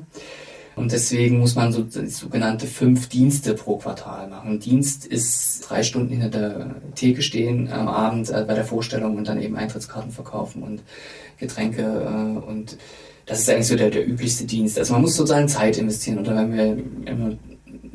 Und 0.77 0.93
deswegen 0.93 1.39
muss 1.39 1.55
man 1.55 1.73
so 1.73 1.85
sogenannte 2.07 2.65
fünf 2.65 3.09
Dienste 3.09 3.53
pro 3.55 3.75
Quartal 3.75 4.29
machen. 4.29 4.51
Ein 4.51 4.59
Dienst 4.59 5.05
ist 5.05 5.69
drei 5.69 5.83
Stunden 5.83 6.13
hinter 6.13 6.29
der 6.29 6.75
Theke 6.95 7.21
stehen 7.21 7.69
am 7.71 7.89
Abend 7.89 8.29
äh, 8.29 8.45
bei 8.47 8.53
der 8.53 8.63
Vorstellung 8.63 9.17
und 9.17 9.27
dann 9.27 9.41
eben 9.41 9.57
Eintrittskarten 9.57 10.11
verkaufen 10.11 10.63
und 10.63 10.81
Getränke 11.37 11.81
äh, 11.81 12.49
und 12.49 12.77
das 13.25 13.41
ist 13.41 13.49
eigentlich 13.49 13.67
so 13.67 13.75
der, 13.75 13.89
der 13.89 14.07
üblichste 14.07 14.45
Dienst. 14.45 14.77
Also 14.77 14.93
man 14.93 15.03
muss 15.03 15.15
sozusagen 15.15 15.47
Zeit 15.47 15.77
investieren. 15.77 16.19
Oder 16.19 16.35
wenn 16.35 16.53
wir 16.53 17.11
immer 17.11 17.37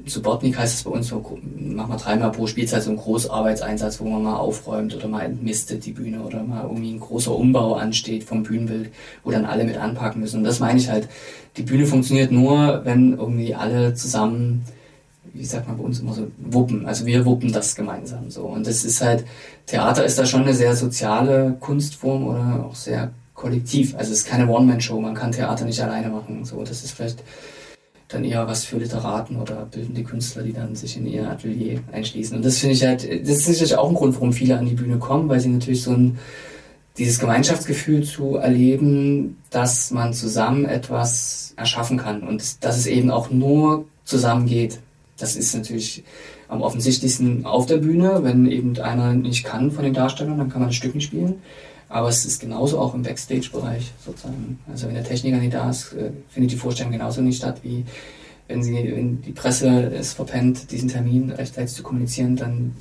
Subotnik 0.07 0.57
heißt 0.57 0.75
es 0.77 0.85
bei 0.85 0.91
uns, 0.91 1.09
so, 1.09 1.39
machen 1.59 1.91
wir 1.91 1.97
dreimal 1.97 2.31
pro 2.31 2.47
Spielzeit 2.47 2.83
so 2.83 2.91
einen 2.91 2.99
Großarbeitseinsatz, 2.99 3.99
wo 3.99 4.05
man 4.05 4.23
mal 4.23 4.37
aufräumt 4.37 4.95
oder 4.95 5.09
mal 5.09 5.23
entmistet 5.23 5.85
die 5.85 5.93
Bühne 5.93 6.21
oder 6.21 6.45
mal 6.45 6.63
irgendwie 6.63 6.93
ein 6.93 7.01
großer 7.01 7.35
Umbau 7.35 7.75
ansteht 7.75 8.23
vom 8.23 8.45
Bühnenbild, 8.45 8.91
wo 9.25 9.33
dann 9.33 9.45
alle 9.45 9.65
mit 9.65 9.77
anpacken 9.77 10.21
müssen. 10.21 10.39
Und 10.39 10.45
das 10.45 10.61
meine 10.61 10.79
ich 10.79 10.89
halt, 10.89 11.09
die 11.57 11.63
Bühne 11.63 11.87
funktioniert 11.87 12.31
nur, 12.31 12.83
wenn 12.85 13.19
irgendwie 13.19 13.57
alle 13.57 13.95
zusammen, 13.95 14.65
wie 15.35 15.45
sagt 15.45 15.67
man 15.67 15.77
bei 15.77 15.83
uns 15.83 15.99
immer 15.99 16.15
so, 16.15 16.29
wuppen. 16.39 16.87
Also 16.87 17.05
wir 17.05 17.25
wuppen 17.25 17.51
das 17.53 17.75
gemeinsam 17.75 18.31
so. 18.31 18.43
Und 18.43 18.65
das 18.67 18.85
ist 18.85 19.01
halt, 19.03 19.25
Theater 19.67 20.05
ist 20.05 20.21
da 20.21 20.25
schon 20.25 20.43
eine 20.43 20.55
sehr 20.55 20.77
soziale 20.77 21.57
Kunstform 21.59 22.29
oder 22.29 22.65
auch 22.65 22.77
sehr 22.77 23.11
kollektiv. 23.35 23.97
Also 23.97 24.13
es 24.13 24.21
ist 24.21 24.29
keine 24.29 24.49
One-Man-Show, 24.49 25.01
man 25.01 25.15
kann 25.15 25.33
Theater 25.33 25.65
nicht 25.65 25.83
alleine 25.83 26.11
machen. 26.11 26.45
So, 26.45 26.63
das 26.63 26.85
ist 26.85 26.93
vielleicht 26.93 27.25
dann 28.09 28.25
eher 28.25 28.47
was 28.47 28.65
für 28.65 28.79
Literaten 28.79 29.37
oder 29.37 29.67
bildende 29.67 30.05
Künstler, 30.05 30.43
die 30.43 30.53
dann 30.53 30.77
sich 30.77 30.97
in 30.97 31.07
ihr 31.07 31.29
Atelier 31.29 31.81
einschließen. 31.91 32.37
Und 32.37 32.45
das 32.45 32.59
finde 32.59 32.75
ich 32.75 32.85
halt, 32.85 33.03
das 33.03 33.39
ist 33.39 33.47
sicherlich 33.47 33.77
auch 33.77 33.89
ein 33.89 33.95
Grund, 33.95 34.15
warum 34.15 34.33
viele 34.33 34.59
an 34.59 34.67
die 34.67 34.75
Bühne 34.75 34.99
kommen, 34.99 35.29
weil 35.29 35.41
sie 35.41 35.49
natürlich 35.49 35.83
so 35.83 35.93
ein, 35.93 36.19
dieses 36.99 37.19
Gemeinschaftsgefühl 37.19 38.05
zu 38.05 38.37
erleben, 38.37 39.39
dass 39.51 39.91
man 39.91 40.15
zusammen 40.15 40.65
etwas 40.65 41.53
erschaffen 41.57 41.99
kann 41.99 42.23
und 42.23 42.65
dass 42.65 42.79
es 42.79 42.87
eben 42.87 43.11
auch 43.11 43.31
nur 43.31 43.87
zusammen 44.05 44.47
geht. 44.47 44.79
Das 45.19 45.35
ist 45.35 45.55
natürlich 45.55 46.05
am 46.49 46.63
offensichtlichsten 46.63 47.45
auf 47.45 47.67
der 47.67 47.79
Bühne, 47.79 48.21
wenn 48.23 48.47
eben 48.47 48.79
einer 48.79 49.15
nicht 49.15 49.45
kann 49.45 49.73
von 49.73 49.85
den 49.85 49.95
Darstellern, 49.95 50.39
dann 50.39 50.49
kann 50.49 50.61
man 50.61 50.69
das 50.69 50.77
Stück 50.77 50.95
nicht 50.95 51.07
spielen. 51.07 51.43
Aber 51.89 52.09
es 52.09 52.25
ist 52.25 52.41
genauso 52.41 52.81
auch 52.81 52.95
im 52.95 53.03
Backstage-Bereich 53.03 53.93
sozusagen. 54.05 54.59
Also 54.71 54.89
wenn 54.89 54.95
der 54.95 55.05
Techniker 55.05 55.39
nicht 55.39 55.55
da 55.55 55.71
ist, 55.71 55.93
äh, 55.93 56.11
findet 56.29 56.53
die 56.53 56.57
Vorstellung 56.57 56.93
genauso 56.93 57.21
nicht 57.21 57.37
statt, 57.39 57.61
wie 57.63 57.85
wenn, 58.49 58.63
sie, 58.63 58.75
wenn 58.75 59.23
die 59.23 59.33
Presse 59.33 59.93
es 59.95 60.13
verpennt, 60.13 60.71
diesen 60.71 60.89
Termin 60.89 61.31
rechtzeitig 61.31 61.75
zu 61.75 61.83
kommunizieren, 61.83 62.37
dann 62.37 62.75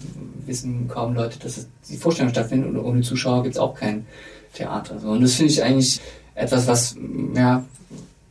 wissen 0.46 0.88
kaum 0.88 1.16
Leute, 1.16 1.40
dass 1.40 1.68
die 1.90 1.98
Vorstellung 1.98 2.32
stattfindet 2.32 2.70
und 2.70 2.78
ohne 2.78 3.02
Zuschauer 3.02 3.44
gibt 3.44 3.56
es 3.56 3.60
auch 3.60 3.76
kein 3.76 4.06
Theater. 4.54 5.04
Und 5.04 5.22
das 5.22 5.34
finde 5.36 5.52
ich 5.52 5.64
eigentlich 5.64 6.02
etwas, 6.36 6.68
was, 6.68 6.96
ja, 7.36 7.64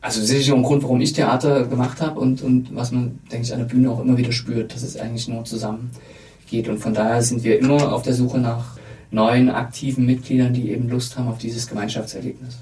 also 0.01 0.21
auch 0.21 0.57
ein 0.57 0.63
Grund, 0.63 0.83
warum 0.83 1.01
ich 1.01 1.13
Theater 1.13 1.65
gemacht 1.65 1.99
habe 1.99 2.19
und, 2.19 2.41
und 2.41 2.75
was 2.75 2.91
man, 2.91 3.19
denke 3.31 3.47
ich, 3.47 3.53
an 3.53 3.59
der 3.59 3.65
Bühne 3.65 3.89
auch 3.89 3.99
immer 3.99 4.17
wieder 4.17 4.31
spürt, 4.31 4.73
dass 4.73 4.83
es 4.83 4.97
eigentlich 4.97 5.27
nur 5.27 5.43
zusammen 5.45 5.89
geht. 6.47 6.69
Und 6.69 6.77
von 6.77 6.93
daher 6.93 7.23
sind 7.23 7.43
wir 7.43 7.57
immer 7.57 7.91
auf 7.91 8.03
der 8.03 8.13
Suche 8.13 8.37
nach 8.37 8.77
neuen 9.15 9.49
aktiven 9.49 10.05
Mitgliedern, 10.05 10.53
die 10.53 10.69
eben 10.71 10.89
Lust 10.89 11.17
haben 11.17 11.27
auf 11.27 11.39
dieses 11.39 11.67
Gemeinschaftserlebnis. 11.67 12.57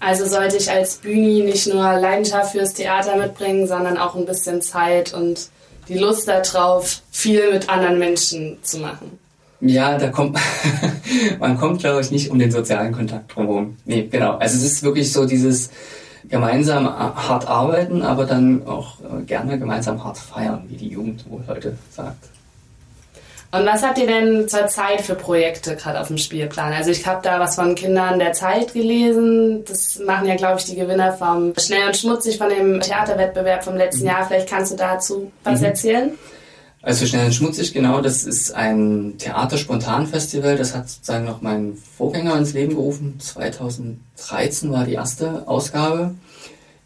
Also 0.00 0.26
sollte 0.26 0.56
ich 0.56 0.70
als 0.70 0.96
Bühni 0.96 1.42
nicht 1.42 1.66
nur 1.66 1.82
Leidenschaft 1.82 2.52
fürs 2.52 2.72
Theater 2.72 3.16
mitbringen, 3.16 3.66
sondern 3.66 3.98
auch 3.98 4.14
ein 4.14 4.26
bisschen 4.26 4.62
Zeit 4.62 5.12
und 5.12 5.50
die 5.88 5.98
Lust 5.98 6.28
darauf, 6.28 7.02
viel 7.10 7.52
mit 7.52 7.68
anderen 7.68 7.98
Menschen 7.98 8.58
zu 8.62 8.78
machen. 8.78 9.18
Ja, 9.60 9.98
da 9.98 10.08
kommt 10.08 10.38
man 11.40 11.58
kommt, 11.58 11.80
glaube 11.80 12.00
ich, 12.00 12.10
nicht 12.10 12.30
um 12.30 12.38
den 12.38 12.50
sozialen 12.50 12.92
Kontakt 12.92 13.34
drumherum. 13.34 13.76
Nee, 13.84 14.08
genau. 14.10 14.36
Also 14.36 14.56
es 14.56 14.64
ist 14.64 14.82
wirklich 14.82 15.12
so 15.12 15.26
dieses 15.26 15.70
gemeinsam 16.28 16.86
hart 16.86 17.48
arbeiten, 17.48 18.02
aber 18.02 18.24
dann 18.24 18.66
auch 18.66 19.00
äh, 19.00 19.22
gerne 19.24 19.58
gemeinsam 19.58 20.04
hart 20.04 20.18
feiern, 20.18 20.64
wie 20.68 20.76
die 20.76 20.88
Jugend 20.88 21.28
wohl 21.28 21.42
heute 21.48 21.76
sagt. 21.90 22.28
Und 23.50 23.64
was 23.64 23.82
habt 23.82 23.96
ihr 23.96 24.06
denn 24.06 24.46
zurzeit 24.46 25.00
für 25.00 25.14
Projekte 25.14 25.74
gerade 25.74 26.00
auf 26.00 26.08
dem 26.08 26.18
Spielplan? 26.18 26.74
Also 26.74 26.90
ich 26.90 27.06
habe 27.06 27.20
da 27.22 27.40
was 27.40 27.54
von 27.54 27.74
Kindern 27.74 28.18
der 28.18 28.34
Zeit 28.34 28.74
gelesen. 28.74 29.64
Das 29.64 29.98
machen 30.00 30.28
ja, 30.28 30.36
glaube 30.36 30.58
ich, 30.58 30.66
die 30.66 30.76
Gewinner 30.76 31.14
vom 31.14 31.54
Schnell 31.58 31.86
und 31.86 31.96
Schmutzig 31.96 32.36
von 32.36 32.50
dem 32.50 32.80
Theaterwettbewerb 32.80 33.64
vom 33.64 33.76
letzten 33.76 34.02
mhm. 34.02 34.08
Jahr. 34.08 34.26
Vielleicht 34.26 34.50
kannst 34.50 34.72
du 34.72 34.76
dazu 34.76 35.32
was 35.44 35.60
mhm. 35.60 35.66
erzählen? 35.66 36.18
Also 36.82 37.06
Schnell 37.06 37.24
und 37.24 37.34
Schmutzig, 37.34 37.72
genau, 37.72 38.02
das 38.02 38.24
ist 38.24 38.54
ein 38.54 39.14
Theaterspontanfestival. 39.16 40.58
Das 40.58 40.74
hat 40.74 40.90
sozusagen 40.90 41.24
noch 41.24 41.40
mein 41.40 41.78
Vorgänger 41.96 42.36
ins 42.36 42.52
Leben 42.52 42.74
gerufen. 42.74 43.18
2013 43.18 44.70
war 44.70 44.84
die 44.84 44.94
erste 44.94 45.48
Ausgabe 45.48 46.14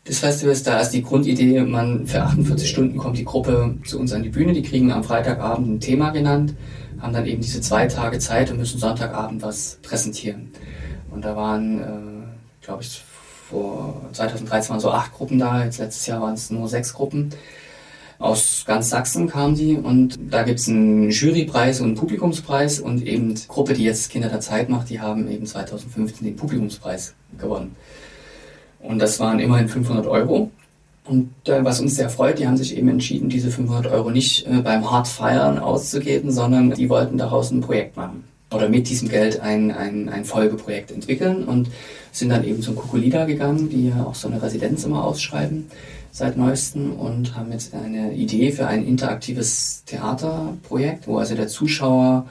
des 0.06 0.18
Festivals. 0.18 0.62
Da 0.62 0.80
ist 0.80 0.90
die 0.90 1.02
Grundidee, 1.02 1.60
man 1.60 2.06
für 2.06 2.22
48 2.22 2.68
Stunden 2.68 2.98
kommt 2.98 3.18
die 3.18 3.24
Gruppe 3.24 3.76
zu 3.84 3.98
uns 3.98 4.12
an 4.12 4.22
die 4.22 4.30
Bühne, 4.30 4.52
die 4.52 4.62
kriegen 4.62 4.92
am 4.92 5.04
Freitagabend 5.04 5.68
ein 5.68 5.80
Thema 5.80 6.10
genannt, 6.10 6.54
haben 7.00 7.12
dann 7.12 7.26
eben 7.26 7.42
diese 7.42 7.60
zwei 7.60 7.86
Tage 7.86 8.18
Zeit 8.18 8.50
und 8.50 8.58
müssen 8.58 8.78
Sonntagabend 8.78 9.42
was 9.42 9.78
präsentieren. 9.82 10.50
Und 11.10 11.24
da 11.24 11.36
waren, 11.36 11.80
äh, 11.80 12.64
glaube 12.64 12.82
ich, 12.82 13.02
vor 13.50 14.08
2013 14.12 14.70
waren 14.70 14.80
so 14.80 14.90
acht 14.90 15.12
Gruppen 15.12 15.38
da, 15.38 15.64
jetzt 15.64 15.78
letztes 15.78 16.06
Jahr 16.06 16.22
waren 16.22 16.34
es 16.34 16.50
nur 16.50 16.68
sechs 16.68 16.94
Gruppen. 16.94 17.30
Aus 18.18 18.64
ganz 18.66 18.88
Sachsen 18.88 19.28
kamen 19.28 19.56
die 19.56 19.76
und 19.76 20.18
da 20.30 20.44
gibt 20.44 20.60
es 20.60 20.68
einen 20.68 21.10
Jurypreis 21.10 21.80
und 21.80 21.88
einen 21.88 21.94
Publikumspreis 21.96 22.78
und 22.78 23.04
eben 23.04 23.34
die 23.34 23.48
Gruppe, 23.48 23.74
die 23.74 23.82
jetzt 23.82 24.10
Kinder 24.10 24.28
der 24.28 24.40
Zeit 24.40 24.68
macht, 24.68 24.90
die 24.90 25.00
haben 25.00 25.28
eben 25.28 25.44
2015 25.44 26.24
den 26.24 26.36
Publikumspreis 26.36 27.14
gewonnen. 27.36 27.74
Und 28.82 28.98
das 28.98 29.20
waren 29.20 29.38
immerhin 29.38 29.68
500 29.68 30.06
Euro. 30.06 30.50
Und 31.04 31.30
äh, 31.46 31.64
was 31.64 31.80
uns 31.80 31.96
sehr 31.96 32.08
freut, 32.08 32.38
die 32.38 32.46
haben 32.46 32.56
sich 32.56 32.76
eben 32.76 32.88
entschieden, 32.88 33.28
diese 33.28 33.50
500 33.50 33.92
Euro 33.92 34.10
nicht 34.10 34.46
äh, 34.46 34.60
beim 34.62 34.88
Hardfeiern 34.88 35.58
auszugeben, 35.58 36.30
sondern 36.30 36.72
die 36.72 36.88
wollten 36.88 37.18
daraus 37.18 37.50
ein 37.50 37.60
Projekt 37.60 37.96
machen. 37.96 38.24
Oder 38.52 38.68
mit 38.68 38.88
diesem 38.88 39.08
Geld 39.08 39.40
ein, 39.40 39.70
ein, 39.72 40.08
ein 40.08 40.24
Folgeprojekt 40.24 40.90
entwickeln 40.90 41.44
und 41.44 41.68
sind 42.12 42.28
dann 42.28 42.44
eben 42.44 42.62
zum 42.62 42.76
Kukulida 42.76 43.24
gegangen, 43.24 43.70
die 43.70 43.88
ja 43.88 44.04
auch 44.04 44.14
so 44.14 44.28
eine 44.28 44.42
Residenz 44.42 44.84
immer 44.84 45.04
ausschreiben 45.04 45.70
seit 46.12 46.36
neuestem 46.36 46.92
und 46.92 47.34
haben 47.34 47.50
jetzt 47.52 47.74
eine 47.74 48.12
Idee 48.12 48.52
für 48.52 48.66
ein 48.66 48.86
interaktives 48.86 49.82
Theaterprojekt, 49.86 51.08
wo 51.08 51.16
also 51.16 51.34
der 51.34 51.48
Zuschauer 51.48 52.26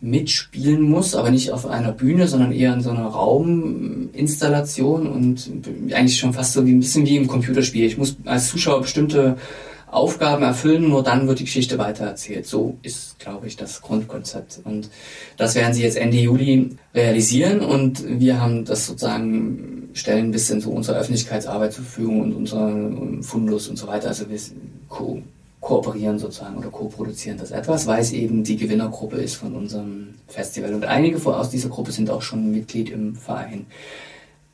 mitspielen 0.00 0.82
muss, 0.82 1.14
aber 1.14 1.30
nicht 1.30 1.52
auf 1.52 1.66
einer 1.66 1.92
Bühne, 1.92 2.26
sondern 2.26 2.52
eher 2.52 2.72
in 2.72 2.80
so 2.80 2.90
einer 2.90 3.06
Rauminstallation 3.06 5.06
und 5.06 5.50
eigentlich 5.92 6.18
schon 6.18 6.32
fast 6.32 6.54
so 6.54 6.66
wie 6.66 6.72
ein 6.72 6.80
bisschen 6.80 7.06
wie 7.06 7.16
im 7.16 7.26
Computerspiel. 7.26 7.84
Ich 7.84 7.98
muss 7.98 8.16
als 8.24 8.48
Zuschauer 8.48 8.82
bestimmte 8.82 9.36
Aufgaben 9.90 10.44
erfüllen, 10.44 10.88
nur 10.88 11.02
dann 11.02 11.26
wird 11.26 11.40
die 11.40 11.44
Geschichte 11.44 11.76
weitererzählt. 11.76 12.46
So 12.46 12.78
ist, 12.82 13.18
glaube 13.18 13.48
ich, 13.48 13.56
das 13.56 13.82
Grundkonzept. 13.82 14.60
Und 14.64 14.88
das 15.36 15.56
werden 15.56 15.74
sie 15.74 15.82
jetzt 15.82 15.96
Ende 15.96 16.16
Juli 16.16 16.76
realisieren 16.94 17.60
und 17.60 18.04
wir 18.06 18.40
haben 18.40 18.64
das 18.64 18.86
sozusagen, 18.86 19.90
stellen 19.92 20.26
ein 20.26 20.30
bisschen 20.30 20.60
so 20.60 20.70
unsere 20.70 20.98
Öffentlichkeitsarbeit 20.98 21.72
zur 21.72 21.84
Verfügung 21.84 22.22
und 22.22 22.34
unser 22.34 22.72
Fundus 23.22 23.68
und 23.68 23.76
so 23.76 23.88
weiter. 23.88 24.08
Also 24.08 24.30
wir 24.30 24.38
ko 24.88 25.20
kooperieren 25.60 26.18
sozusagen 26.18 26.56
oder 26.56 26.70
co-produzieren 26.70 27.38
das 27.38 27.50
etwas, 27.50 27.86
weil 27.86 28.00
es 28.00 28.12
eben 28.12 28.44
die 28.44 28.56
Gewinnergruppe 28.56 29.16
ist 29.16 29.34
von 29.34 29.54
unserem 29.54 30.14
Festival. 30.26 30.74
Und 30.74 30.84
einige 30.84 31.24
aus 31.26 31.50
dieser 31.50 31.68
Gruppe 31.68 31.92
sind 31.92 32.10
auch 32.10 32.22
schon 32.22 32.50
Mitglied 32.50 32.90
im 32.90 33.14
Verein. 33.14 33.66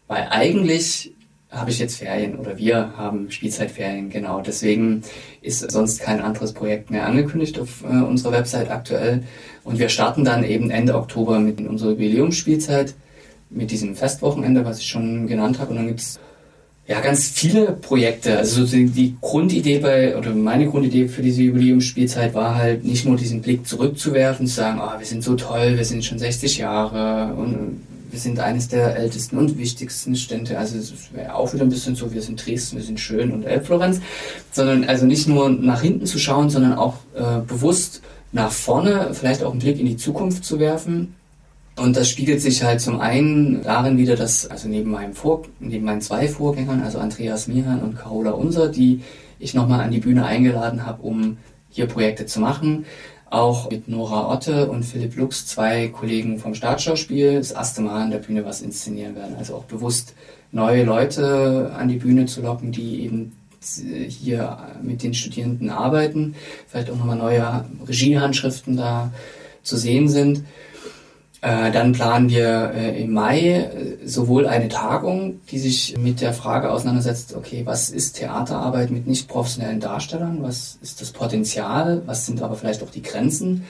Weil 0.09 0.27
eigentlich 0.31 1.13
habe 1.51 1.71
ich 1.71 1.79
jetzt 1.79 1.97
Ferien 1.97 2.37
oder 2.37 2.59
wir 2.59 2.97
haben 2.97 3.31
Spielzeitferien, 3.31 4.11
genau. 4.11 4.41
Deswegen 4.41 5.03
ist 5.43 5.71
sonst 5.71 6.01
kein 6.01 6.21
anderes 6.21 6.53
Projekt 6.53 6.91
mehr 6.91 7.07
angekündigt 7.07 7.59
auf 7.61 7.85
äh, 7.85 8.03
unserer 8.03 8.33
Website 8.33 8.71
aktuell. 8.71 9.23
Und 9.63 9.79
wir 9.79 9.89
starten 9.89 10.25
dann 10.25 10.43
eben 10.43 10.71
Ende 10.71 10.97
Oktober 10.97 11.39
mit 11.39 11.61
unserer 11.61 11.91
Jubiläumsspielzeit, 11.91 12.95
mit 13.49 13.71
diesem 13.71 13.95
Festwochenende, 13.95 14.65
was 14.65 14.81
ich 14.81 14.87
schon 14.87 15.29
genannt 15.29 15.61
habe. 15.61 15.71
Und 15.71 15.77
dann 15.77 15.87
gibt's 15.87 16.19
ja 16.87 17.01
ganz 17.01 17.29
viele 17.29 17.73
Projekte. 17.73 18.39
Also 18.39 18.65
die, 18.65 19.17
Grundidee 19.21 19.79
bei, 19.79 20.17
oder 20.17 20.33
meine 20.35 20.69
Grundidee 20.69 21.09
für 21.09 21.23
diese 21.23 21.43
Jubiläumsspielzeit 21.43 22.35
war 22.35 22.55
halt 22.55 22.85
nicht 22.85 23.05
nur 23.05 23.17
diesen 23.17 23.43
Blick 23.43 23.67
zurückzuwerfen, 23.67 24.47
zu 24.47 24.55
sagen, 24.55 24.81
oh, 24.83 24.99
wir 24.99 25.07
sind 25.07 25.25
so 25.25 25.35
toll, 25.35 25.77
wir 25.77 25.85
sind 25.85 26.05
schon 26.05 26.19
60 26.19 26.59
Jahre 26.59 27.35
und 27.35 27.81
wir 28.11 28.21
sind 28.21 28.39
eines 28.39 28.69
der 28.69 28.97
ältesten 28.97 29.37
und 29.37 29.59
wichtigsten 29.59 30.15
Städte. 30.15 30.59
Also 30.59 30.79
es 30.79 30.95
wäre 31.13 31.35
auch 31.35 31.53
wieder 31.53 31.65
ein 31.65 31.69
bisschen 31.69 31.97
so, 31.97 32.13
wir 32.15 32.23
sind 32.23 32.45
Dresden, 32.45 32.77
wir 32.77 32.85
sind 32.85 33.01
schön 33.01 33.33
und 33.33 33.45
Elbflorenz. 33.45 34.01
Sondern 34.53 34.85
also 34.85 35.07
nicht 35.07 35.27
nur 35.27 35.51
nach 35.51 35.83
hinten 35.83 36.07
zu 36.07 36.19
schauen, 36.19 36.51
sondern 36.51 36.75
auch 36.75 36.95
äh, 37.15 37.41
bewusst 37.47 38.01
nach 38.33 38.51
vorne, 38.51 39.11
vielleicht 39.13 39.43
auch 39.43 39.51
einen 39.51 39.61
Blick 39.61 39.81
in 39.81 39.87
die 39.87 39.97
Zukunft 39.97 40.45
zu 40.45 40.61
werfen. 40.61 41.15
Und 41.77 41.97
das 41.97 42.09
spiegelt 42.09 42.41
sich 42.41 42.63
halt 42.63 42.81
zum 42.81 43.01
einen 43.01 43.63
darin 43.63 43.99
wieder, 43.99 44.17
dass, 44.17 44.47
also 44.47 44.67
neben 44.67 44.91
meinem 44.91 45.13
Vor 45.13 45.43
neben 45.61 45.85
meinen 45.85 46.01
zwei 46.01 46.27
Vorgängern, 46.27 46.83
also 46.83 46.99
Andreas 46.99 47.49
Mihan 47.49 47.83
und 47.83 47.97
Carola 47.97 48.31
Unser, 48.31 48.69
die 48.69 49.03
ich 49.39 49.53
nochmal 49.53 49.81
an 49.81 49.91
die 49.91 50.01
Bühne 50.01 50.25
eingeladen 50.25 50.87
habe, 50.87 51.03
um 51.03 51.37
hier 51.69 51.87
Projekte 51.87 52.25
zu 52.25 52.41
machen, 52.41 52.87
auch 53.29 53.71
mit 53.71 53.89
Nora 53.89 54.33
Otte 54.33 54.71
und 54.71 54.85
Philipp 54.85 55.17
Lux, 55.17 55.47
zwei 55.47 55.89
Kollegen 55.89 56.39
vom 56.39 56.55
Staatsschauspiel, 56.55 57.35
das 57.35 57.51
erste 57.51 57.83
Mal 57.83 58.05
an 58.05 58.11
der 58.11 58.19
Bühne 58.19 58.47
was 58.47 58.63
inszenieren 58.63 59.15
werden. 59.15 59.37
Also 59.37 59.57
auch 59.57 59.65
bewusst 59.65 60.15
neue 60.53 60.85
Leute 60.85 61.73
an 61.77 61.89
die 61.89 61.97
Bühne 61.97 62.25
zu 62.25 62.41
locken, 62.41 62.73
die 62.73 63.03
eben 63.03 63.33
hier 64.09 64.59
mit 64.83 65.03
den 65.03 65.13
Studierenden 65.13 65.71
arbeiten, 65.71 66.37
vielleicht 66.69 66.89
auch 66.89 66.97
nochmal 66.97 67.17
neue 67.17 67.65
Regiehandschriften 67.87 68.77
da 68.77 69.13
zu 69.63 69.77
sehen 69.77 70.09
sind. 70.09 70.45
Äh, 71.43 71.71
dann 71.71 71.93
planen 71.93 72.31
wir 72.31 72.73
äh, 72.75 73.03
im 73.03 73.13
Mai 73.13 73.41
äh, 73.51 74.07
sowohl 74.07 74.47
eine 74.47 74.69
Tagung, 74.69 75.41
die 75.51 75.59
sich 75.59 75.97
mit 75.99 76.21
der 76.21 76.33
Frage 76.33 76.71
auseinandersetzt, 76.71 77.35
okay, 77.37 77.63
was 77.65 77.91
ist 77.91 78.17
Theaterarbeit 78.17 78.91
mit 78.91 79.07
nicht 79.07 79.29
professionellen 79.29 79.81
Darstellern? 79.81 80.43
Was 80.43 80.79
ist 80.81 81.01
das 81.01 81.13
Potenzial? 81.13 82.03
Was 82.07 82.25
sind 82.25 82.43
aber 82.43 82.57
vielleicht 82.57 82.83
auch 82.83 82.91
die 82.91 83.03
Grenzen? 83.03 83.65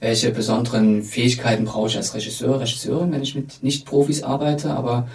Welche 0.00 0.30
besonderen 0.30 1.02
Fähigkeiten 1.02 1.64
brauche 1.64 1.88
ich 1.88 1.96
als 1.96 2.14
Regisseur, 2.14 2.58
Regisseurin, 2.58 3.12
wenn 3.12 3.22
ich 3.22 3.34
mit 3.34 3.62
Nicht-Profis 3.62 4.22
arbeite? 4.22 4.70
Aber 4.70 5.06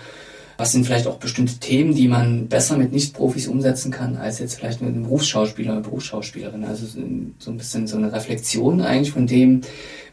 was 0.58 0.72
sind 0.72 0.86
vielleicht 0.86 1.08
auch 1.08 1.18
bestimmte 1.18 1.60
Themen, 1.60 1.93
die 1.93 2.08
man 2.08 2.48
besser 2.48 2.78
mit 2.78 2.91
Nicht-Profis 2.91 3.48
umsetzen 3.48 3.91
kann, 3.91 4.18
als 4.18 4.39
jetzt 4.39 4.56
vielleicht 4.56 4.82
mit 4.82 4.93
einem 4.93 5.04
Berufsschauspieler 5.04 5.74
oder 5.74 5.82
Berufsschauspielerin? 5.82 6.64
Also 6.64 6.86
so 6.86 7.52
ein 7.52 7.58
bisschen 7.58 7.86
so 7.86 7.98
eine 7.98 8.12
Reflexion 8.12 8.82
eigentlich 8.82 9.12
von 9.12 9.28
dem, 9.28 9.62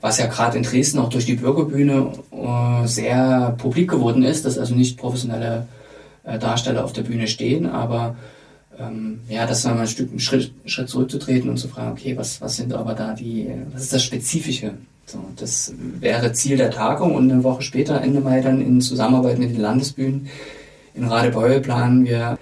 was 0.04 0.18
ja 0.18 0.26
gerade 0.26 0.58
in 0.58 0.62
Dresden 0.62 0.98
auch 0.98 1.08
durch 1.08 1.24
die 1.24 1.36
Bürgerbühne 1.36 2.12
äh, 2.30 2.86
sehr 2.86 3.54
publik 3.56 3.88
geworden 3.88 4.22
ist, 4.22 4.44
dass 4.44 4.58
also 4.58 4.74
nicht 4.74 4.98
professionelle 4.98 5.66
äh, 6.24 6.38
Darsteller 6.38 6.84
auf 6.84 6.92
der 6.92 7.04
Bühne 7.04 7.26
stehen, 7.26 7.64
aber 7.64 8.14
ähm, 8.78 9.20
ja, 9.30 9.46
das 9.46 9.64
war 9.64 9.72
mal 9.72 9.80
ein 9.80 9.86
Stück 9.86 10.10
einen 10.10 10.20
Schritt, 10.20 10.52
Schritt 10.66 10.90
zurückzutreten 10.90 11.48
und 11.48 11.56
zu 11.56 11.68
fragen, 11.68 11.92
okay, 11.92 12.18
was, 12.18 12.42
was 12.42 12.56
sind 12.56 12.74
aber 12.74 12.92
da 12.92 13.14
die, 13.14 13.48
was 13.72 13.84
ist 13.84 13.94
das 13.94 14.04
Spezifische? 14.04 14.74
So, 15.06 15.20
das 15.36 15.72
wäre 16.00 16.34
Ziel 16.34 16.58
der 16.58 16.70
Tagung 16.70 17.14
und 17.14 17.32
eine 17.32 17.42
Woche 17.42 17.62
später, 17.62 18.02
Ende 18.02 18.20
Mai, 18.20 18.42
dann 18.42 18.60
in 18.60 18.82
Zusammenarbeit 18.82 19.38
mit 19.38 19.52
den 19.52 19.60
Landesbühnen 19.62 20.28
in 20.92 21.04
Radebeul 21.04 21.60
planen 21.60 22.04
wir 22.04 22.38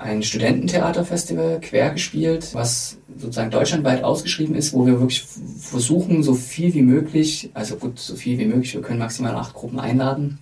ein 0.00 0.22
Studententheaterfestival 0.22 1.60
quer 1.60 1.90
gespielt, 1.90 2.54
was 2.54 2.96
sozusagen 3.18 3.50
deutschlandweit 3.50 4.02
ausgeschrieben 4.02 4.54
ist, 4.54 4.72
wo 4.72 4.86
wir 4.86 4.98
wirklich 4.98 5.24
versuchen, 5.60 6.22
so 6.22 6.34
viel 6.34 6.72
wie 6.72 6.82
möglich, 6.82 7.50
also 7.52 7.76
gut, 7.76 7.98
so 7.98 8.16
viel 8.16 8.38
wie 8.38 8.46
möglich, 8.46 8.74
wir 8.74 8.80
können 8.80 8.98
maximal 8.98 9.34
acht 9.34 9.54
Gruppen 9.54 9.78
einladen, 9.78 10.38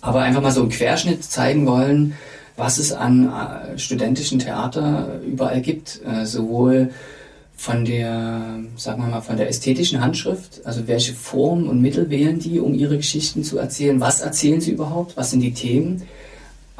aber 0.00 0.22
einfach 0.22 0.40
mal 0.40 0.52
so 0.52 0.62
einen 0.62 0.70
Querschnitt 0.70 1.22
zeigen 1.22 1.66
wollen, 1.66 2.14
was 2.56 2.78
es 2.78 2.92
an 2.92 3.28
äh, 3.28 3.78
studentischen 3.78 4.38
Theater 4.38 5.20
überall 5.26 5.60
gibt, 5.60 6.00
äh, 6.06 6.24
sowohl 6.24 6.90
von 7.56 7.84
der, 7.84 8.58
sagen 8.76 9.02
wir 9.02 9.08
mal, 9.08 9.20
von 9.20 9.36
der 9.36 9.48
ästhetischen 9.48 10.00
Handschrift, 10.00 10.64
also 10.64 10.88
welche 10.88 11.12
Formen 11.12 11.68
und 11.68 11.82
Mittel 11.82 12.08
wählen 12.08 12.38
die, 12.38 12.58
um 12.58 12.72
ihre 12.72 12.96
Geschichten 12.96 13.44
zu 13.44 13.58
erzählen, 13.58 14.00
was 14.00 14.22
erzählen 14.22 14.62
sie 14.62 14.72
überhaupt, 14.72 15.18
was 15.18 15.30
sind 15.30 15.40
die 15.40 15.52
Themen, 15.52 16.02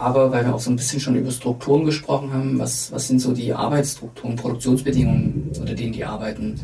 aber 0.00 0.32
weil 0.32 0.46
wir 0.46 0.54
auch 0.54 0.60
so 0.60 0.70
ein 0.70 0.76
bisschen 0.76 0.98
schon 0.98 1.14
über 1.14 1.30
Strukturen 1.30 1.84
gesprochen 1.84 2.32
haben, 2.32 2.58
was, 2.58 2.90
was 2.90 3.06
sind 3.06 3.20
so 3.20 3.32
die 3.32 3.52
Arbeitsstrukturen, 3.52 4.34
Produktionsbedingungen, 4.34 5.50
unter 5.58 5.74
denen 5.74 5.92
die 5.92 6.04
arbeiten. 6.04 6.58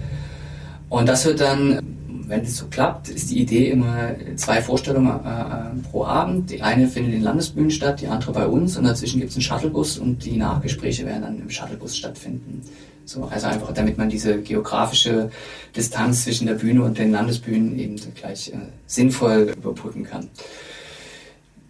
Und 0.88 1.06
das 1.06 1.26
wird 1.26 1.40
dann, 1.40 1.80
wenn 2.26 2.40
es 2.40 2.56
so 2.56 2.66
klappt, 2.66 3.08
ist 3.08 3.30
die 3.30 3.40
Idee 3.40 3.70
immer 3.70 4.14
zwei 4.36 4.62
Vorstellungen 4.62 5.20
äh, 5.24 5.40
äh, 5.40 5.90
pro 5.90 6.04
Abend. 6.04 6.50
Die 6.50 6.62
eine 6.62 6.88
findet 6.88 7.14
in 7.14 7.22
Landesbühnen 7.22 7.70
statt, 7.70 8.00
die 8.00 8.06
andere 8.06 8.32
bei 8.32 8.46
uns 8.46 8.76
und 8.78 8.84
dazwischen 8.84 9.20
gibt 9.20 9.30
es 9.30 9.36
einen 9.36 9.42
Shuttlebus 9.42 9.98
und 9.98 10.24
die 10.24 10.36
Nachgespräche 10.36 11.04
werden 11.04 11.22
dann 11.22 11.38
im 11.38 11.50
Shuttlebus 11.50 11.96
stattfinden. 11.96 12.62
So, 13.04 13.24
also 13.24 13.46
einfach, 13.46 13.72
damit 13.72 13.98
man 13.98 14.08
diese 14.08 14.40
geografische 14.40 15.30
Distanz 15.76 16.24
zwischen 16.24 16.46
der 16.46 16.54
Bühne 16.54 16.82
und 16.82 16.98
den 16.98 17.12
Landesbühnen 17.12 17.78
eben 17.78 17.96
gleich 18.14 18.48
äh, 18.48 18.56
sinnvoll 18.86 19.54
überbrücken 19.56 20.04
kann. 20.04 20.28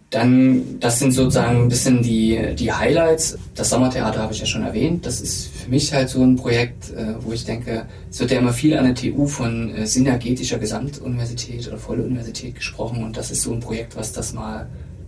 Dann, 0.09 0.79
das 0.79 0.99
sind 0.99 1.11
sozusagen 1.11 1.63
ein 1.63 1.67
bisschen 1.67 2.01
die, 2.01 2.55
die 2.55 2.71
Highlights. 2.71 3.37
Das 3.55 3.69
Sommertheater 3.69 4.21
habe 4.21 4.31
ich 4.31 4.39
ja 4.39 4.45
schon 4.45 4.63
erwähnt. 4.63 5.05
Das 5.05 5.19
ist 5.19 5.47
für 5.47 5.69
mich 5.69 5.93
halt 5.93 6.07
so 6.07 6.23
ein 6.23 6.37
Projekt, 6.37 6.91
äh, 6.91 7.15
wo 7.19 7.33
ich 7.33 7.43
denke, 7.43 7.85
es 8.09 8.19
wird 8.21 8.31
ja 8.31 8.39
immer 8.39 8.53
viel 8.53 8.77
an 8.77 8.85
der 8.85 8.95
TU 8.95 9.27
von 9.27 9.75
äh, 9.75 9.85
synergetischer 9.85 10.59
Gesamtuniversität 10.59 11.67
oder 11.67 11.77
Volluniversität 11.77 12.55
gesprochen. 12.55 13.03
Und 13.03 13.17
das 13.17 13.31
ist 13.31 13.41
so 13.41 13.51
ein 13.51 13.59
Projekt, 13.59 13.97
was 13.97 14.13
das 14.13 14.33
mal 14.33 14.67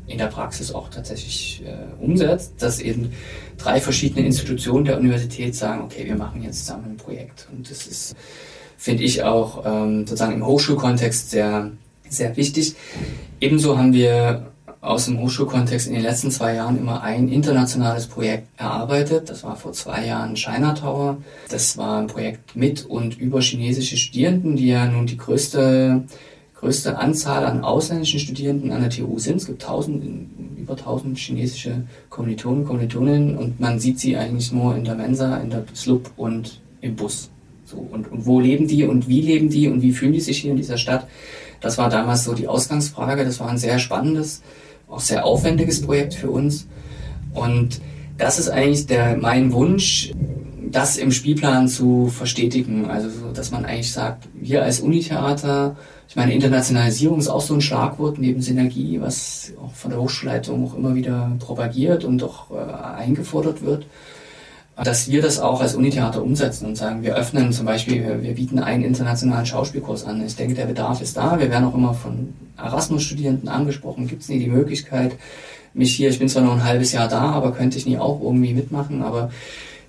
in 0.09 0.17
der 0.17 0.25
Praxis 0.25 0.73
auch 0.73 0.89
tatsächlich 0.89 1.63
äh, 1.65 2.03
umsetzt, 2.03 2.53
dass 2.57 2.79
eben 2.79 3.13
drei 3.57 3.79
verschiedene 3.79 4.25
Institutionen 4.25 4.85
der 4.85 4.97
Universität 4.97 5.55
sagen, 5.55 5.83
okay, 5.83 6.05
wir 6.05 6.15
machen 6.15 6.43
jetzt 6.43 6.65
zusammen 6.65 6.91
ein 6.91 6.97
Projekt. 6.97 7.47
Und 7.51 7.69
das 7.69 7.87
ist, 7.87 8.15
finde 8.77 9.03
ich, 9.03 9.23
auch 9.23 9.63
ähm, 9.65 10.07
sozusagen 10.07 10.33
im 10.33 10.45
Hochschulkontext 10.45 11.29
sehr, 11.29 11.71
sehr 12.09 12.35
wichtig. 12.35 12.75
Ebenso 13.39 13.77
haben 13.77 13.93
wir 13.93 14.51
aus 14.81 15.05
dem 15.05 15.19
Hochschulkontext 15.19 15.87
in 15.87 15.93
den 15.93 16.03
letzten 16.03 16.31
zwei 16.31 16.55
Jahren 16.55 16.77
immer 16.77 17.03
ein 17.03 17.27
internationales 17.27 18.07
Projekt 18.07 18.47
erarbeitet. 18.57 19.29
Das 19.29 19.43
war 19.43 19.57
vor 19.57 19.73
zwei 19.73 20.05
Jahren 20.05 20.37
China 20.37 20.73
Tower. 20.73 21.17
Das 21.49 21.77
war 21.77 21.99
ein 21.99 22.07
Projekt 22.07 22.55
mit 22.55 22.85
und 22.85 23.17
über 23.17 23.41
chinesische 23.41 23.97
Studierenden, 23.97 24.55
die 24.55 24.67
ja 24.67 24.85
nun 24.85 25.05
die 25.05 25.17
größte, 25.17 26.03
größte 26.55 26.97
Anzahl 26.97 27.45
an 27.45 27.63
ausländischen 27.63 28.21
Studierenden 28.21 28.71
an 28.71 28.81
der 28.81 28.89
TU 28.89 29.19
sind. 29.19 29.37
Es 29.37 29.47
gibt 29.47 29.61
tausend, 29.61 30.01
über 30.57 30.77
tausend 30.77 31.17
chinesische 31.17 31.83
Kommilitonen, 32.09 32.63
Kommilitoninnen 32.63 33.37
und 33.37 33.59
man 33.59 33.79
sieht 33.79 33.99
sie 33.99 34.15
eigentlich 34.15 34.53
nur 34.53 34.77
in 34.77 34.85
der 34.85 34.95
Mensa, 34.95 35.37
in 35.37 35.49
der 35.49 35.65
Slup 35.75 36.09
und 36.15 36.61
im 36.79 36.95
Bus. 36.95 37.29
So, 37.65 37.77
und, 37.77 38.09
und 38.11 38.25
wo 38.25 38.39
leben 38.39 38.67
die 38.67 38.85
und 38.85 39.09
wie 39.09 39.21
leben 39.21 39.49
die 39.49 39.67
und 39.67 39.81
wie 39.81 39.91
fühlen 39.91 40.13
die 40.13 40.21
sich 40.21 40.39
hier 40.39 40.51
in 40.51 40.57
dieser 40.57 40.77
Stadt? 40.77 41.05
Das 41.59 41.77
war 41.77 41.89
damals 41.89 42.23
so 42.23 42.33
die 42.33 42.47
Ausgangsfrage. 42.47 43.25
Das 43.25 43.41
war 43.41 43.49
ein 43.49 43.57
sehr 43.57 43.79
spannendes 43.79 44.41
auch 44.89 44.99
sehr 44.99 45.25
aufwendiges 45.25 45.81
Projekt 45.81 46.13
für 46.13 46.29
uns. 46.29 46.67
Und 47.33 47.81
das 48.17 48.39
ist 48.39 48.49
eigentlich 48.49 48.87
der, 48.87 49.17
mein 49.17 49.53
Wunsch, 49.53 50.11
das 50.71 50.97
im 50.97 51.11
Spielplan 51.11 51.67
zu 51.67 52.07
verstetigen. 52.07 52.89
Also, 52.89 53.09
dass 53.33 53.51
man 53.51 53.65
eigentlich 53.65 53.91
sagt, 53.91 54.27
wir 54.33 54.63
als 54.63 54.79
Unitheater, 54.81 55.75
ich 56.07 56.15
meine, 56.15 56.33
Internationalisierung 56.33 57.19
ist 57.19 57.27
auch 57.27 57.41
so 57.41 57.53
ein 57.53 57.61
Schlagwort 57.61 58.17
neben 58.17 58.41
Synergie, 58.41 58.99
was 58.99 59.53
auch 59.63 59.73
von 59.73 59.91
der 59.91 60.01
Hochschulleitung 60.01 60.65
auch 60.65 60.75
immer 60.75 60.95
wieder 60.95 61.31
propagiert 61.39 62.03
und 62.03 62.23
auch 62.23 62.51
äh, 62.51 62.99
eingefordert 62.99 63.63
wird. 63.63 63.85
Dass 64.83 65.09
wir 65.09 65.21
das 65.21 65.39
auch 65.39 65.61
als 65.61 65.75
Unitheater 65.75 66.23
umsetzen 66.23 66.65
und 66.65 66.75
sagen, 66.77 67.03
wir 67.03 67.15
öffnen 67.15 67.51
zum 67.51 67.65
Beispiel, 67.65 68.03
wir, 68.03 68.23
wir 68.23 68.33
bieten 68.35 68.59
einen 68.59 68.83
internationalen 68.83 69.45
Schauspielkurs 69.45 70.05
an. 70.05 70.25
Ich 70.25 70.35
denke, 70.35 70.53
der 70.53 70.65
Bedarf 70.65 71.01
ist 71.01 71.17
da. 71.17 71.39
Wir 71.39 71.49
werden 71.49 71.65
auch 71.65 71.75
immer 71.75 71.93
von 71.93 72.33
Erasmus-Studierenden 72.57 73.49
angesprochen. 73.49 74.07
Gibt 74.07 74.21
es 74.21 74.29
nie 74.29 74.39
die 74.39 74.47
Möglichkeit, 74.47 75.15
mich 75.73 75.95
hier, 75.95 76.09
ich 76.09 76.19
bin 76.19 76.29
zwar 76.29 76.43
noch 76.43 76.53
ein 76.53 76.63
halbes 76.63 76.91
Jahr 76.91 77.07
da, 77.07 77.31
aber 77.31 77.51
könnte 77.51 77.77
ich 77.77 77.85
nie 77.85 77.97
auch 77.97 78.21
irgendwie 78.21 78.53
mitmachen, 78.53 79.03
aber 79.03 79.31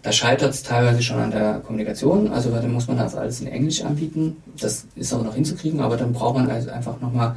da 0.03 0.13
scheitert 0.13 0.55
es 0.55 0.63
teilweise 0.63 1.03
schon 1.03 1.19
an 1.19 1.31
der 1.31 1.61
Kommunikation, 1.61 2.33
also 2.33 2.51
dann 2.51 2.73
muss 2.73 2.89
man 2.89 2.97
das 2.97 3.15
alles 3.15 3.41
in 3.41 3.47
Englisch 3.47 3.83
anbieten. 3.83 4.37
Das 4.59 4.87
ist 4.97 5.13
auch 5.13 5.23
noch 5.23 5.35
hinzukriegen, 5.35 5.81
aber 5.81 5.97
dann 5.97 6.13
braucht 6.13 6.37
man 6.37 6.51
also 6.51 6.71
einfach 6.71 7.01
nochmal, 7.01 7.37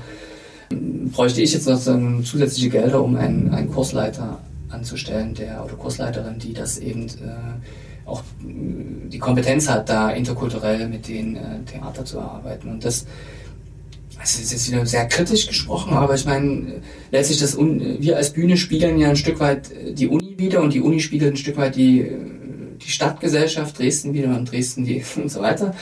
bräuchte 0.69 1.41
ich 1.41 1.53
jetzt 1.53 1.67
noch 1.67 1.77
so 1.77 1.97
zusätzliche 2.21 2.69
Gelder, 2.69 3.03
um 3.03 3.15
einen, 3.15 3.53
einen 3.53 3.71
Kursleiter 3.71 4.39
anzustellen, 4.73 5.33
der 5.33 5.63
oder 5.63 5.75
Kursleiterin, 5.75 6.39
die 6.39 6.53
das 6.53 6.77
eben 6.77 7.07
äh, 7.07 8.05
auch 8.05 8.23
die 8.41 9.19
Kompetenz 9.19 9.69
hat, 9.69 9.87
da 9.89 10.11
interkulturell 10.11 10.87
mit 10.87 11.07
den 11.07 11.35
äh, 11.35 11.59
Theater 11.65 12.03
zu 12.03 12.19
arbeiten. 12.19 12.69
Und 12.69 12.83
das, 12.83 13.05
also 14.19 14.41
ist 14.41 14.51
jetzt 14.51 14.71
wieder 14.71 14.85
sehr 14.85 15.07
kritisch 15.07 15.47
gesprochen, 15.47 15.93
aber 15.93 16.15
ich 16.15 16.25
meine, 16.25 16.81
letztlich 17.11 17.39
das 17.39 17.57
wir 17.57 18.17
als 18.17 18.31
Bühne 18.33 18.57
spiegeln 18.57 18.97
ja 18.97 19.09
ein 19.09 19.15
Stück 19.15 19.39
weit 19.39 19.71
die 19.97 20.07
Uni 20.07 20.37
wieder 20.37 20.61
und 20.61 20.73
die 20.73 20.81
Uni 20.81 20.99
spiegelt 20.99 21.33
ein 21.33 21.37
Stück 21.37 21.57
weit 21.57 21.75
die 21.75 22.11
die 22.85 22.91
Stadtgesellschaft 22.91 23.77
Dresden 23.77 24.13
wieder 24.13 24.35
und 24.35 24.51
Dresden 24.51 24.85
die 24.85 25.03
und 25.15 25.29
so 25.29 25.41
weiter. 25.41 25.73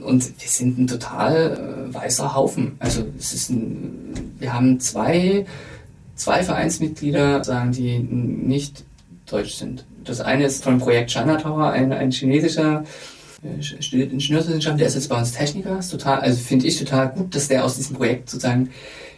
Und 0.00 0.24
wir 0.24 0.48
sind 0.48 0.78
ein 0.78 0.86
total 0.86 1.88
äh, 1.90 1.94
weißer 1.94 2.34
Haufen. 2.34 2.76
Also 2.78 3.04
es 3.18 3.32
ist 3.32 3.50
ein, 3.50 4.34
wir 4.38 4.52
haben 4.52 4.80
zwei 4.80 5.46
zwei 6.16 6.42
Vereinsmitglieder, 6.42 7.44
sagen, 7.44 7.72
die 7.72 7.98
nicht 7.98 8.84
deutsch 9.26 9.54
sind. 9.54 9.84
Das 10.04 10.20
eine 10.20 10.44
ist 10.44 10.64
vom 10.64 10.78
Projekt 10.78 11.10
China 11.10 11.36
Tower, 11.36 11.70
ein, 11.70 11.92
ein 11.92 12.10
chinesischer 12.10 12.84
äh, 13.42 13.62
studiert 13.62 14.12
Ingenieurswissenschaft, 14.12 14.78
der 14.78 14.86
ist 14.86 14.94
jetzt 14.94 15.08
bei 15.08 15.18
uns 15.18 15.32
Techniker, 15.32 15.78
ist 15.78 15.90
total, 15.90 16.20
also 16.20 16.38
finde 16.38 16.66
ich 16.66 16.78
total 16.78 17.10
gut, 17.10 17.34
dass 17.34 17.48
der 17.48 17.64
aus 17.64 17.76
diesem 17.76 17.96
Projekt 17.96 18.30
sozusagen 18.30 18.70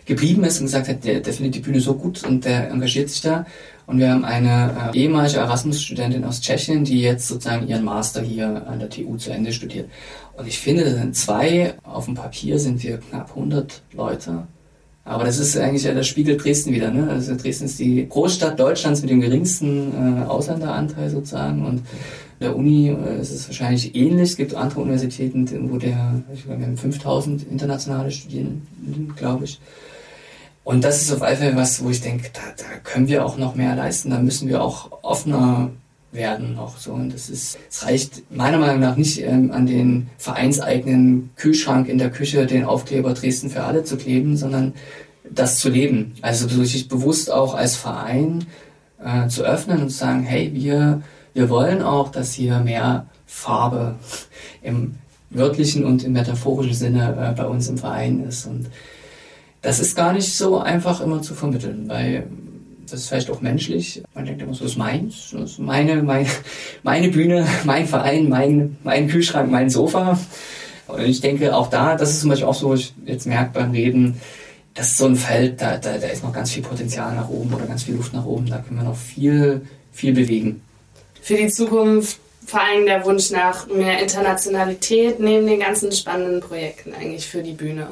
geblieben 0.07 0.42
ist 0.44 0.59
und 0.59 0.66
gesagt 0.66 0.88
hat, 0.88 1.05
der, 1.05 1.20
der 1.20 1.32
findet 1.32 1.55
die 1.55 1.61
Bühne 1.61 1.80
so 1.80 1.94
gut 1.94 2.24
und 2.24 2.44
der 2.44 2.70
engagiert 2.70 3.11
sich 3.11 3.20
da. 3.20 3.46
Und 3.86 3.99
wir 3.99 4.11
haben 4.11 4.24
eine 4.24 4.90
äh, 4.94 4.99
ehemalige 4.99 5.38
Erasmus-Studentin 5.38 6.24
aus 6.24 6.40
Tschechien, 6.40 6.84
die 6.84 7.01
jetzt 7.01 7.28
sozusagen 7.28 7.68
ihren 7.68 7.84
Master 7.84 8.22
hier 8.22 8.66
an 8.66 8.78
der 8.78 8.90
TU 8.90 9.16
zu 9.16 9.30
Ende 9.30 9.53
studiert. 9.53 9.88
Und 10.36 10.46
ich 10.46 10.59
finde, 10.59 10.84
das 10.84 10.94
sind 10.94 11.16
zwei, 11.16 11.74
auf 11.84 12.07
dem 12.07 12.14
Papier 12.14 12.59
sind 12.59 12.82
wir 12.82 12.99
knapp 12.99 13.30
100 13.30 13.82
Leute 13.92 14.46
aber 15.09 15.25
das 15.25 15.39
ist 15.39 15.57
eigentlich 15.57 15.85
ja, 15.85 15.95
das 15.95 16.07
spiegelt 16.07 16.45
Dresden 16.45 16.73
wieder. 16.73 16.91
Ne? 16.91 17.09
Also 17.09 17.35
Dresden 17.35 17.65
ist 17.65 17.79
die 17.79 18.07
Großstadt 18.07 18.61
Deutschlands 18.61 19.01
mit 19.01 19.11
dem 19.11 19.21
geringsten 19.21 20.23
äh, 20.23 20.27
Ausländeranteil 20.27 21.09
sozusagen. 21.09 21.65
Und 21.65 21.83
der 22.41 22.55
Uni 22.55 22.91
äh, 22.91 23.21
ist 23.21 23.33
es 23.33 23.49
wahrscheinlich 23.49 23.97
ähnlich. 23.97 24.31
Es 24.31 24.37
gibt 24.37 24.55
andere 24.55 24.81
Universitäten, 24.81 25.71
wo 25.71 25.79
der, 25.79 26.23
ich 26.35 26.45
glaube, 26.45 26.61
wir 26.61 26.67
haben 26.67 26.77
5000 26.77 27.51
internationale 27.51 28.11
Studierenden, 28.11 29.15
glaube 29.17 29.45
ich. 29.45 29.59
Und 30.63 30.85
das 30.85 31.01
ist 31.01 31.11
auf 31.11 31.23
alle 31.23 31.37
Fälle 31.37 31.57
was, 31.57 31.83
wo 31.83 31.89
ich 31.89 32.03
denke, 32.03 32.29
da, 32.35 32.41
da 32.57 32.79
können 32.85 33.09
wir 33.09 33.25
auch 33.25 33.39
noch 33.39 33.55
mehr 33.55 33.75
leisten. 33.75 34.11
Da 34.11 34.21
müssen 34.21 34.49
wir 34.49 34.63
auch 34.63 34.91
offener 35.03 35.71
werden 36.13 36.55
noch 36.55 36.79
so. 36.79 36.93
Und 36.93 37.13
das 37.13 37.29
ist, 37.29 37.59
es 37.71 37.85
reicht 37.85 38.31
meiner 38.31 38.59
Meinung 38.59 38.81
nach 38.81 38.97
nicht 38.97 39.21
ähm, 39.23 39.51
an 39.51 39.67
den 39.67 40.09
vereinseigenen 40.17 41.31
Kühlschrank 41.37 41.89
in 41.89 41.99
der 41.99 42.11
Küche 42.11 42.47
den 42.47 42.65
Aufkleber 42.65 43.15
Dresden 43.15 43.51
für 43.51 43.65
alle 43.65 43.85
zu 43.85 43.97
kleben, 43.97 44.37
sondern 44.37 44.75
das 45.31 45.59
zu 45.59 45.69
leben. 45.69 46.15
Also 46.23 46.49
sich 46.65 46.89
bewusst 46.89 47.31
auch 47.31 47.55
als 47.55 47.77
Verein 47.77 48.47
äh, 49.05 49.29
zu 49.29 49.43
öffnen 49.43 49.83
und 49.83 49.91
zu 49.91 49.99
sagen, 49.99 50.23
hey, 50.23 50.51
wir, 50.55 51.03
wir 51.35 51.51
wollen 51.51 51.83
auch, 51.83 52.11
dass 52.11 52.33
hier 52.33 52.61
mehr 52.61 53.07
Farbe 53.27 53.97
im 54.63 54.95
wörtlichen 55.31 55.85
und 55.85 56.05
im 56.05 56.13
metaphorischen 56.13 56.75
Sinne 56.75 57.17
äh, 57.21 57.37
bei 57.37 57.47
uns 57.47 57.69
im 57.69 57.77
Verein 57.77 58.25
ist. 58.25 58.47
Und 58.47 58.71
das 59.61 59.79
ist 59.79 59.97
gar 59.97 60.13
nicht 60.13 60.35
so 60.35 60.59
einfach 60.59 61.01
immer 61.01 61.21
zu 61.21 61.35
vermitteln, 61.35 61.85
weil 61.89 62.29
das 62.91 63.01
ist 63.01 63.09
vielleicht 63.09 63.30
auch 63.30 63.41
menschlich. 63.41 64.03
Man 64.14 64.24
denkt 64.24 64.43
immer 64.43 64.55
so, 64.55 64.64
das 64.64 64.72
ist 64.72 64.78
meins, 64.78 65.30
das 65.32 65.53
ist 65.53 65.59
meine, 65.59 66.03
meine, 66.03 66.28
meine 66.82 67.09
Bühne, 67.09 67.47
mein 67.64 67.86
Verein, 67.86 68.28
mein, 68.28 68.76
mein 68.84 69.09
Kühlschrank, 69.09 69.51
mein 69.51 69.70
Sofa. 69.70 70.18
Und 70.86 71.03
ich 71.03 71.20
denke 71.20 71.55
auch 71.55 71.68
da, 71.68 71.97
das 71.97 72.11
ist 72.11 72.20
zum 72.20 72.30
Beispiel 72.30 72.49
auch 72.49 72.55
so, 72.55 72.74
ich 72.74 72.95
jetzt 73.05 73.26
merke 73.26 73.53
beim 73.53 73.72
Reden, 73.72 74.20
das 74.74 74.89
ist 74.89 74.99
so 74.99 75.07
ein 75.07 75.16
Feld, 75.16 75.61
da, 75.61 75.76
da, 75.76 75.99
da 75.99 76.07
ist 76.07 76.22
noch 76.22 76.32
ganz 76.32 76.53
viel 76.53 76.62
Potenzial 76.62 77.14
nach 77.14 77.28
oben 77.28 77.53
oder 77.53 77.66
ganz 77.66 77.82
viel 77.82 77.97
Luft 77.97 78.12
nach 78.14 78.24
oben. 78.24 78.47
Da 78.47 78.59
können 78.59 78.80
wir 78.80 78.84
noch 78.84 78.97
viel, 78.97 79.62
viel 79.93 80.14
bewegen. 80.14 80.62
Für 81.20 81.36
die 81.36 81.49
Zukunft 81.49 82.18
vor 82.47 82.62
allem 82.62 82.86
der 82.86 83.05
Wunsch 83.05 83.30
nach 83.30 83.66
mehr 83.66 84.01
Internationalität 84.01 85.20
neben 85.20 85.47
den 85.47 85.61
ganzen 85.61 85.93
spannenden 85.93 86.41
Projekten 86.41 86.95
eigentlich 86.95 87.26
für 87.26 87.43
die 87.43 87.53
Bühne. 87.53 87.89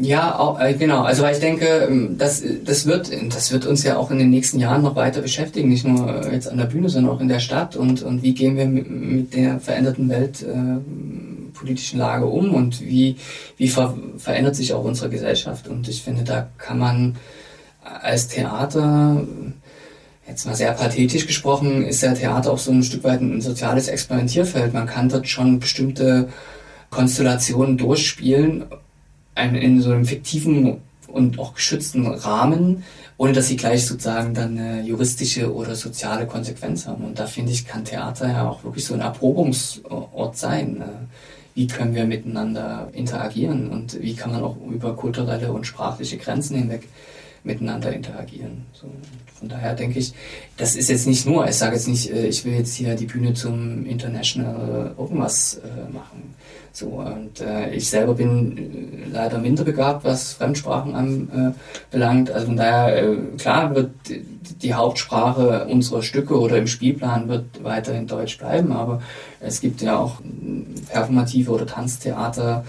Ja, 0.00 0.38
auch, 0.38 0.60
äh, 0.60 0.74
genau. 0.74 1.02
Also 1.02 1.24
weil 1.24 1.34
ich 1.34 1.40
denke, 1.40 1.66
ähm, 1.66 2.16
das, 2.18 2.42
das, 2.64 2.86
wird, 2.86 3.10
das 3.34 3.50
wird 3.50 3.66
uns 3.66 3.82
ja 3.82 3.96
auch 3.96 4.12
in 4.12 4.18
den 4.18 4.30
nächsten 4.30 4.60
Jahren 4.60 4.82
noch 4.82 4.94
weiter 4.94 5.20
beschäftigen, 5.22 5.68
nicht 5.68 5.84
nur 5.84 6.24
äh, 6.24 6.32
jetzt 6.32 6.48
an 6.48 6.56
der 6.56 6.66
Bühne, 6.66 6.88
sondern 6.88 7.12
auch 7.12 7.20
in 7.20 7.26
der 7.26 7.40
Stadt 7.40 7.74
und, 7.74 8.02
und 8.02 8.22
wie 8.22 8.32
gehen 8.32 8.56
wir 8.56 8.66
mit, 8.66 8.88
mit 8.88 9.34
der 9.34 9.58
veränderten 9.58 10.08
weltpolitischen 10.08 11.98
äh, 11.98 12.02
Lage 12.02 12.26
um 12.26 12.54
und 12.54 12.80
wie, 12.80 13.16
wie 13.56 13.68
ver 13.68 13.98
verändert 14.18 14.54
sich 14.54 14.72
auch 14.72 14.84
unsere 14.84 15.10
Gesellschaft. 15.10 15.66
Und 15.66 15.88
ich 15.88 16.02
finde, 16.02 16.22
da 16.22 16.48
kann 16.58 16.78
man 16.78 17.16
als 17.82 18.28
Theater, 18.28 19.26
jetzt 20.28 20.46
mal 20.46 20.54
sehr 20.54 20.72
pathetisch 20.72 21.26
gesprochen, 21.26 21.82
ist 21.84 22.02
ja 22.02 22.12
Theater 22.12 22.52
auch 22.52 22.58
so 22.58 22.70
ein 22.70 22.84
Stück 22.84 23.02
weit 23.02 23.20
ein 23.20 23.40
soziales 23.40 23.88
Experimentierfeld. 23.88 24.74
Man 24.74 24.86
kann 24.86 25.08
dort 25.08 25.26
schon 25.26 25.58
bestimmte 25.58 26.28
Konstellationen 26.90 27.76
durchspielen 27.76 28.64
in 29.38 29.80
so 29.80 29.90
einem 29.92 30.04
fiktiven 30.04 30.78
und 31.08 31.38
auch 31.38 31.54
geschützten 31.54 32.06
Rahmen, 32.06 32.84
ohne 33.16 33.32
dass 33.32 33.48
sie 33.48 33.56
gleich 33.56 33.86
sozusagen 33.86 34.34
dann 34.34 34.58
eine 34.58 34.82
juristische 34.82 35.52
oder 35.52 35.74
soziale 35.74 36.26
Konsequenz 36.26 36.86
haben. 36.86 37.04
Und 37.04 37.18
da 37.18 37.26
finde 37.26 37.52
ich, 37.52 37.66
kann 37.66 37.84
Theater 37.84 38.28
ja 38.28 38.48
auch 38.48 38.62
wirklich 38.64 38.84
so 38.84 38.94
ein 38.94 39.00
Erprobungsort 39.00 40.36
sein. 40.36 40.82
Wie 41.54 41.66
können 41.66 41.94
wir 41.94 42.04
miteinander 42.04 42.88
interagieren 42.92 43.70
und 43.70 44.00
wie 44.00 44.14
kann 44.14 44.30
man 44.30 44.44
auch 44.44 44.56
über 44.70 44.94
kulturelle 44.94 45.50
und 45.50 45.66
sprachliche 45.66 46.18
Grenzen 46.18 46.56
hinweg 46.56 46.88
miteinander 47.44 47.92
interagieren. 47.92 48.66
So, 48.72 48.88
von 49.34 49.48
daher 49.48 49.74
denke 49.74 49.98
ich, 49.98 50.12
das 50.56 50.76
ist 50.76 50.88
jetzt 50.88 51.06
nicht 51.06 51.26
nur, 51.26 51.48
ich 51.48 51.56
sage 51.56 51.74
jetzt 51.74 51.88
nicht, 51.88 52.10
äh, 52.10 52.26
ich 52.26 52.44
will 52.44 52.54
jetzt 52.54 52.74
hier 52.74 52.94
die 52.94 53.06
Bühne 53.06 53.34
zum 53.34 53.86
International 53.86 54.94
irgendwas 54.98 55.60
äh, 55.64 55.92
machen. 55.92 56.34
So, 56.78 56.86
und 56.86 57.40
äh, 57.40 57.70
ich 57.70 57.90
selber 57.90 58.14
bin 58.14 58.56
äh, 58.56 59.10
leider 59.10 59.38
minder 59.38 59.64
begabt, 59.64 60.04
was 60.04 60.34
Fremdsprachen 60.34 60.94
anbelangt. 60.94 62.28
Äh, 62.28 62.32
also 62.32 62.46
von 62.46 62.56
daher, 62.56 63.02
äh, 63.02 63.16
klar 63.36 63.74
wird 63.74 63.90
die, 64.62 64.74
Hauptsprache 64.74 65.66
unserer 65.66 66.02
Stücke 66.02 66.38
oder 66.38 66.56
im 66.56 66.68
Spielplan 66.68 67.28
wird 67.28 67.64
weiterhin 67.64 68.06
Deutsch 68.06 68.38
bleiben, 68.38 68.70
aber 68.70 69.02
es 69.40 69.60
gibt 69.60 69.82
ja 69.82 69.98
auch 69.98 70.20
performative 70.88 71.50
oder 71.50 71.66
Tanztheater, 71.66 72.64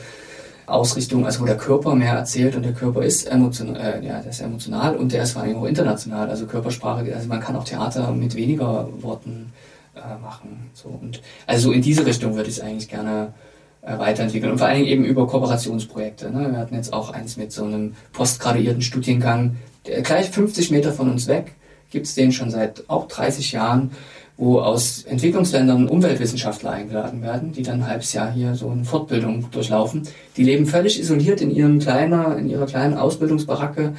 Ausrichtung, 0.71 1.25
also 1.25 1.41
wo 1.41 1.45
der 1.45 1.57
Körper 1.57 1.95
mehr 1.95 2.13
erzählt 2.13 2.55
und 2.55 2.63
der 2.63 2.73
Körper 2.73 3.03
ist 3.03 3.25
emotional, 3.25 4.01
äh, 4.01 4.05
ja, 4.05 4.19
der 4.19 4.31
ist 4.31 4.41
emotional 4.41 4.95
und 4.95 5.11
der 5.11 5.23
ist 5.23 5.31
vor 5.31 5.41
allem 5.41 5.57
auch 5.57 5.65
international. 5.65 6.29
Also 6.29 6.45
Körpersprache, 6.45 7.13
also 7.13 7.27
man 7.27 7.39
kann 7.39 7.55
auch 7.55 7.63
Theater 7.63 8.11
mit 8.11 8.35
weniger 8.35 8.87
Worten 9.01 9.51
äh, 9.95 10.21
machen. 10.21 10.69
So 10.73 10.89
und 10.89 11.21
also 11.47 11.71
in 11.71 11.81
diese 11.81 12.05
Richtung 12.05 12.35
würde 12.35 12.49
ich 12.49 12.57
es 12.57 12.61
eigentlich 12.61 12.89
gerne 12.89 13.33
äh, 13.81 13.97
weiterentwickeln 13.97 14.51
und 14.51 14.57
vor 14.57 14.69
Dingen 14.69 14.85
eben 14.85 15.05
über 15.05 15.27
Kooperationsprojekte. 15.27 16.31
Ne? 16.31 16.51
Wir 16.51 16.59
hatten 16.59 16.75
jetzt 16.75 16.93
auch 16.93 17.11
eins 17.11 17.37
mit 17.37 17.51
so 17.51 17.63
einem 17.63 17.95
postgraduierten 18.13 18.81
Studiengang, 18.81 19.57
der 19.87 20.01
gleich 20.01 20.29
50 20.29 20.71
Meter 20.71 20.91
von 20.91 21.09
uns 21.09 21.27
weg, 21.27 21.53
gibt 21.89 22.05
es 22.05 22.15
den 22.15 22.31
schon 22.31 22.51
seit 22.51 22.83
auch 22.89 23.07
30 23.07 23.51
Jahren 23.51 23.91
wo 24.39 24.61
aus 24.61 25.03
Entwicklungsländern 25.03 25.89
Umweltwissenschaftler 25.89 26.71
eingeladen 26.71 27.21
werden, 27.21 27.51
die 27.51 27.61
dann 27.61 27.81
ein 27.81 27.87
halbes 27.87 28.13
Jahr 28.13 28.31
hier 28.31 28.55
so 28.55 28.69
eine 28.69 28.85
Fortbildung 28.85 29.51
durchlaufen. 29.51 30.03
Die 30.37 30.43
leben 30.43 30.65
völlig 30.65 30.97
isoliert 30.97 31.41
in 31.41 31.51
ihrem 31.51 31.79
kleiner, 31.79 32.37
in 32.37 32.49
ihrer 32.49 32.65
kleinen 32.65 32.97
Ausbildungsbaracke. 32.97 33.95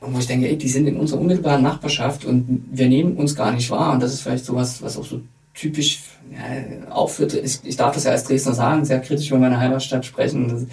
Und 0.00 0.14
wo 0.14 0.20
ich 0.20 0.28
denke, 0.28 0.48
ey, 0.48 0.56
die 0.56 0.68
sind 0.68 0.86
in 0.86 0.96
unserer 0.96 1.20
unmittelbaren 1.20 1.64
Nachbarschaft 1.64 2.24
und 2.24 2.68
wir 2.70 2.88
nehmen 2.88 3.16
uns 3.16 3.34
gar 3.34 3.50
nicht 3.50 3.68
wahr. 3.68 3.92
Und 3.92 4.00
das 4.00 4.14
ist 4.14 4.20
vielleicht 4.20 4.44
sowas, 4.44 4.80
was 4.80 4.96
auch 4.96 5.04
so 5.04 5.22
typisch 5.54 6.02
ja, 6.30 6.88
aufführt. 6.92 7.34
Ich, 7.34 7.58
ich 7.64 7.76
darf 7.76 7.92
das 7.92 8.04
ja 8.04 8.12
als 8.12 8.22
Dresdner 8.22 8.54
sagen, 8.54 8.84
sehr 8.84 9.00
kritisch 9.00 9.28
über 9.28 9.40
meine 9.40 9.58
Heimatstadt 9.58 10.06
sprechen. 10.06 10.68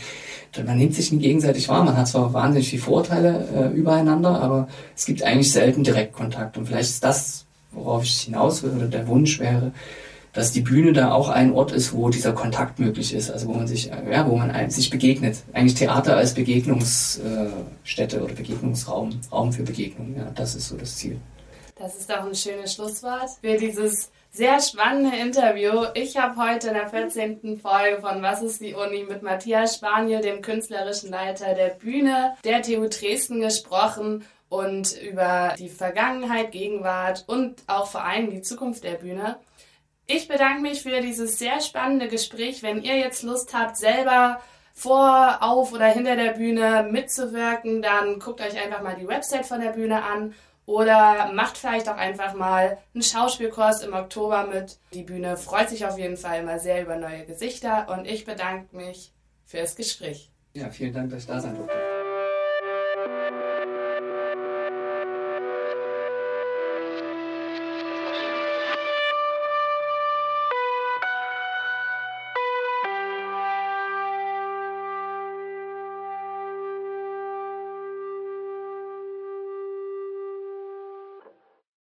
Man 0.63 0.77
nimmt 0.77 0.93
sich 0.93 1.09
gegenseitig 1.09 1.67
wahr. 1.69 1.83
Man 1.83 1.97
hat 1.97 2.07
zwar 2.07 2.33
wahnsinnig 2.33 2.69
viele 2.69 2.83
Vorteile 2.83 3.47
äh, 3.73 3.75
übereinander, 3.75 4.39
aber 4.39 4.67
es 4.95 5.07
gibt 5.07 5.23
eigentlich 5.23 5.51
selten 5.51 5.83
Direktkontakt. 5.83 6.55
Und 6.55 6.67
vielleicht 6.67 6.89
ist 6.89 7.03
das 7.03 7.46
worauf 7.71 8.03
ich 8.03 8.21
hinaus 8.21 8.63
will 8.63 8.71
oder 8.71 8.87
der 8.87 9.07
Wunsch 9.07 9.39
wäre, 9.39 9.71
dass 10.33 10.51
die 10.51 10.61
Bühne 10.61 10.93
da 10.93 11.11
auch 11.11 11.29
ein 11.29 11.53
Ort 11.53 11.71
ist, 11.71 11.93
wo 11.93 12.09
dieser 12.09 12.33
Kontakt 12.33 12.77
möglich 12.79 13.13
ist, 13.13 13.31
also 13.31 13.47
wo 13.47 13.53
man 13.53 13.67
sich, 13.67 13.85
ja, 13.85 14.29
wo 14.29 14.37
man 14.37 14.69
sich 14.69 14.89
begegnet. 14.89 15.37
Eigentlich 15.53 15.75
Theater 15.75 16.15
als 16.15 16.35
Begegnungsstätte 16.35 18.23
oder 18.23 18.33
Begegnungsraum, 18.33 19.19
Raum 19.31 19.51
für 19.51 19.63
Begegnung. 19.63 20.15
Ja, 20.15 20.31
das 20.35 20.53
ist 20.55 20.67
so 20.69 20.77
das 20.77 20.95
Ziel. 20.95 21.19
Das 21.75 21.95
ist 21.95 22.11
auch 22.11 22.25
ein 22.25 22.35
schönes 22.35 22.73
Schlusswort 22.73 23.29
für 23.41 23.57
dieses 23.57 24.11
Sehr 24.31 24.59
spannende 24.61 25.17
Interview. 25.17 25.85
Ich 25.95 26.15
habe 26.17 26.39
heute 26.39 26.67
in 26.67 26.75
der 26.75 26.87
14. 26.89 27.59
Folge 27.59 28.01
von 28.01 28.21
Was 28.21 28.43
ist 28.43 28.61
die 28.61 28.75
Uni 28.75 29.03
mit 29.09 29.23
Matthias 29.23 29.75
Spaniel, 29.75 30.21
dem 30.21 30.43
künstlerischen 30.43 31.09
Leiter 31.09 31.55
der 31.55 31.69
Bühne 31.69 32.35
der 32.43 32.61
TU 32.61 32.87
Dresden, 32.87 33.39
gesprochen 33.39 34.23
und 34.49 34.99
über 35.01 35.55
die 35.57 35.69
Vergangenheit, 35.69 36.51
Gegenwart 36.51 37.25
und 37.27 37.63
auch 37.67 37.87
vor 37.87 38.03
allem 38.03 38.31
die 38.31 38.41
Zukunft 38.41 38.83
der 38.83 38.95
Bühne. 38.95 39.37
Ich 40.05 40.27
bedanke 40.27 40.61
mich 40.61 40.83
für 40.83 41.01
dieses 41.01 41.37
sehr 41.37 41.59
spannende 41.59 42.07
Gespräch. 42.07 42.63
Wenn 42.63 42.81
ihr 42.81 42.97
jetzt 42.97 43.23
Lust 43.23 43.53
habt, 43.53 43.77
selber 43.77 44.39
vor, 44.73 45.39
auf 45.41 45.73
oder 45.73 45.87
hinter 45.87 46.15
der 46.15 46.33
Bühne 46.33 46.87
mitzuwirken, 46.89 47.81
dann 47.81 48.19
guckt 48.19 48.39
euch 48.41 48.61
einfach 48.61 48.81
mal 48.81 48.95
die 48.95 49.07
Website 49.07 49.45
von 49.45 49.59
der 49.59 49.71
Bühne 49.71 50.03
an 50.03 50.33
oder 50.65 51.31
macht 51.33 51.57
vielleicht 51.57 51.89
auch 51.89 51.97
einfach 51.97 52.35
mal 52.35 52.77
einen 52.93 53.01
Schauspielkurs 53.01 53.83
im 53.83 53.93
Oktober 53.93 54.45
mit. 54.45 54.77
Die 54.93 55.03
Bühne 55.03 55.35
freut 55.35 55.69
sich 55.69 55.85
auf 55.85 55.97
jeden 55.97 56.17
Fall 56.17 56.41
immer 56.41 56.59
sehr 56.59 56.83
über 56.83 56.97
neue 56.97 57.25
Gesichter 57.25 57.87
und 57.89 58.05
ich 58.05 58.23
bedanke 58.25 58.75
mich 58.75 59.11
für 59.45 59.57
das 59.57 59.75
Gespräch. 59.75 60.29
Ja, 60.53 60.69
vielen 60.69 60.93
Dank, 60.93 61.09
dass 61.09 61.21
ich 61.21 61.27
da 61.27 61.39
sein 61.39 61.55
durfte. 61.55 61.96